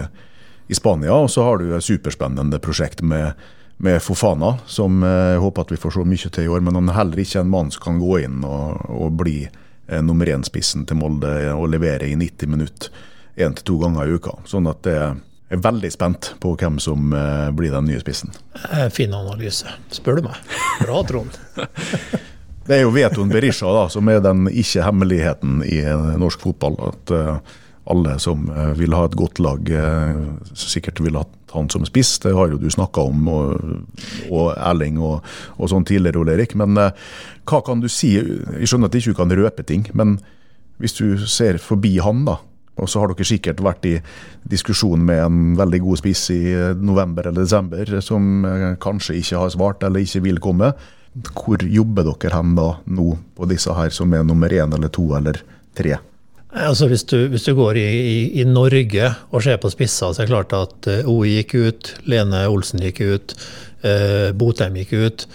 i 0.70 0.74
Spania. 0.74 1.14
Og 1.14 1.30
så 1.30 1.42
har 1.42 1.58
du 1.58 1.72
et 1.74 1.84
superspennende 1.84 2.60
prosjekt 2.62 3.02
med, 3.02 3.32
med 3.76 3.98
Fofana, 4.02 4.54
som 4.70 5.02
jeg 5.02 5.34
eh, 5.34 5.40
håper 5.42 5.66
at 5.66 5.72
vi 5.74 5.78
får 5.82 5.96
så 5.96 6.04
mye 6.06 6.30
til 6.30 6.46
i 6.46 6.52
år. 6.54 6.60
Men 6.62 6.78
han 6.78 6.92
er 6.92 6.98
heller 7.00 7.22
ikke 7.22 7.42
en 7.42 7.50
mann 7.50 7.72
som 7.74 7.82
kan 7.88 7.98
gå 7.98 8.20
inn 8.22 8.44
og, 8.46 8.84
og 8.86 9.16
bli 9.18 9.40
eh, 9.48 9.98
nummer 9.98 10.30
én-spissen 10.30 10.84
til 10.86 11.00
Molde 11.00 11.32
og 11.56 11.72
levere 11.72 12.06
i 12.06 12.14
90 12.14 12.52
minutter 12.54 13.02
én 13.40 13.56
til 13.58 13.66
to 13.66 13.80
ganger 13.82 14.06
i 14.06 14.14
uka. 14.14 14.36
Sånn 14.46 14.70
at 14.70 14.84
det 14.86 14.94
er 14.94 15.58
veldig 15.58 15.90
spent 15.90 16.34
på 16.38 16.52
hvem 16.60 16.78
som 16.78 17.16
eh, 17.18 17.48
blir 17.56 17.74
den 17.74 17.90
nye 17.90 18.02
spissen. 18.02 18.30
Fin 18.94 19.16
analyse, 19.16 19.74
spør 19.90 20.20
du 20.20 20.28
meg. 20.28 20.38
Bra, 20.84 21.00
Trond. 21.08 21.40
det 22.68 22.76
er 22.76 22.84
jo 22.84 22.94
Veton 22.94 23.34
Berisha 23.34 23.74
da, 23.74 23.88
som 23.90 24.06
er 24.12 24.22
den 24.22 24.46
ikke-hemmeligheten 24.52 25.64
i 25.66 25.82
norsk 26.22 26.46
fotball. 26.46 26.78
at 26.92 27.14
alle 27.88 28.18
som 28.18 28.48
eh, 28.50 28.72
vil 28.78 28.94
ha 28.94 29.04
et 29.06 29.16
godt 29.18 29.40
lag, 29.42 29.70
eh, 29.70 30.18
sikkert 30.54 31.00
vil 31.02 31.16
ha 31.18 31.24
han 31.54 31.70
som 31.72 31.84
spiss. 31.88 32.18
Det 32.22 32.34
har 32.36 32.52
jo 32.52 32.60
du 32.60 32.68
snakka 32.70 33.06
om, 33.10 33.30
og, 33.32 34.04
og 34.30 34.52
Erling 34.54 35.00
og, 35.02 35.24
og, 35.56 35.70
sånn 35.72 35.86
tidligere, 35.88 36.20
Ole 36.20 36.36
Erik. 36.36 36.54
Men 36.58 36.78
eh, 36.78 36.92
hva 37.48 37.62
kan 37.66 37.82
du 37.82 37.88
si? 37.90 38.14
Jeg 38.18 38.68
skjønner 38.70 38.90
at 38.90 38.94
du 38.94 39.00
ikke 39.00 39.18
kan 39.22 39.34
røpe 39.40 39.66
ting, 39.66 39.88
men 39.96 40.18
hvis 40.80 40.96
du 41.00 41.18
ser 41.28 41.60
forbi 41.60 41.96
han, 42.04 42.24
da. 42.28 42.38
Og 42.80 42.88
så 42.88 43.02
har 43.02 43.10
dere 43.10 43.26
sikkert 43.28 43.58
vært 43.60 43.84
i 43.88 43.96
diskusjon 44.48 45.02
med 45.04 45.18
en 45.20 45.40
veldig 45.58 45.82
god 45.84 46.00
spiss 46.00 46.22
i 46.32 46.40
november 46.80 47.28
eller 47.28 47.44
desember, 47.44 47.90
som 48.00 48.46
kanskje 48.80 49.18
ikke 49.20 49.42
har 49.42 49.52
svart 49.52 49.84
eller 49.84 50.06
ikke 50.06 50.22
vil 50.24 50.40
komme. 50.40 50.70
Hvor 51.34 51.60
jobber 51.60 52.08
dere 52.08 52.38
hen 52.38 52.54
da 52.56 52.70
nå 52.88 53.10
på 53.36 53.50
disse 53.50 53.74
her 53.76 53.92
som 53.92 54.14
er 54.16 54.24
nummer 54.24 54.48
én 54.48 54.72
eller 54.78 54.88
to 54.96 55.10
eller 55.18 55.42
tre? 55.76 55.98
Altså 56.50 56.88
hvis, 56.90 57.04
du, 57.06 57.28
hvis 57.30 57.44
du 57.46 57.52
går 57.54 57.78
i, 57.78 57.84
i, 57.86 58.16
i, 58.40 58.44
Norge 58.48 59.12
og 59.30 59.44
ser 59.44 59.60
på 59.62 59.70
spisser, 59.70 60.10
så 60.10 60.22
er 60.22 60.26
det 60.26 60.32
klart 60.32 60.54
at 60.56 60.88
eh, 60.90 61.06
OI 61.06 61.36
gikk 61.36 61.54
ut, 61.54 61.90
Lene 62.10 62.42
Olsen 62.50 62.82
gikk 62.82 62.98
ut, 63.06 63.34
eh, 63.86 64.32
Botheim 64.34 64.80
gikk 64.80 64.96
ut. 64.98 65.26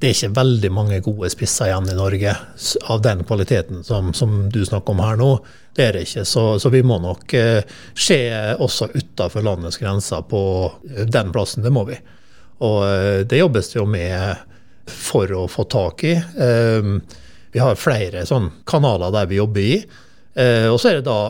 Det 0.00 0.10
er 0.10 0.12
ikke 0.12 0.36
veldig 0.36 0.70
mange 0.72 0.98
gode 1.04 1.30
spisser 1.32 1.70
igjen 1.70 1.88
i 1.92 1.96
Norge 1.96 2.34
av 2.92 3.00
den 3.04 3.24
kvaliteten 3.28 3.80
som, 3.84 4.12
som 4.16 4.50
du 4.52 4.60
snakker 4.68 4.92
om 4.92 5.00
her 5.04 5.16
nå. 5.20 5.30
Det 5.76 5.86
er 5.86 5.96
det 5.96 6.04
ikke. 6.04 6.26
Så, 6.28 6.44
så 6.60 6.72
vi 6.72 6.84
må 6.84 7.00
nok 7.00 7.34
eh, 7.40 7.64
se 7.96 8.20
også 8.60 8.90
utafor 8.92 9.44
landets 9.46 9.80
grenser 9.80 10.28
på 10.28 10.42
den 11.08 11.32
plassen. 11.32 11.64
Det 11.64 11.72
må 11.72 11.86
vi. 11.88 11.96
Og 12.68 12.84
det 13.24 13.40
jobbes 13.40 13.72
det 13.72 13.80
jo 13.80 13.88
med 13.88 14.46
for 14.90 15.32
å 15.32 15.46
få 15.48 15.64
tak 15.70 16.04
i. 16.04 16.14
Eh, 16.20 16.92
vi 17.50 17.62
har 17.62 17.80
flere 17.80 18.26
sånn 18.28 18.50
kanaler 18.68 19.12
der 19.14 19.28
vi 19.30 19.40
jobber 19.40 19.64
i. 19.64 19.80
Eh, 20.34 20.68
og 20.70 20.78
så 20.80 20.90
er 20.90 21.00
det 21.00 21.08
da 21.08 21.20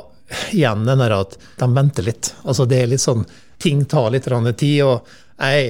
igjen 0.54 0.86
den 0.86 1.02
der 1.02 1.16
at 1.16 1.36
de 1.60 1.70
venter 1.74 2.06
litt. 2.06 2.34
Altså 2.44 2.66
det 2.68 2.82
er 2.82 2.92
litt 2.94 3.04
sånn 3.04 3.26
Ting 3.60 3.82
tar 3.84 4.06
litt 4.08 4.24
tid. 4.56 4.82
og 4.86 5.06
jeg 5.40 5.64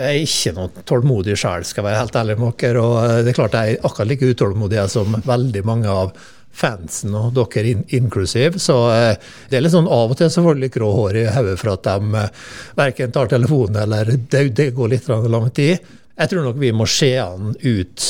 er 0.00 0.14
ikke 0.16 0.52
noe 0.56 0.84
tålmodig 0.88 1.34
sjel, 1.36 1.64
skal 1.64 1.82
jeg 1.82 1.90
være 1.90 1.98
helt 2.02 2.16
ærlig 2.16 2.36
med 2.40 2.54
dere. 2.60 2.80
Og 2.80 3.24
det 3.24 3.32
er 3.32 3.36
klart 3.36 3.56
jeg 3.56 3.74
er 3.74 3.84
akkurat 3.84 4.08
like 4.08 4.30
utålmodig 4.32 4.86
som 4.88 5.16
veldig 5.24 5.62
mange 5.64 5.88
av 5.92 6.14
fansen, 6.54 7.14
og 7.18 7.34
dere 7.36 7.72
in 7.72 7.82
inklusiv. 7.98 8.58
Så 8.62 8.76
eh, 8.94 9.16
det 9.50 9.58
er 9.58 9.64
litt 9.64 9.74
sånn 9.74 9.90
av 9.90 10.12
og 10.12 10.18
til 10.20 10.30
så 10.32 10.44
får 10.44 10.56
du 10.56 10.64
litt 10.64 10.76
grå 10.76 10.90
hår 10.94 11.18
i 11.20 11.26
hodet 11.34 11.56
for 11.60 11.72
at 11.74 11.88
de 11.88 12.20
eh, 12.20 12.46
verken 12.78 13.14
tar 13.14 13.32
telefonen 13.32 13.82
eller 13.82 14.12
det, 14.14 14.44
det 14.56 14.70
går 14.76 14.94
litt 14.94 15.08
lang 15.08 15.50
tid. 15.56 15.92
Jeg 16.14 16.30
tror 16.30 16.46
nok 16.46 16.60
vi 16.60 16.72
må 16.76 16.86
se 16.86 17.12
an 17.18 17.56
ut 17.60 18.08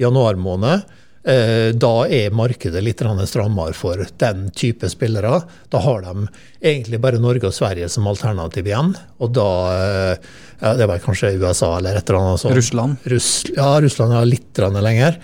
januar 0.00 0.40
måned. 0.40 0.88
Eh, 1.24 1.70
da 1.72 1.92
er 2.12 2.34
markedet 2.36 2.82
litt 2.84 3.00
strammere 3.00 3.72
for 3.72 4.02
den 4.20 4.50
type 4.50 4.88
spillere. 4.92 5.40
Da 5.72 5.80
har 5.80 6.02
de 6.04 6.26
egentlig 6.60 7.00
bare 7.00 7.18
Norge 7.18 7.48
og 7.48 7.54
Sverige 7.54 7.88
som 7.88 8.06
alternativ 8.06 8.66
igjen. 8.68 8.92
Og 9.18 9.32
da 9.32 9.48
eh, 9.72 10.18
ja, 10.60 10.74
Det 10.74 10.86
var 10.86 10.98
kanskje 10.98 11.38
USA 11.40 11.78
eller 11.78 11.96
et 11.96 12.08
eller 12.08 12.20
annet 12.20 12.40
sånt. 12.40 12.56
Russland? 12.56 12.96
Russ, 13.04 13.44
ja, 13.56 13.80
Russland 13.80 14.12
er 14.12 14.28
litt 14.28 14.58
lenger. 14.58 15.18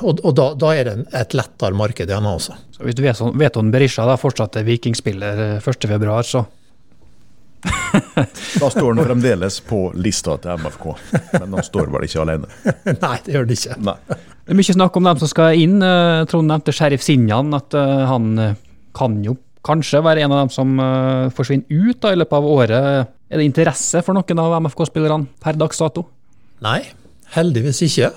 Og, 0.00 0.22
og 0.24 0.34
da, 0.38 0.54
da, 0.54 0.70
er 0.74 0.86
det 0.86 0.96
et 1.18 1.34
lettere 1.34 1.74
marked 1.76 2.08
igjen 2.08 2.30
også. 2.30 2.54
Så 2.70 2.86
Hvis 2.86 2.94
du 2.94 3.02
vet, 3.02 3.20
vet 3.42 3.58
om 3.58 3.74
Berisha 3.74 4.06
da, 4.06 4.16
fortsatt 4.16 4.56
er 4.56 4.64
vikingspiller 4.70 5.60
1.2, 5.60 5.90
eh, 5.98 6.22
så 6.30 6.46
Da 8.56 8.70
står 8.70 8.94
han 8.94 9.04
fremdeles 9.10 9.60
på 9.66 9.90
lista 9.98 10.38
til 10.40 10.62
MFK, 10.62 10.86
men 11.40 11.58
han 11.58 11.64
står 11.66 11.90
vel 11.92 12.06
ikke 12.06 12.22
alene? 12.22 12.50
Nei, 13.04 13.16
det 13.26 13.34
gjør 13.34 13.44
han 13.44 13.56
ikke. 13.58 13.80
Nei. 13.90 14.20
Det 14.44 14.54
er 14.54 14.58
mye 14.58 14.74
snakk 14.74 14.96
om 14.96 15.06
dem 15.06 15.18
som 15.20 15.30
skal 15.30 15.60
inn. 15.60 15.76
Eh, 15.84 16.24
Trond 16.30 16.48
nevnte 16.50 16.72
Sheriff 16.74 17.04
Sinjan, 17.04 17.52
at 17.56 17.76
eh, 17.76 18.04
han 18.08 18.30
eh, 18.40 18.56
kan 18.96 19.18
jo 19.24 19.36
kanskje 19.66 20.00
være 20.02 20.24
en 20.24 20.32
av 20.32 20.38
dem 20.40 20.52
som 20.54 20.78
forsvinner 21.36 21.68
ut 21.68 21.98
da, 22.00 22.14
i 22.14 22.16
løpet 22.16 22.32
av 22.38 22.46
året. 22.48 23.10
Er 23.28 23.36
det 23.36 23.44
interesse 23.44 24.00
for 24.06 24.16
noen 24.16 24.40
av 24.40 24.54
MFK-spillerne 24.64 25.28
per 25.44 25.58
dags 25.60 25.82
dato? 25.82 26.06
Nei, 26.64 26.78
heldigvis 27.36 27.82
ikke. 27.84 28.08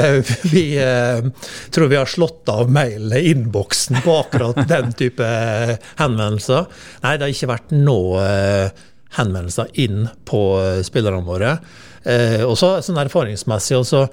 Vi 0.54 0.64
tror 1.76 1.90
vi 1.92 1.98
har 2.00 2.08
slått 2.08 2.48
av 2.48 2.72
mail-innboksen 2.72 4.00
på 4.06 4.14
akkurat 4.22 4.62
den 4.72 4.96
type 4.96 5.28
henvendelser. 6.00 6.64
Nei, 7.04 7.12
det 7.12 7.28
har 7.28 7.34
ikke 7.36 7.52
vært 7.52 7.76
noe 7.76 8.24
henvendelser 9.20 9.76
inn 9.84 10.08
på 10.24 10.42
spillerne 10.88 11.28
våre. 11.28 11.58
Og 12.48 12.56
så 12.56 12.78
sånn 12.80 13.04
erfaringsmessig 13.04 13.76
også 13.82 14.06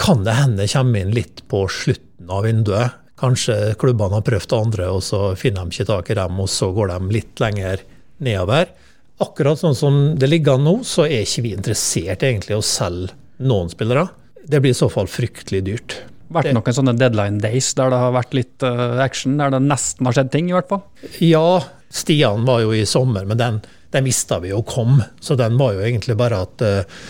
kan 0.00 0.24
det 0.24 0.36
hende 0.38 0.68
kommer 0.70 1.04
inn 1.04 1.14
litt 1.14 1.42
på 1.50 1.66
slutten 1.68 2.30
av 2.32 2.46
vinduet. 2.48 2.96
Kanskje 3.20 3.74
klubbene 3.80 4.16
har 4.16 4.24
prøvd 4.24 4.54
andre, 4.56 4.86
og 4.96 5.02
så 5.04 5.34
finner 5.36 5.66
de 5.66 5.76
ikke 5.76 5.90
tak 5.90 6.08
i 6.08 6.16
dem, 6.16 6.38
og 6.40 6.48
så 6.48 6.70
går 6.72 6.94
de 6.94 7.16
litt 7.18 7.42
lenger 7.42 7.82
nedover. 8.24 8.70
Akkurat 9.20 9.60
sånn 9.60 9.76
som 9.76 9.98
det 10.16 10.30
ligger 10.30 10.56
an 10.56 10.64
nå, 10.64 10.78
så 10.88 11.04
er 11.04 11.26
ikke 11.26 11.44
vi 11.44 11.52
interessert 11.52 12.24
egentlig 12.24 12.56
å 12.56 12.64
selge 12.64 13.12
noen 13.44 13.68
spillere. 13.72 14.06
Det 14.40 14.62
blir 14.64 14.72
i 14.72 14.78
så 14.78 14.88
fall 14.92 15.10
fryktelig 15.10 15.60
dyrt. 15.66 15.98
Vært 16.32 16.54
noen 16.56 16.76
sånne 16.76 16.94
deadline 16.96 17.42
days 17.42 17.68
der 17.76 17.92
det 17.92 17.98
har 18.00 18.14
vært 18.14 18.36
litt 18.38 18.64
uh, 18.64 19.02
action, 19.04 19.36
der 19.40 19.52
det 19.52 19.60
nesten 19.66 20.08
har 20.08 20.16
skjedd 20.16 20.32
ting, 20.32 20.48
i 20.48 20.56
hvert 20.56 20.70
fall? 20.70 20.80
Ja, 21.20 21.60
Stian 21.92 22.48
var 22.48 22.64
jo 22.64 22.72
i 22.72 22.86
sommer, 22.88 23.28
men 23.28 23.40
den, 23.40 23.60
den 23.92 24.08
visste 24.08 24.40
vi 24.40 24.54
jo 24.54 24.62
kom. 24.64 25.02
Så 25.20 25.36
den 25.36 25.60
var 25.60 25.76
jo 25.76 25.84
egentlig 25.84 26.16
bare 26.16 26.40
at 26.46 26.64
uh, 26.64 27.02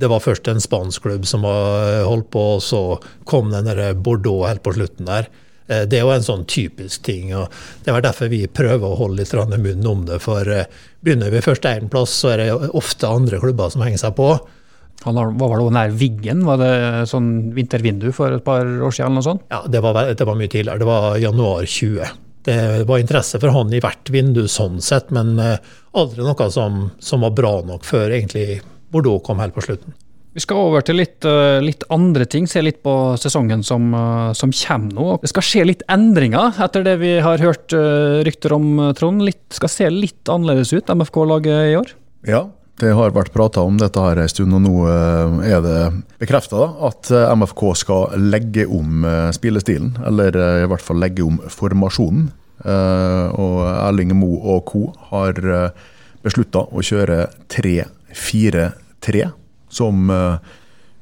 det 0.00 0.08
var 0.10 0.24
først 0.24 0.48
en 0.50 0.62
spansk 0.62 1.04
klubb 1.04 1.28
som 1.28 1.44
holdt 1.44 2.30
på, 2.32 2.46
og 2.56 2.64
så 2.64 2.82
kom 3.28 3.52
den 3.52 3.68
der 3.68 3.94
Bordeaux 3.94 4.48
helt 4.48 4.64
på 4.64 4.74
slutten 4.78 5.08
der. 5.10 5.28
Eh, 5.70 5.84
det 5.86 6.00
er 6.00 6.06
jo 6.06 6.14
en 6.14 6.26
sånn 6.26 6.46
typisk 6.50 7.04
ting. 7.06 7.34
og 7.36 7.50
Det 7.84 7.94
var 7.94 8.04
derfor 8.04 8.30
vi 8.32 8.44
prøver 8.46 8.86
å 8.86 8.98
holde 8.98 9.22
litt 9.22 9.34
munnen 9.34 9.86
om 9.86 10.06
det. 10.08 10.20
For 10.24 10.46
eh, 10.48 10.66
begynner 11.00 11.30
vi 11.30 11.44
først 11.44 11.68
én 11.70 11.90
plass, 11.90 12.14
så 12.22 12.34
er 12.34 12.42
det 12.44 12.70
ofte 12.74 13.08
andre 13.08 13.40
klubber 13.42 13.70
som 13.70 13.84
henger 13.86 14.02
seg 14.02 14.16
på. 14.18 14.32
Han 15.06 15.16
var 15.40 15.54
det 15.56 15.70
nær 15.72 15.94
Viggen? 15.96 16.42
Var 16.44 16.58
det 16.60 16.72
sånn 17.08 17.54
vintervindu 17.56 18.10
for 18.12 18.36
et 18.36 18.44
par 18.44 18.66
år 18.66 18.92
siden? 18.92 19.06
eller 19.06 19.20
noe 19.20 19.28
sånt? 19.30 19.46
Ja, 19.48 19.62
det 19.64 19.80
var, 19.80 20.02
det 20.12 20.26
var 20.26 20.36
mye 20.36 20.50
tidligere. 20.50 20.82
Det 20.82 20.90
var 20.90 21.16
januar 21.22 21.64
20. 21.64 22.18
Det 22.44 22.58
var 22.88 23.00
interesse 23.00 23.40
for 23.40 23.52
han 23.52 23.72
i 23.72 23.80
hvert 23.84 24.10
vindu 24.12 24.46
sånn 24.48 24.80
sett, 24.84 25.10
men 25.12 25.38
eh, 25.40 25.56
aldri 25.96 26.24
noe 26.24 26.50
som, 26.52 26.86
som 27.00 27.24
var 27.24 27.32
bra 27.36 27.54
nok 27.64 27.84
før 27.84 28.12
egentlig 28.16 28.60
Bordeaux 28.90 29.22
kom 29.24 29.42
helt 29.42 29.54
på 29.56 29.64
slutten. 29.64 29.94
Vi 30.30 30.38
skal 30.44 30.60
over 30.62 30.84
til 30.86 31.00
litt, 31.00 31.24
eh, 31.26 31.58
litt, 31.58 31.82
andre 31.90 32.24
ting, 32.30 32.46
se 32.46 32.62
litt 32.62 32.84
på 32.84 33.18
sesongen 33.18 33.64
som, 33.66 33.92
eh, 33.92 34.32
som, 34.32 34.52
kommer 34.52 34.94
nå. 34.94 35.20
Det 35.20 35.30
skal 35.32 35.42
skje 35.42 35.66
litt 35.66 35.82
endringer 35.90 36.54
etter 36.54 36.84
det 36.86 37.00
vi 37.00 37.18
har 37.18 37.38
hørt 37.38 37.74
eh, 37.74 38.22
rykter 38.22 38.54
om, 38.54 38.94
Trond. 38.94 39.24
Litt, 39.26 39.42
skal 39.50 39.68
se 39.68 39.90
litt 39.90 40.30
annerledes 40.30 40.72
ut, 40.72 40.86
MFK-laget 40.86 41.72
i 41.72 41.76
år? 41.80 41.90
Ja, 42.28 42.46
det 42.78 42.94
har 42.94 43.10
vært 43.10 43.34
prata 43.34 43.64
om 43.66 43.76
dette 43.76 43.98
her 43.98 44.22
en 44.22 44.30
stund, 44.30 44.54
og 44.54 44.62
nå 44.62 44.86
er 45.42 45.60
det 45.60 45.80
bekrefta 46.22 46.70
at 46.86 47.10
MFK 47.10 47.74
skal 47.76 48.14
legge 48.16 48.64
om 48.70 49.04
spillestilen. 49.34 49.98
Eller 50.06 50.32
i 50.62 50.68
hvert 50.70 50.80
fall 50.80 51.02
legge 51.02 51.26
om 51.26 51.36
formasjonen. 51.44 52.30
Og 52.64 53.58
Erling 53.68 54.14
Mo 54.16 54.38
og 54.54 54.64
co. 54.64 54.86
har 55.10 55.36
beslutta 56.24 56.64
å 56.72 56.80
kjøre 56.80 57.26
tre 57.52 57.84
4-3 58.16 59.30
som 59.70 60.10
uh, 60.10 60.36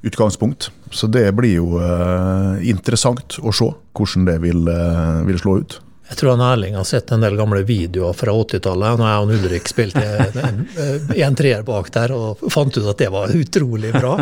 utgangspunkt. 0.03 0.71
Så 0.91 1.07
det 1.07 1.33
blir 1.33 1.59
jo 1.59 1.77
uh, 1.81 2.57
interessant 2.65 3.39
å 3.41 3.53
se 3.53 3.73
hvordan 3.99 4.29
det 4.29 4.39
vil, 4.45 4.65
uh, 4.71 5.27
vil, 5.29 5.39
slå 5.41 5.61
ut. 5.63 5.81
Jeg 6.09 6.17
tror 6.17 6.31
han 6.33 6.41
Erling 6.41 6.77
har 6.79 6.87
sett 6.89 7.11
en 7.13 7.21
del 7.21 7.35
gamle 7.37 7.61
videoer 7.69 8.15
fra 8.17 8.33
80-tallet. 8.33 8.97
Når 8.97 9.11
jeg 9.11 9.25
og 9.25 9.33
Ulrik 9.37 9.69
spilte 9.69 10.05
en, 10.41 10.63
en 11.13 11.37
treer 11.37 11.67
bak 11.67 11.91
der 11.93 12.15
og 12.17 12.47
fant 12.49 12.73
ut 12.79 12.87
at 12.95 13.03
det 13.03 13.11
var 13.13 13.35
utrolig 13.37 13.91
bra. 13.93 14.15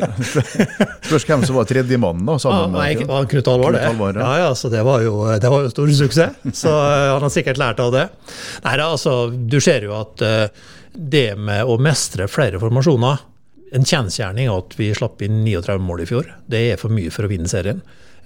Spørs 1.06 1.28
hvem 1.28 1.46
som 1.46 1.60
var 1.60 1.70
tredjemannen, 1.70 2.26
da? 2.26 2.40
Sammen 2.42 2.74
ja, 2.74 3.22
Knut 3.30 3.52
Alvar, 3.54 3.78
det. 3.78 3.86
Alvar, 3.92 4.18
ja. 4.18 4.32
ja, 4.48 4.50
så 4.58 4.72
det 4.72 4.82
var, 4.82 5.06
jo, 5.06 5.22
det 5.38 5.54
var 5.54 5.62
jo 5.62 5.70
stor 5.70 5.94
suksess. 6.02 6.42
Så 6.58 6.74
han 6.74 7.22
har 7.22 7.30
sikkert 7.30 7.62
lært 7.62 7.86
av 7.86 7.94
det. 7.94 8.08
Nei, 8.66 8.76
altså, 8.82 9.20
du 9.30 9.60
ser 9.62 9.86
jo 9.86 9.94
at 10.00 10.26
uh, 10.26 10.70
det 10.92 11.34
med 11.38 11.64
å 11.64 11.78
mestre 11.82 12.28
flere 12.30 12.60
formasjoner 12.62 13.28
En 13.72 13.86
kjensgjerning 13.88 14.50
at 14.52 14.74
vi 14.76 14.90
slapp 14.92 15.22
inn 15.24 15.38
39 15.46 15.78
mål 15.80 16.02
i 16.02 16.06
fjor. 16.10 16.26
Det 16.44 16.58
er 16.74 16.76
for 16.76 16.92
mye 16.92 17.08
for 17.08 17.24
å 17.24 17.30
vinne 17.30 17.48
serien. 17.48 17.78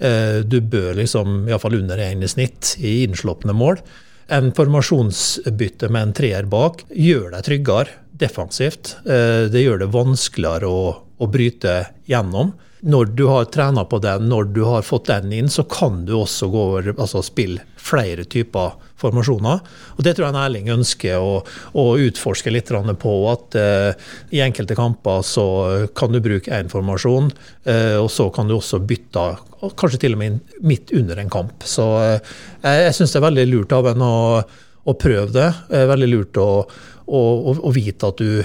Eh, 0.02 0.40
du 0.42 0.56
bør 0.58 0.96
liksom, 0.98 1.44
iallfall 1.46 1.76
under 1.78 2.02
én 2.02 2.24
i 2.26 2.26
snitt 2.26 2.72
i 2.82 3.04
innslupne 3.04 3.54
mål. 3.54 3.78
En 4.26 4.50
formasjonsbytte 4.50 5.86
med 5.94 6.02
en 6.02 6.16
treer 6.18 6.50
bak 6.50 6.82
gjør 6.90 7.30
deg 7.36 7.46
tryggere 7.46 7.94
defensivt. 8.18 8.96
Eh, 9.06 9.46
det 9.46 9.62
gjør 9.62 9.84
det 9.84 9.92
vanskeligere 9.94 10.66
å, 10.66 10.82
å 10.98 11.30
bryte 11.30 11.78
gjennom 12.10 12.56
når 12.86 13.04
du 13.04 13.24
har 13.26 13.44
trena 13.44 13.84
på 13.84 13.98
den, 13.98 14.28
når 14.28 14.44
du 14.54 14.62
har 14.64 14.82
fått 14.82 15.08
den 15.08 15.32
inn, 15.32 15.48
så 15.48 15.64
kan 15.64 16.04
du 16.06 16.12
også 16.14 16.48
gå 16.52 16.64
over, 16.70 16.92
altså 16.94 17.22
spille 17.24 17.64
flere 17.80 18.26
typer 18.28 18.76
formasjoner. 19.00 19.62
Og 19.96 20.04
Det 20.04 20.14
tror 20.16 20.28
jeg 20.28 20.40
Erling 20.40 20.70
ønsker 20.72 21.20
å, 21.20 21.40
å 21.76 21.84
utforske 22.00 22.52
litt 22.52 22.72
på. 23.00 23.14
At 23.30 23.56
eh, 23.60 24.10
i 24.36 24.42
enkelte 24.44 24.76
kamper 24.78 25.22
så 25.26 25.46
kan 25.96 26.12
du 26.12 26.20
bruke 26.24 26.52
én 26.52 26.70
formasjon, 26.72 27.30
eh, 27.64 27.96
og 28.00 28.10
så 28.10 28.30
kan 28.34 28.48
du 28.48 28.56
også 28.56 28.80
bytte, 28.80 29.26
kanskje 29.76 30.00
til 30.04 30.16
og 30.16 30.22
med 30.22 30.40
midt 30.60 30.92
under 30.96 31.20
en 31.20 31.32
kamp. 31.32 31.64
Så 31.64 31.86
eh, 32.02 32.36
jeg, 32.62 32.94
syns 32.96 33.14
det 33.14 33.20
er 33.20 33.28
veldig 33.28 33.48
lurt 33.50 33.76
av 33.76 33.90
en 33.92 34.06
å, 34.06 34.14
å 34.84 34.96
prøve 34.98 35.32
det. 35.34 35.50
Er 35.70 35.90
veldig 35.92 36.12
lurt 36.12 36.40
å, 36.40 36.50
å, 37.06 37.20
å 37.56 37.74
vite 37.74 38.12
at 38.12 38.22
du 38.22 38.42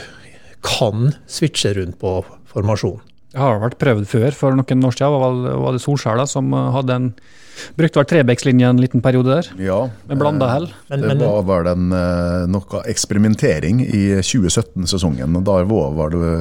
kan 0.61 1.13
switche 1.29 1.73
rundt 1.77 1.97
på 2.01 2.19
formasjon. 2.51 2.99
Det 3.31 3.39
har 3.39 3.61
vært 3.61 3.79
prøvd 3.79 4.07
før, 4.11 4.35
for 4.35 4.57
noen 4.57 4.87
år 4.87 4.95
siden 4.97 5.21
var, 5.63 5.71
det 5.71 5.83
Solskjær 5.83 6.25
som 6.29 6.51
eh, 6.51 6.73
hadde 6.75 6.97
en 6.97 7.13
Brukte 7.75 7.99
vel 7.99 8.07
Trebekslinja 8.09 8.69
en 8.69 8.81
liten 8.81 9.03
periode 9.03 9.37
der, 9.37 9.49
ja, 9.61 9.79
med 10.07 10.19
blanda 10.19 10.49
hell. 10.51 10.69
Men, 10.89 11.05
det 11.19 11.27
var 11.27 11.45
vel 11.47 11.69
en, 11.71 11.91
eh, 11.95 12.47
noe 12.51 12.81
eksperimentering 12.91 13.83
i 13.85 14.03
2017-sesongen. 14.21 15.41
Da 15.47 15.59
var, 15.69 15.93
var 15.97 16.15
det 16.15 16.31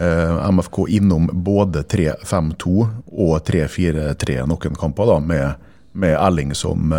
eh, 0.00 0.50
MFK 0.50 0.84
innom 0.98 1.30
både 1.32 1.84
3-5-2 1.88 2.76
og 2.78 3.38
3-4-3 3.48 4.42
noen 4.48 4.78
kamper, 4.78 5.14
da, 5.14 5.22
med 5.32 5.64
med 5.98 6.12
Erling 6.14 6.52
som, 6.54 6.92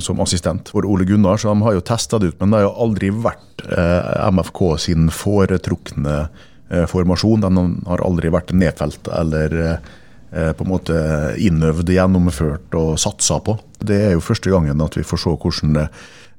som, 0.00 0.20
assistent 0.22 0.70
for 0.72 0.86
Ole 0.88 1.04
Gunnar. 1.04 1.36
Så 1.36 1.50
de 1.50 1.66
har 1.66 1.74
jo 1.74 1.82
testa 1.84 2.16
det 2.22 2.30
ut, 2.30 2.36
men 2.40 2.48
det 2.48 2.62
har 2.62 2.64
jo 2.64 2.84
aldri 2.86 3.10
vært 3.12 3.64
MFK 4.32 4.60
sin 4.80 5.10
foretrukne 5.12 6.14
Eh, 6.72 6.86
formasjon. 6.86 7.42
Den 7.42 7.82
har 7.84 8.00
aldri 8.00 8.30
vært 8.32 8.54
nedfelt 8.56 9.08
eller 9.12 9.54
eh, 9.60 9.90
på 10.32 10.64
en 10.64 10.70
måte 10.70 10.96
innøvd, 11.44 11.90
gjennomført 11.92 12.72
og 12.78 12.94
satsa 13.00 13.36
på. 13.44 13.58
Det 13.84 13.98
er 14.08 14.14
jo 14.14 14.24
første 14.24 14.48
gangen 14.48 14.80
at 14.80 14.96
vi 14.96 15.04
får 15.04 15.20
se 15.20 15.32
hvordan 15.44 15.74
det 15.76 15.86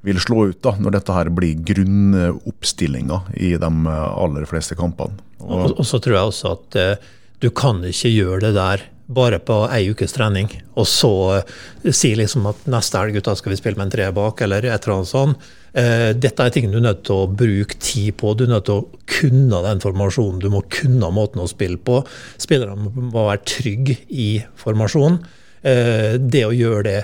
vil 0.04 0.20
slå 0.20 0.48
ut 0.50 0.60
da, 0.64 0.74
når 0.76 0.98
dette 0.98 1.16
her 1.16 1.30
blir 1.32 1.60
grunnoppstillinga 1.64 3.20
i 3.40 3.54
de 3.60 3.70
aller 3.94 4.48
fleste 4.50 4.76
kampene. 4.76 5.16
Og, 5.44 5.78
og 5.78 5.86
så 5.86 6.00
tror 6.02 6.18
jeg 6.18 6.32
også 6.32 6.52
at 6.56 6.78
uh, 6.80 7.12
du 7.40 7.48
kan 7.54 7.80
ikke 7.86 8.12
gjøre 8.12 8.42
det 8.46 8.52
der 8.56 8.84
bare 9.06 9.38
på 9.44 9.58
ei 9.68 9.90
ukes 9.92 10.14
trening, 10.16 10.48
og 10.80 10.86
så 10.88 11.12
uh, 11.42 11.90
si 11.92 12.14
liksom 12.16 12.48
at 12.50 12.64
neste 12.72 13.00
helg 13.00 13.18
gutta 13.18 13.34
skal 13.36 13.52
vi 13.52 13.58
spille 13.60 13.80
med 13.80 13.88
en 13.88 13.94
tre 13.94 14.08
bak, 14.16 14.40
eller 14.44 14.64
et 14.64 14.74
eller 14.78 14.96
annet 14.96 15.10
sånt. 15.10 15.46
Uh, 15.74 16.10
dette 16.16 16.44
er 16.44 16.54
ting 16.54 16.70
du 16.70 16.78
er 16.78 16.86
nødt 16.86 17.04
til 17.06 17.24
å 17.24 17.30
bruke 17.30 17.78
tid 17.82 18.14
på. 18.20 18.34
Du 18.34 18.46
er 18.46 18.52
nødt 18.54 18.68
til 18.70 18.82
å 18.82 19.00
kunne 19.10 19.62
den 19.66 19.82
formasjonen. 19.84 20.42
Du 20.42 20.50
må 20.54 20.62
kunne 20.72 21.10
måten 21.14 21.42
å 21.42 21.48
spille 21.50 21.80
på. 21.82 22.00
Spillerne 22.40 22.92
må 22.94 23.26
være 23.28 23.42
trygge 23.56 23.98
i 24.08 24.28
formasjonen. 24.60 25.18
Uh, 25.64 26.14
det 26.20 26.46
å 26.46 26.54
gjøre 26.54 26.86
det 26.88 27.00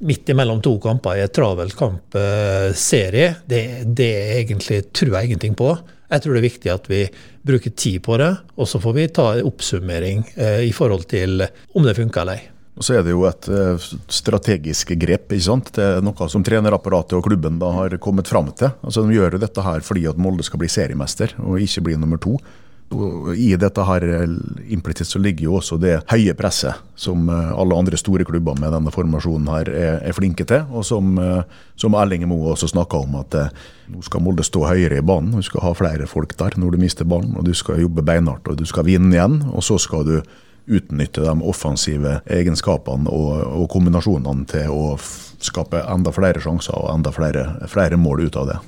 midt 0.00 0.30
imellom 0.32 0.62
to 0.64 0.78
kamper 0.80 1.18
i 1.18 1.24
et 1.26 1.32
travelt 1.36 1.76
kampserie, 1.76 3.34
det, 3.48 3.64
det 3.84 4.12
egentlig 4.38 4.86
tror 4.96 5.18
jeg 5.18 5.28
ingenting 5.28 5.56
på. 5.58 5.74
Jeg 6.10 6.22
tror 6.22 6.34
det 6.34 6.40
er 6.40 6.48
viktig 6.48 6.72
at 6.72 6.88
vi 6.90 7.02
bruker 7.46 7.74
tid 7.78 8.00
på 8.02 8.16
det, 8.18 8.30
og 8.58 8.68
så 8.68 8.80
får 8.82 8.96
vi 8.96 9.10
ta 9.14 9.26
en 9.34 9.46
oppsummering 9.46 10.24
eh, 10.34 10.64
i 10.66 10.72
forhold 10.74 11.06
til 11.10 11.44
om 11.46 11.86
det 11.86 11.94
funker 11.98 12.24
eller 12.24 12.40
ei. 12.40 12.48
Og 12.80 12.86
Så 12.86 12.94
er 12.96 13.02
det 13.04 13.12
jo 13.12 13.26
et 13.28 13.46
uh, 13.52 13.88
strategisk 14.08 14.94
grep. 14.96 15.32
ikke 15.34 15.44
sant? 15.44 15.68
Det 15.76 15.84
er 15.84 16.04
noe 16.04 16.28
som 16.32 16.44
trenerapparatet 16.46 17.18
og 17.18 17.26
klubben 17.26 17.58
da 17.60 17.68
har 17.76 17.96
kommet 18.00 18.30
fram 18.30 18.48
til. 18.56 18.72
Altså 18.80 19.04
De 19.04 19.18
gjør 19.18 19.36
jo 19.36 19.42
dette 19.42 19.64
her 19.66 19.84
fordi 19.84 20.06
at 20.08 20.20
Molde 20.20 20.46
skal 20.46 20.62
bli 20.62 20.70
seriemester, 20.72 21.34
og 21.44 21.60
ikke 21.60 21.84
bli 21.90 21.98
nummer 22.00 22.20
to. 22.22 22.38
I 22.90 23.52
dette 23.54 23.84
her 23.86 24.02
eh, 24.02 24.32
implisitt 24.74 25.06
så 25.06 25.20
ligger 25.22 25.44
jo 25.46 25.52
også 25.60 25.76
det 25.78 25.92
høye 26.10 26.32
presset 26.34 26.80
som 26.98 27.28
eh, 27.30 27.52
alle 27.54 27.76
andre 27.78 27.98
store 28.00 28.26
klubber 28.26 28.58
med 28.58 28.74
denne 28.74 28.90
formasjonen 28.90 29.46
her 29.52 29.70
er, 29.70 30.00
er 30.10 30.16
flinke 30.16 30.42
til. 30.48 30.64
Og 30.74 30.82
som, 30.88 31.12
eh, 31.22 31.44
som 31.78 31.94
Erling 31.94 32.26
Moe 32.26 32.50
også 32.50 32.72
snakka 32.72 33.04
om, 33.04 33.14
at 33.22 33.36
nå 33.90 34.02
skal 34.02 34.24
Molde 34.26 34.42
stå 34.46 34.64
høyere 34.66 34.98
i 34.98 35.06
banen. 35.06 35.36
Du 35.38 35.46
skal 35.46 35.62
ha 35.68 35.72
flere 35.78 36.10
folk 36.10 36.34
der 36.40 36.58
når 36.58 36.74
du 36.74 36.82
mister 36.82 37.06
ballen, 37.06 37.36
og 37.38 37.46
du 37.46 37.54
skal 37.54 37.78
jobbe 37.78 38.02
beinhardt 38.06 38.50
og 38.50 38.58
du 38.58 38.66
skal 38.66 38.88
vinne 38.90 39.14
igjen. 39.14 39.38
Og 39.54 39.62
så 39.66 39.78
skal 39.78 40.06
du 40.08 40.16
utnytte 40.70 41.22
de 41.22 41.36
offensive 41.46 42.18
egenskapene 42.30 43.10
og, 43.10 43.30
og 43.62 43.70
kombinasjonene 43.70 44.50
til 44.50 44.74
å 44.74 44.98
skape 45.40 45.86
enda 45.86 46.12
flere 46.14 46.42
sjanser 46.42 46.74
og 46.74 46.90
enda 46.92 47.14
flere, 47.14 47.46
flere 47.70 47.98
mål 47.98 48.26
ut 48.26 48.42
av 48.42 48.50
det. 48.50 48.60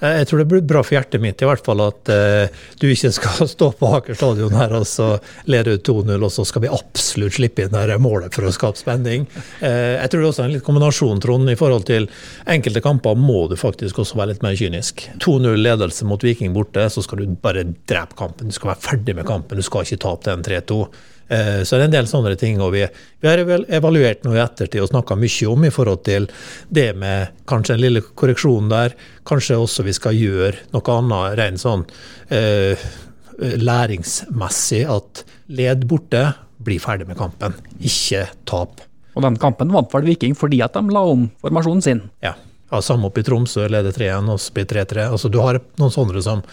Eh, 0.00 0.16
jeg 0.20 0.28
tror 0.30 0.42
det 0.42 0.48
blir 0.50 0.64
bra 0.64 0.82
for 0.84 0.96
hjertet 0.96 1.22
mitt 1.22 1.42
i 1.42 1.48
hvert 1.48 1.64
fall 1.64 1.82
at 1.84 2.10
uh, 2.12 2.62
du 2.80 2.86
ikke 2.88 3.12
skal 3.14 3.48
stå 3.54 3.70
på 3.76 3.90
Aker 3.98 4.16
stadion 4.18 4.56
her 4.56 4.72
og 4.78 4.86
så 4.88 5.12
lede 5.50 5.76
ut 5.76 5.84
2-0, 5.86 6.14
og 6.16 6.32
så 6.32 6.46
skal 6.48 6.64
vi 6.64 6.72
absolutt 6.72 7.36
slippe 7.36 7.66
inn 7.66 7.76
det 7.76 7.98
målet 8.02 8.34
for 8.34 8.48
å 8.48 8.54
skape 8.54 8.80
spenning. 8.80 9.26
Uh, 9.60 10.00
jeg 10.00 10.10
tror 10.10 10.22
det 10.22 10.24
er 10.24 10.30
også 10.32 10.46
en 10.46 10.54
litt 10.56 10.66
kombinasjon, 10.66 11.22
Trond, 11.22 11.52
i 11.52 11.58
forhold 11.60 11.86
til 11.90 12.08
enkelte 12.50 12.84
kamper 12.84 13.18
må 13.18 13.44
du 13.50 13.56
faktisk 13.60 14.00
også 14.02 14.18
være 14.20 14.34
litt 14.34 14.44
mer 14.46 14.56
kynisk. 14.58 15.06
2-0 15.22 15.60
ledelse 15.60 16.08
mot 16.08 16.24
Viking 16.24 16.54
borte, 16.56 16.88
så 16.92 17.04
skal 17.04 17.22
du 17.22 17.38
bare 17.42 17.66
drepe 17.90 18.16
kampen. 18.18 18.50
Du 18.50 18.56
skal 18.56 18.74
være 18.74 18.84
ferdig 18.88 19.16
med 19.18 19.28
kampen, 19.28 19.60
du 19.60 19.66
skal 19.66 19.86
ikke 19.86 20.04
tape 20.06 20.30
den 20.30 20.44
3-2. 20.46 20.84
Eh, 21.30 21.62
så 21.62 21.76
det 21.76 21.84
er 21.84 21.88
en 21.88 21.94
del 21.94 22.10
sånne 22.10 22.34
ting. 22.38 22.58
og 22.62 22.72
Vi, 22.74 22.82
vi 23.22 23.30
har 23.30 23.40
evaluert 23.40 24.24
noe 24.26 24.38
i 24.38 24.42
ettertid 24.42 24.82
og 24.82 24.90
snakka 24.90 25.16
mye 25.18 25.50
om 25.50 25.66
i 25.66 25.72
forhold 25.74 26.02
til 26.08 26.26
det 26.68 26.90
med 26.98 27.42
kanskje 27.50 27.76
en 27.76 27.84
lille 27.84 28.02
korreksjon 28.02 28.70
der. 28.72 28.96
Kanskje 29.28 29.60
også 29.60 29.86
vi 29.86 29.94
skal 29.96 30.18
gjøre 30.18 30.66
noe 30.74 30.98
annet 30.98 31.38
rent 31.40 31.62
sånn 31.62 31.86
eh, 32.34 32.90
læringsmessig. 33.38 34.84
At 34.90 35.24
led 35.54 35.86
borte, 35.90 36.32
bli 36.60 36.76
ferdig 36.82 37.06
med 37.08 37.16
kampen. 37.16 37.54
Ikke 37.80 38.26
tap. 38.48 38.82
Og 39.16 39.24
den 39.24 39.38
kampen 39.40 39.72
vant 39.74 39.90
vel 39.94 40.06
Viking 40.06 40.36
fordi 40.38 40.60
at 40.64 40.76
de 40.76 40.94
la 40.94 41.02
om 41.08 41.28
formasjonen 41.42 41.84
sin? 41.84 42.02
Ja. 42.24 42.34
ja 42.70 42.82
samme 42.84 43.08
opp 43.08 43.18
i 43.18 43.24
Tromsø, 43.26 43.64
leder 43.70 43.94
3-1 43.96 44.28
oss 44.34 44.50
blir 44.54 44.68
3-3. 44.70 45.08
Altså, 45.14 45.30
du 45.32 45.40
har 45.42 45.60
noen 45.80 45.94
sånne 45.94 46.22
som 46.24 46.44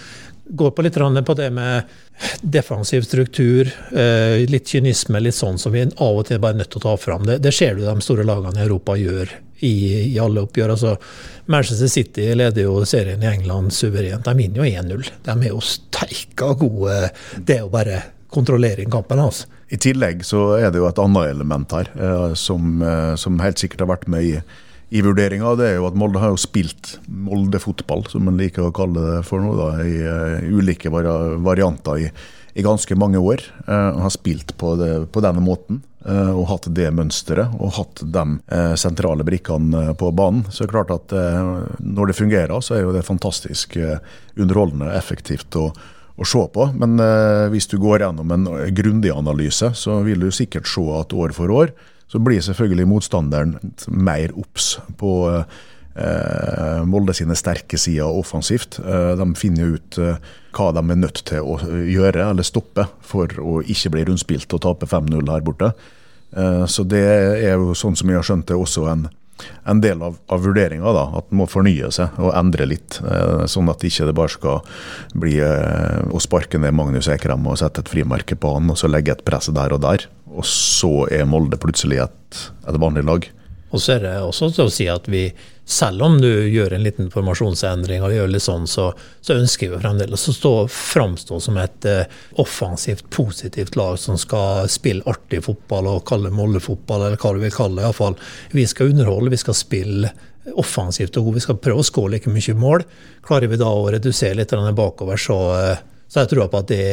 går 0.50 0.72
på 0.72 0.86
litt 0.86 0.98
på 1.26 1.34
det 1.34 1.50
med 1.52 1.84
defensiv 2.41 3.02
struktur, 3.02 3.72
eh, 3.91 4.45
litt 4.50 4.68
kynisme, 4.68 5.20
litt 5.20 5.36
sånn 5.36 5.58
som 5.58 5.72
vi 5.72 5.84
av 5.86 6.18
og 6.18 6.26
til 6.28 6.39
bare 6.39 6.58
er 6.58 6.64
nødt 6.64 6.72
til 6.72 6.82
å 6.82 6.88
ta 6.89 6.95
fram. 6.98 7.26
Det, 7.26 7.39
det 7.43 7.54
ser 7.54 7.76
du 7.76 7.86
de 7.86 8.02
store 8.02 8.26
lagene 8.28 8.60
i 8.60 8.66
Europa 8.66 8.95
gjør 8.98 9.34
i, 9.60 9.74
i 10.14 10.20
alle 10.20 10.43
oppgjør. 10.45 10.74
Altså, 10.76 10.95
Manchester 11.45 11.88
City 11.88 12.30
leder 12.36 12.68
jo 12.68 12.84
serien 12.86 13.24
i 13.24 13.32
England 13.32 13.74
suverent. 13.74 14.26
De 14.26 14.36
vinner 14.38 14.62
jo 14.64 14.70
1-0. 14.70 15.10
De 15.26 15.36
er 15.38 15.50
jo 15.52 15.64
steika 15.64 16.54
gode. 16.58 17.00
Det 17.38 17.62
å 17.64 17.72
bare 17.74 18.02
kontrollere 18.34 18.86
kampen 18.86 19.22
hans. 19.24 19.45
Altså. 19.45 19.54
I 19.68 19.80
tillegg 19.84 20.24
så 20.24 20.54
er 20.62 20.72
det 20.72 20.80
jo 20.80 20.88
et 20.88 21.00
annet 21.04 21.34
element 21.34 21.74
her, 21.76 21.89
eh, 22.00 22.34
som, 22.39 22.82
eh, 22.82 23.16
som 23.20 23.39
helt 23.43 23.60
sikkert 23.60 23.84
har 23.84 23.91
vært 23.98 24.08
med 24.08 24.24
i 24.24 24.38
i 24.89 25.01
vurderinga, 25.03 25.51
det 25.59 25.67
er 25.67 25.75
jo 25.81 25.88
at 25.89 25.97
Molde 25.99 26.21
har 26.21 26.31
jo 26.31 26.39
spilt 26.39 26.95
Molde-fotball, 27.11 28.05
som 28.07 28.23
man 28.27 28.39
liker 28.39 28.67
å 28.67 28.73
kalle 28.75 29.03
det 29.03 29.23
for 29.27 29.43
nå, 29.43 29.51
da, 29.57 29.69
i 29.83 29.97
uh, 29.99 30.47
ulike 30.47 30.91
vari 30.93 31.11
varianter 31.43 32.05
i, 32.05 32.07
i, 32.53 32.63
ganske 32.63 32.95
mange 32.99 33.19
år. 33.19 33.43
Uh, 33.67 33.99
har 34.05 34.13
spilt 34.15 34.55
på, 34.59 34.77
det, 34.79 34.91
på 35.11 35.23
denne 35.25 35.43
måten 35.43 35.81
uh, 36.07 36.31
og 36.31 36.47
hatt 36.53 36.69
det 36.77 36.88
mønsteret 36.95 37.57
og 37.59 37.75
hatt 37.81 38.05
de 38.15 38.23
sentrale 38.79 39.27
brikkene 39.27 39.91
på 39.99 40.13
banen. 40.15 40.45
Så 40.47 40.63
det 40.63 40.69
er 40.69 40.75
klart 40.77 40.95
at 40.95 41.17
når 41.83 42.13
det 42.13 42.17
fungerer, 42.21 42.55
så 42.63 42.77
er 42.77 42.85
jo 42.85 42.95
det 42.95 43.03
fantastisk 43.07 43.75
underholdende, 44.39 44.93
effektivt. 44.95 45.51
og 45.59 45.75
å 46.17 46.25
se 46.25 46.39
på, 46.49 46.63
Men 46.73 46.97
hvis 47.53 47.67
du 47.69 47.75
går 47.77 48.01
gjennom 48.01 48.31
en 48.33 48.47
grundig 48.73 49.11
analyse, 49.13 49.67
så 49.77 49.99
vil 50.01 50.23
du 50.23 50.31
sikkert 50.33 50.65
se 50.65 50.81
at 50.97 51.13
år 51.13 51.35
for 51.35 51.53
år 51.53 51.75
så 52.08 52.20
blir 52.24 52.43
selvfølgelig 52.43 52.88
motstanderen 52.88 53.58
mer 53.91 54.32
obs 54.39 54.78
på 54.99 55.12
eh, 55.97 56.84
Molde 56.88 57.16
sine 57.18 57.36
sterke 57.36 57.80
sider 57.80 58.08
offensivt. 58.08 58.80
Eh, 58.80 59.14
de 59.20 59.28
finner 59.39 59.76
ut 59.76 59.99
eh, 59.99 60.20
hva 60.55 60.72
de 60.76 60.84
er 60.84 61.01
nødt 61.03 61.24
til 61.28 61.43
å 61.43 61.60
gjøre 61.68 62.30
eller 62.32 62.47
stoppe 62.47 62.88
for 63.05 63.32
å 63.43 63.60
ikke 63.62 63.91
bli 63.95 64.05
rundspilt 64.08 64.55
og 64.55 64.64
tape 64.64 64.89
5-0 64.89 65.34
her 65.34 65.45
borte. 65.45 65.74
Eh, 66.32 66.66
så 66.66 66.88
det 66.88 67.03
er 67.08 67.58
jo 67.58 67.76
sånn 67.78 67.97
som 67.99 68.12
jeg 68.12 68.22
har 68.22 68.28
skjønt 68.30 68.47
det, 68.49 68.60
også 68.60 68.88
en, 68.91 69.08
en 69.67 69.81
del 69.83 70.01
av, 70.03 70.17
av 70.33 70.43
vurderinga. 70.45 70.93
At 71.19 71.31
en 71.31 71.41
må 71.41 71.47
fornye 71.49 71.91
seg 71.93 72.17
og 72.21 72.33
endre 72.38 72.67
litt. 72.69 72.99
Eh, 73.03 73.45
sånn 73.49 73.71
at 73.71 73.85
ikke 73.85 74.09
det 74.09 74.17
bare 74.17 74.33
skal 74.33 74.61
bli 75.17 75.38
eh, 75.43 76.03
å 76.09 76.21
sparke 76.23 76.61
ned 76.61 76.75
Magnus 76.77 77.09
Ekrem 77.11 77.45
og 77.47 77.59
sette 77.61 77.83
et 77.83 77.91
frimerke 77.91 78.38
på 78.39 78.55
han, 78.57 78.71
og 78.73 78.79
så 78.79 78.89
legge 78.91 79.15
et 79.15 79.25
press 79.27 79.51
der 79.53 79.75
og 79.75 79.83
der 79.85 80.07
og 80.38 80.45
så 80.47 81.07
er 81.13 81.27
Molde 81.29 81.59
plutselig 81.61 82.01
et, 82.03 82.41
et 82.67 82.79
vanlig 82.81 83.05
lag. 83.07 83.27
Og 83.71 83.83
så 83.83 83.97
er 83.97 84.03
det 84.05 84.15
også 84.23 84.51
til 84.55 84.67
å 84.67 84.73
si 84.73 84.88
at 84.91 85.07
vi, 85.11 85.27
selv 85.68 86.01
om 86.01 86.22
du 86.22 86.30
gjør 86.47 86.78
en 86.78 86.84
liten 86.86 87.09
formasjonsendring, 87.11 87.99
og 88.05 88.13
gjør 88.15 88.30
litt 88.32 88.45
sånn, 88.45 88.70
så, 88.72 88.86
så 89.20 89.36
ønsker 89.36 89.74
vi 89.74 89.80
fremdeles 89.82 90.24
å 90.32 90.36
stå, 90.36 90.51
framstå 90.72 91.41
som 91.43 91.59
et 91.59 91.88
uh, 91.91 92.05
offensivt, 92.39 93.09
positivt 93.11 93.76
lag 93.76 93.97
som 93.99 94.15
skal 94.15 94.70
spille 94.72 95.03
artig 95.11 95.41
fotball 95.43 95.89
og 95.91 96.05
kalle 96.07 96.32
Molde-fotball, 96.32 97.09
eller 97.09 97.20
hva 97.20 97.34
du 97.36 97.43
vil 97.43 97.51
kalle 97.51 97.82
det. 97.82 97.84
Iallfall. 97.84 98.15
Vi 98.55 98.63
skal 98.72 98.93
underholde, 98.93 99.36
vi 99.36 99.43
skal 99.43 99.59
spille 99.59 100.15
offensivt 100.55 101.20
og 101.20 101.28
god. 101.28 101.36
Vi 101.41 101.45
skal 101.49 101.61
prøve 101.68 101.84
å 101.84 101.89
skåre 101.91 102.15
like 102.15 102.32
mye 102.32 102.55
mål. 102.55 102.88
Klarer 103.28 103.51
vi 103.51 103.59
da 103.59 103.68
å 103.68 103.89
redusere 103.91 104.39
litt 104.39 104.55
bakover, 104.80 105.20
så, 105.20 105.41
uh, 105.51 106.03
så 106.07 106.24
jeg 106.24 106.32
tror 106.32 106.47
på 106.47 106.63
at 106.63 106.72
det, 106.72 106.84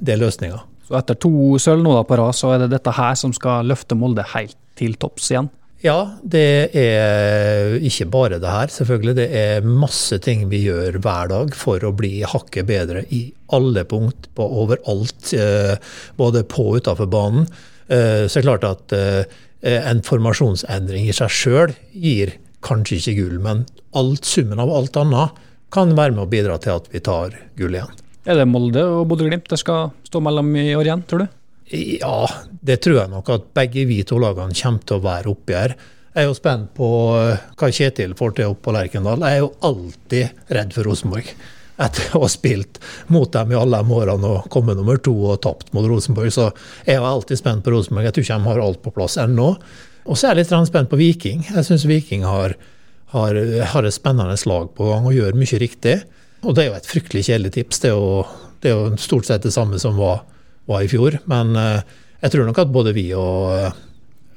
det 0.00 0.16
er 0.16 0.24
løsninga. 0.24 0.64
Så 0.88 0.96
etter 0.96 1.20
to 1.20 1.58
sølv 1.60 1.84
nå 1.84 2.00
på 2.08 2.16
rad, 2.16 2.32
så 2.32 2.56
er 2.56 2.64
det 2.64 2.72
dette 2.78 2.96
her 2.96 3.12
som 3.12 3.36
skal 3.36 3.68
løfte 3.68 3.92
Molde 3.92 4.24
helt 4.32 4.56
til 4.80 4.96
topps 4.96 5.28
igjen? 5.34 5.52
Ja, 5.82 6.14
det 6.22 6.70
er 6.78 7.72
ikke 7.82 8.06
bare 8.12 8.38
det 8.38 8.50
her, 8.50 8.70
selvfølgelig. 8.70 9.16
Det 9.18 9.24
er 9.34 9.64
masse 9.66 10.14
ting 10.22 10.44
vi 10.52 10.60
gjør 10.68 11.00
hver 11.02 11.32
dag 11.32 11.56
for 11.58 11.82
å 11.82 11.90
bli 11.98 12.20
hakket 12.22 12.68
bedre 12.68 13.02
i 13.10 13.24
alle 13.50 13.82
punkt, 13.90 14.28
på 14.38 14.46
overalt. 14.62 15.32
Eh, 15.34 15.74
både 16.16 16.44
på 16.46 16.68
og 16.70 16.78
utafor 16.84 17.10
banen. 17.10 17.50
Eh, 17.90 18.28
så 18.28 18.38
det 18.38 18.44
er 18.44 18.46
klart 18.46 18.68
at 18.68 18.94
eh, 18.94 19.40
en 19.82 20.04
formasjonsendring 20.06 21.10
i 21.10 21.16
seg 21.18 21.34
sjøl 21.34 21.74
gir 21.90 22.36
kanskje 22.62 23.00
ikke 23.00 23.18
gull, 23.18 23.42
men 23.42 23.66
alt, 23.98 24.22
summen 24.22 24.62
av 24.62 24.70
alt 24.70 24.96
annet 25.02 25.42
kan 25.74 25.96
være 25.98 26.14
med 26.14 26.28
å 26.28 26.30
bidra 26.30 26.62
til 26.62 26.78
at 26.78 26.86
vi 26.94 27.02
tar 27.02 27.34
gull 27.58 27.74
igjen. 27.74 28.02
Er 28.22 28.38
det 28.38 28.46
Molde 28.46 28.84
og 28.86 29.08
Bodø-Glimt 29.10 29.50
det 29.50 29.58
skal 29.58 29.90
stå 30.06 30.22
mellom 30.22 30.54
i 30.54 30.76
år 30.78 30.86
igjen, 30.86 31.02
tror 31.10 31.24
du? 31.24 31.30
Ja, 31.72 32.28
det 32.60 32.82
tror 32.84 32.98
jeg 32.98 33.12
nok 33.12 33.30
at 33.32 33.48
begge 33.56 33.86
vi 33.88 34.02
to 34.04 34.18
lagene 34.20 34.52
kommer 34.56 34.84
til 34.84 34.98
å 34.98 35.04
være 35.06 35.32
oppi 35.32 35.56
her. 35.56 35.74
Jeg 36.12 36.26
er 36.26 36.28
jo 36.28 36.36
spent 36.36 36.74
på 36.76 36.86
eh, 37.16 37.44
hva 37.56 37.68
Kjetil 37.72 38.12
får 38.18 38.34
til 38.36 38.52
oppe 38.52 38.66
på 38.66 38.74
Lerkendal. 38.76 39.22
Jeg 39.24 39.38
er 39.38 39.40
jo 39.40 39.52
alltid 39.64 40.42
redd 40.52 40.74
for 40.76 40.88
Rosenborg. 40.90 41.30
Etter 41.80 42.12
å 42.12 42.26
ha 42.26 42.28
spilt 42.28 42.76
mot 43.08 43.30
dem 43.32 43.54
i 43.54 43.56
alle 43.56 43.80
de 43.80 43.96
årene 43.96 44.34
og 44.34 44.50
kommet 44.52 44.76
nummer 44.76 45.00
to 45.00 45.14
og 45.30 45.40
tapt 45.46 45.72
mot 45.72 45.88
Rosenborg, 45.88 46.28
så 46.34 46.50
er 46.84 46.98
jeg 46.98 47.06
alltid 47.08 47.40
spent 47.40 47.64
på 47.64 47.72
Rosenborg. 47.72 48.10
Jeg 48.10 48.18
tror 48.18 48.26
ikke 48.26 48.36
de 48.42 48.50
har 48.50 48.62
alt 48.66 48.82
på 48.84 48.92
plass 48.92 49.16
ennå. 49.22 49.48
Og 50.04 50.18
så 50.18 50.28
er 50.28 50.36
jeg 50.36 50.42
litt 50.42 50.68
spent 50.68 50.92
på 50.92 51.00
Viking. 51.00 51.46
Jeg 51.48 51.64
syns 51.64 51.88
Viking 51.88 52.26
har, 52.28 52.58
har, 53.14 53.40
har 53.72 53.88
et 53.88 53.96
spennende 53.96 54.36
slag 54.36 54.74
på 54.76 54.90
gang 54.90 55.08
og 55.08 55.16
gjør 55.16 55.40
mye 55.40 55.62
riktig. 55.62 55.96
Og 56.42 56.52
det 56.52 56.66
er 56.66 56.70
jo 56.72 56.76
et 56.76 56.92
fryktelig 56.92 57.24
kjedelig 57.30 57.54
tips. 57.56 57.80
Det 57.80 57.92
er 57.92 57.96
jo, 57.96 58.22
det 58.60 58.68
er 58.68 58.76
jo 58.76 59.00
stort 59.00 59.30
sett 59.30 59.48
det 59.48 59.54
samme 59.54 59.80
som 59.80 59.96
var, 59.96 60.26
var 60.70 60.84
i 60.84 60.90
fjor. 60.90 61.18
Men 61.30 61.56
eh, 61.56 61.82
jeg 62.22 62.34
tror 62.34 62.48
nok 62.48 62.62
at 62.62 62.72
både 62.72 62.94
vi 62.96 63.08
og, 63.18 63.80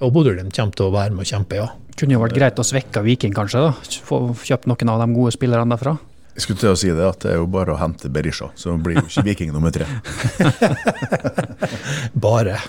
og 0.02 0.14
Bodø-Glimt 0.16 0.56
kommer 0.56 0.78
til 0.78 0.88
å 0.88 0.96
være 0.96 1.14
med 1.14 1.26
og 1.26 1.32
kjempe, 1.32 1.60
ja. 1.62 1.70
Kunne 1.96 2.18
jo 2.18 2.24
vært 2.26 2.36
greit 2.36 2.60
å 2.60 2.66
svekke 2.66 3.04
Viking, 3.06 3.32
kanskje? 3.36 3.62
da? 3.64 4.02
Få 4.04 4.20
kjøpt 4.36 4.68
noen 4.68 4.92
av 4.92 5.00
de 5.04 5.08
gode 5.16 5.32
spillerne 5.36 5.72
derfra? 5.72 5.96
Jeg 6.36 6.44
skulle 6.44 6.60
til 6.60 6.74
å 6.74 6.80
si 6.80 6.90
det, 6.92 7.06
at 7.08 7.22
det 7.24 7.32
er 7.32 7.38
jo 7.40 7.46
bare 7.48 7.72
å 7.72 7.80
hente 7.80 8.10
Berisha, 8.12 8.50
så 8.60 8.74
blir 8.76 9.00
jo 9.00 9.06
ikke 9.08 9.24
Viking 9.30 9.54
nummer 9.56 9.72
tre. 9.72 9.88
bare. 12.28 12.60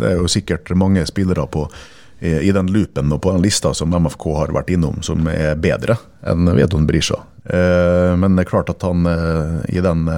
Det 0.00 0.06
er 0.08 0.16
jo 0.16 0.28
sikkert 0.32 0.70
mange 0.78 1.02
spillere 1.04 1.44
på, 1.52 1.66
i 2.24 2.52
den 2.56 2.70
loopen 2.72 3.12
og 3.12 3.20
på 3.20 3.34
den 3.34 3.42
lista 3.44 3.74
som 3.76 3.92
MFK 3.92 4.24
har 4.38 4.52
vært 4.56 4.70
innom, 4.72 5.02
som 5.04 5.26
er 5.28 5.58
bedre 5.60 5.98
enn 6.24 6.48
Vedon 6.56 6.86
Berisha. 6.88 7.18
Men 7.44 8.36
det 8.36 8.46
er 8.46 8.48
klart 8.48 8.72
at 8.72 8.84
han 8.86 9.04
i 9.68 9.82
den 9.84 10.08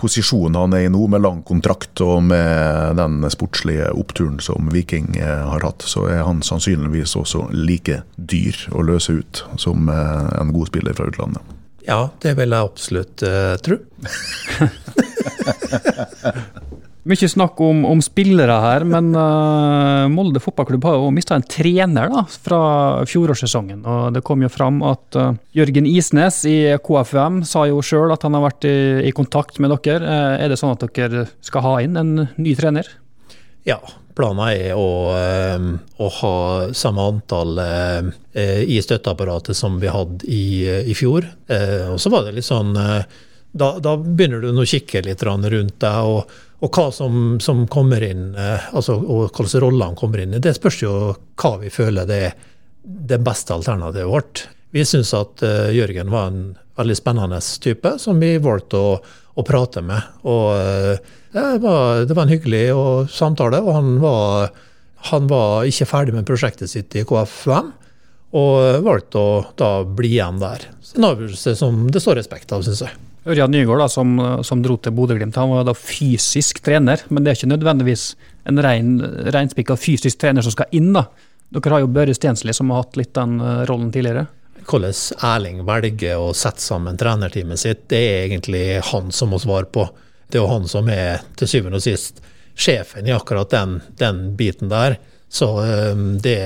posisjonen 0.00 0.58
han 0.58 0.76
er 0.76 0.86
i 0.86 0.92
nå, 0.92 1.06
med 1.10 1.22
lang 1.24 1.42
kontrakt 1.46 2.00
og 2.04 2.22
med 2.28 2.96
den 2.98 3.24
sportslige 3.32 3.90
oppturen 3.94 4.40
som 4.44 4.70
Viking 4.74 5.16
eh, 5.20 5.44
har 5.50 5.64
hatt, 5.66 5.84
så 5.86 6.06
er 6.10 6.24
han 6.26 6.42
sannsynligvis 6.44 7.16
også 7.20 7.48
like 7.54 8.02
dyr 8.16 8.66
å 8.74 8.84
løse 8.86 9.18
ut 9.20 9.44
som 9.60 9.88
eh, 9.92 10.40
en 10.40 10.52
god 10.54 10.72
spiller 10.72 10.96
fra 10.96 11.08
utlandet. 11.10 11.54
Ja, 11.84 12.08
det 12.24 12.32
vil 12.38 12.54
jeg 12.54 12.64
absolutt 12.64 13.22
uh, 13.28 13.56
tro. 13.60 13.76
Mye 17.04 17.28
snakk 17.28 17.58
om, 17.60 17.82
om, 17.84 18.00
spillere 18.00 18.54
her, 18.62 18.84
men 18.88 19.10
uh, 19.12 20.06
Molde 20.08 20.40
fotballklubb 20.40 20.86
har 20.88 20.94
jo 20.96 21.10
mista 21.12 21.36
en 21.36 21.44
trener 21.44 22.08
da, 22.08 22.22
fra 22.24 22.60
fjorårssesongen. 23.04 23.82
og 23.84 24.14
Det 24.16 24.22
kom 24.24 24.40
jo 24.40 24.48
fram 24.48 24.78
at 24.88 25.18
uh, 25.20 25.34
Jørgen 25.52 25.84
Isnes 25.84 26.38
i 26.48 26.56
KFUM 26.80 27.42
sa 27.44 27.66
jo 27.68 27.82
sjøl 27.84 28.14
at 28.14 28.24
han 28.24 28.38
har 28.38 28.46
vært 28.46 28.64
i, 28.70 28.78
i 29.10 29.12
kontakt 29.12 29.60
med 29.60 29.74
dere. 29.84 30.00
Uh, 30.00 30.36
er 30.40 30.48
det 30.48 30.56
sånn 30.60 30.72
at 30.72 30.86
dere 30.96 31.26
skal 31.44 31.66
ha 31.66 31.74
inn 31.84 32.00
en 32.00 32.14
ny 32.40 32.56
trener? 32.56 32.88
Ja, 33.68 33.76
planen 34.16 34.40
er 34.46 34.72
å, 34.72 34.88
å 35.12 36.08
ha 36.22 36.34
samme 36.76 37.04
antall 37.10 37.60
i 38.32 38.76
støtteapparatet 38.84 39.56
som 39.56 39.76
vi 39.80 39.92
hadde 39.92 40.28
i, 40.28 40.44
i 40.92 40.96
fjor. 40.96 41.24
og 41.88 41.96
så 42.00 42.12
var 42.12 42.28
det 42.28 42.36
litt 42.36 42.46
sånn 42.46 42.76
da, 42.76 43.70
da, 43.80 43.94
begynner 43.96 44.44
du 44.44 44.50
å 44.52 44.66
kikke 44.68 45.02
litt 45.06 45.24
rundt 45.24 45.80
deg. 45.80 45.98
og 46.04 46.30
og 46.62 46.70
hva 46.72 46.88
som, 46.94 47.38
som 47.42 47.64
kommer 47.70 48.04
inn, 48.06 48.32
eh, 48.38 48.68
altså, 48.76 48.96
og 48.96 49.34
hvilke 49.34 49.60
roller 49.62 49.90
han 49.90 49.98
kommer 49.98 50.22
inn 50.22 50.36
i, 50.36 50.42
det 50.42 50.54
spørs 50.56 50.82
jo 50.84 50.92
hva 51.40 51.56
vi 51.60 51.72
føler 51.72 52.08
det 52.08 52.20
er 52.30 52.36
det 52.84 53.18
beste 53.24 53.54
alternativet 53.54 54.08
vårt. 54.08 54.44
Vi 54.74 54.84
syns 54.84 55.14
at 55.16 55.40
uh, 55.46 55.70
Jørgen 55.72 56.10
var 56.12 56.28
en 56.28 56.40
veldig 56.76 56.96
spennende 56.98 57.38
type 57.62 57.94
som 58.02 58.18
vi 58.20 58.34
valgte 58.42 58.76
å, 58.76 58.90
å 59.00 59.44
prate 59.46 59.80
med. 59.86 60.04
Og 60.28 60.50
uh, 60.52 61.14
det, 61.32 61.44
var, 61.62 62.02
det, 62.04 62.12
var, 62.12 62.26
en 62.26 62.34
hyggelig 62.34 62.64
samtale, 63.14 63.62
og 63.64 63.78
han 63.78 63.94
var, 64.02 64.52
han 65.08 65.30
var 65.30 65.70
ikke 65.70 65.88
ferdig 65.88 66.16
med 66.16 66.28
prosjektet 66.28 66.74
sitt 66.74 66.92
i 66.98 67.06
KFUM. 67.08 67.72
Og 68.34 68.82
valgte 68.82 69.20
å 69.20 69.34
da 69.54 69.70
bli 69.86 70.16
igjen 70.16 70.40
der. 70.42 70.66
En 70.98 71.06
avgjørelse 71.06 71.54
som 71.56 71.84
det 71.94 72.02
står 72.02 72.18
respekt 72.18 72.52
av, 72.52 72.66
syns 72.66 72.82
jeg. 72.82 72.96
Ørjan 73.24 73.54
Nygaard, 73.54 73.80
da, 73.80 73.88
som, 73.88 74.16
som, 74.44 74.60
dro 74.62 74.76
til 74.76 74.92
Bodø-Glimt, 74.92 75.36
han 75.40 75.48
var 75.48 75.64
da 75.64 75.72
fysisk 75.76 76.60
trener. 76.64 77.00
Men 77.08 77.24
det 77.24 77.32
er 77.32 77.38
ikke 77.38 77.52
nødvendigvis 77.54 78.08
en 78.50 78.60
rein, 78.60 78.98
reinspikka 79.32 79.78
fysisk 79.80 80.20
trener 80.20 80.44
som 80.44 80.52
skal 80.52 80.72
inn. 80.76 80.92
da. 80.92 81.06
Dere 81.54 81.72
har 81.72 81.84
jo 81.84 81.92
Børre 81.94 82.14
Stensli, 82.16 82.52
som 82.52 82.72
har 82.72 82.84
hatt 82.84 82.98
litt 83.00 83.14
den 83.16 83.38
eh, 83.40 83.62
rollen 83.70 83.92
tidligere. 83.94 84.26
Hvordan 84.64 84.96
Erling 85.28 85.64
velger 85.68 86.20
å 86.20 86.32
sette 86.36 86.62
sammen 86.64 87.00
trenerteamet 87.00 87.60
sitt, 87.60 87.86
det 87.92 88.00
er 88.00 88.26
egentlig 88.26 88.64
han 88.92 89.12
som 89.12 89.32
må 89.32 89.40
svare 89.40 89.68
på. 89.72 89.86
Det 90.28 90.38
er 90.38 90.44
jo 90.44 90.52
han 90.52 90.68
som 90.68 90.88
er 90.92 91.24
til 91.38 91.50
syvende 91.50 91.80
og 91.80 91.84
sist 91.84 92.22
sjefen 92.54 93.06
i 93.08 93.12
akkurat 93.12 93.50
den, 93.52 93.78
den 94.00 94.24
biten 94.38 94.72
der. 94.72 94.98
Så 95.32 95.48
eh, 95.64 95.94
det, 96.20 96.40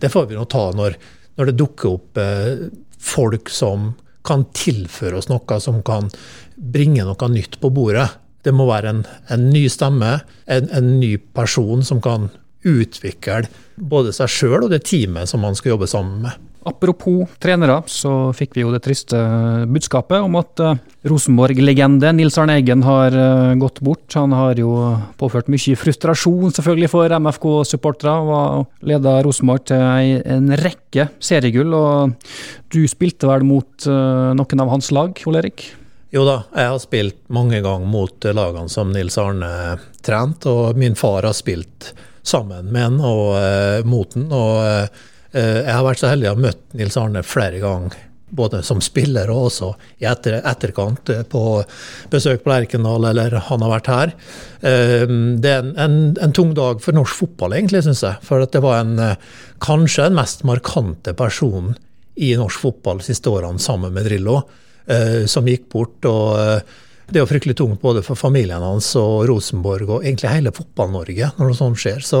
det, 0.00 0.12
får 0.12 0.30
vi 0.30 0.38
nå 0.38 0.46
ta 0.50 0.70
når, 0.76 0.96
når 1.36 1.50
det 1.50 1.58
dukker 1.60 1.92
opp 1.96 2.20
eh, 2.20 2.68
folk 3.02 3.52
som 3.52 3.92
kan 4.26 4.46
tilføre 4.54 5.18
oss 5.18 5.30
noe 5.30 5.58
som 5.62 5.80
kan 5.86 6.10
bringe 6.56 7.04
noe 7.06 7.28
nytt 7.32 7.58
på 7.62 7.70
bordet. 7.74 8.08
Det 8.42 8.54
må 8.54 8.66
være 8.66 8.90
en, 8.90 9.02
en 9.30 9.48
ny 9.50 9.66
stemme, 9.70 10.16
en, 10.50 10.70
en, 10.74 10.94
ny 10.98 11.16
person 11.34 11.84
som 11.86 12.00
kan 12.02 12.30
utvikle 12.66 13.44
både 13.76 14.14
seg 14.14 14.30
sjøl 14.30 14.66
og 14.66 14.72
det 14.72 14.84
teamet 14.86 15.30
som 15.30 15.42
man 15.42 15.58
skal 15.58 15.74
jobbe 15.74 15.90
sammen 15.90 16.24
med. 16.26 16.51
Apropos 16.64 17.26
trenere, 17.42 17.80
så 17.90 18.30
fikk 18.36 18.54
vi 18.54 18.62
jo 18.62 18.70
det 18.70 18.84
triste 18.84 19.18
budskapet 19.66 20.22
om 20.22 20.36
at 20.38 20.62
uh, 20.62 20.76
Rosenborg-legende 21.10 22.12
Nils 22.14 22.38
Arne 22.38 22.54
Eggen 22.60 22.84
har 22.86 23.16
uh, 23.16 23.54
gått 23.58 23.80
bort. 23.82 24.06
Han 24.14 24.34
har 24.36 24.60
jo 24.60 24.70
påført 25.18 25.50
mye 25.50 25.78
frustrasjon 25.78 26.54
selvfølgelig 26.54 26.90
for 26.92 27.16
MFK-supportere. 27.18 28.14
og 28.14 28.86
Leda 28.86 29.16
Rosenborg 29.26 29.66
til 29.72 30.22
en 30.22 30.54
rekke 30.62 31.08
seriegull. 31.18 31.74
og 31.74 32.14
Du 32.70 32.84
spilte 32.90 33.30
vel 33.30 33.46
mot 33.48 33.88
uh, 33.90 34.30
noen 34.38 34.62
av 34.62 34.70
hans 34.76 34.92
lag, 34.94 35.18
Ole 35.26 35.42
Erik? 35.42 35.66
Jo 36.12 36.26
da, 36.28 36.42
jeg 36.54 36.68
har 36.68 36.82
spilt 36.82 37.22
mange 37.32 37.58
ganger 37.64 37.88
mot 37.88 38.30
lagene 38.36 38.70
som 38.70 38.92
Nils 38.94 39.18
Arne 39.18 39.78
trente, 40.04 40.50
og 40.50 40.78
min 40.78 40.94
far 40.94 41.24
har 41.26 41.34
spilt 41.34 41.94
sammen 42.22 42.68
med 42.70 42.84
han 42.84 43.00
og 43.02 43.88
mot 43.88 44.14
han. 44.14 44.28
og 44.30 44.60
Eh, 44.62 45.08
jeg 45.32 45.72
har 45.72 45.84
vært 45.86 46.02
så 46.02 46.10
heldig 46.10 46.28
å 46.30 46.34
ha 46.34 46.42
møtt 46.46 46.74
Nils 46.76 46.96
Arne 47.00 47.22
flere 47.24 47.60
ganger, 47.62 47.94
både 48.32 48.62
som 48.64 48.80
spiller 48.84 49.30
og 49.32 49.48
også 49.50 49.70
i 50.00 50.06
etter, 50.08 50.38
etterkant, 50.48 51.08
eh, 51.12 51.22
på 51.28 51.42
besøk 52.12 52.44
på 52.44 52.52
Lerkendal 52.52 53.08
eller 53.10 53.36
han 53.48 53.64
har 53.64 53.72
vært 53.74 53.90
her. 53.92 54.14
Eh, 54.60 55.04
det 55.42 55.52
er 55.52 55.60
en, 55.62 55.72
en, 55.76 55.98
en 56.20 56.36
tung 56.36 56.54
dag 56.56 56.80
for 56.84 56.96
norsk 56.96 57.24
fotball, 57.24 57.56
egentlig, 57.58 57.84
syns 57.84 58.04
jeg. 58.06 58.20
For 58.24 58.44
det 58.44 58.64
var 58.64 58.80
en, 58.80 58.94
kanskje 59.64 60.08
den 60.08 60.20
mest 60.20 60.46
markante 60.48 61.16
personen 61.18 61.76
i 62.16 62.32
norsk 62.36 62.64
fotball 62.64 63.00
de 63.00 63.08
siste 63.10 63.32
årene, 63.32 63.60
sammen 63.62 63.92
med 63.94 64.08
Drillo, 64.08 64.42
som 65.30 65.46
gikk 65.48 65.68
bort. 65.72 66.04
og 66.04 66.60
det 67.12 67.20
er 67.20 67.26
jo 67.26 67.28
fryktelig 67.28 67.56
tungt 67.60 67.82
både 67.82 68.00
for 68.06 68.16
familien 68.16 68.64
hans 68.64 68.88
og 68.96 69.26
Rosenborg 69.28 69.90
og 69.90 70.06
egentlig 70.06 70.32
hele 70.32 70.52
Fotball-Norge 70.56 71.32
når 71.36 71.50
noe 71.50 71.58
sånt 71.58 71.80
skjer. 71.82 72.00
Så 72.04 72.20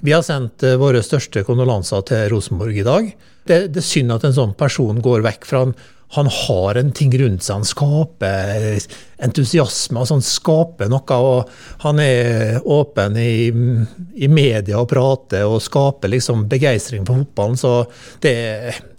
vi 0.00 0.14
har 0.14 0.22
sendt 0.26 0.62
eh, 0.66 0.78
våre 0.80 1.02
største 1.02 1.42
kondolanser 1.46 2.04
til 2.06 2.28
Rosenborg 2.30 2.78
i 2.78 2.86
dag. 2.86 3.08
Det, 3.42 3.58
det, 3.74 3.82
er 3.82 3.88
synd 3.88 4.14
at 4.14 4.28
en 4.28 4.36
sånn 4.36 4.54
person 4.58 5.02
går 5.02 5.26
vekk 5.26 5.48
fra 5.48 5.64
han. 5.64 5.74
Han 6.12 6.28
har 6.28 6.76
en 6.76 6.90
ting 6.92 7.14
rundt 7.16 7.40
seg, 7.40 7.62
han 7.62 7.64
skaper 7.64 8.76
entusiasme, 9.24 9.96
altså 9.96 10.18
han 10.18 10.26
skaper 10.26 10.90
noe. 10.92 11.16
og 11.16 11.86
Han 11.86 12.02
er 12.04 12.60
åpen 12.68 13.16
i, 13.16 13.48
i 13.48 14.28
media 14.28 14.82
og 14.82 14.90
prater 14.92 15.48
og 15.48 15.64
skaper 15.64 16.12
liksom 16.12 16.46
begeistring 16.52 17.08
for 17.08 17.24
fotballen. 17.24 17.56
Så 17.56 17.74
det, 18.20 18.36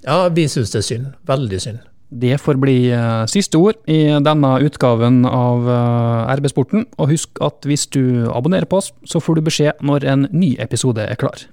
ja, 0.01 0.24
vi 0.34 0.49
syns 0.49 0.74
det 0.74 0.82
er 0.82 0.89
synd. 0.89 1.11
Veldig 1.30 1.63
synd. 1.69 1.84
Det 2.14 2.38
får 2.38 2.59
bli 2.61 2.78
eh, 2.93 3.26
siste 3.32 3.57
ord 3.57 3.80
i 3.89 4.05
denne 4.22 4.51
utgaven 4.61 5.24
av 5.26 5.66
eh, 5.66 6.34
RB-sporten. 6.38 6.86
Og 7.01 7.09
husk 7.09 7.41
at 7.41 7.66
hvis 7.66 7.88
du 7.89 8.30
abonnerer 8.30 8.70
på 8.70 8.82
oss, 8.84 8.91
så 9.09 9.22
får 9.24 9.39
du 9.39 9.47
beskjed 9.49 9.82
når 9.82 10.05
en 10.14 10.28
ny 10.30 10.53
episode 10.61 11.01
er 11.01 11.18
klar. 11.18 11.47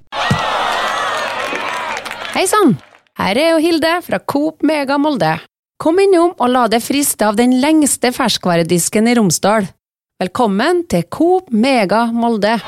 Hei 2.36 2.44
sann! 2.50 2.76
Her 3.20 3.36
er 3.36 3.50
jo 3.54 3.64
Hilde 3.64 3.96
fra 4.04 4.20
Coop 4.20 4.62
Mega 4.64 4.96
Molde. 5.00 5.34
Kom 5.80 5.98
innom 6.00 6.32
og 6.36 6.52
la 6.52 6.66
deg 6.72 6.84
friste 6.84 7.24
av 7.26 7.40
den 7.40 7.56
lengste 7.60 8.12
ferskvaredisken 8.16 9.08
i 9.08 9.16
Romsdal. 9.16 9.68
Velkommen 10.20 10.84
til 10.92 11.08
Coop 11.08 11.48
Mega 11.52 12.06
Molde. 12.12 12.58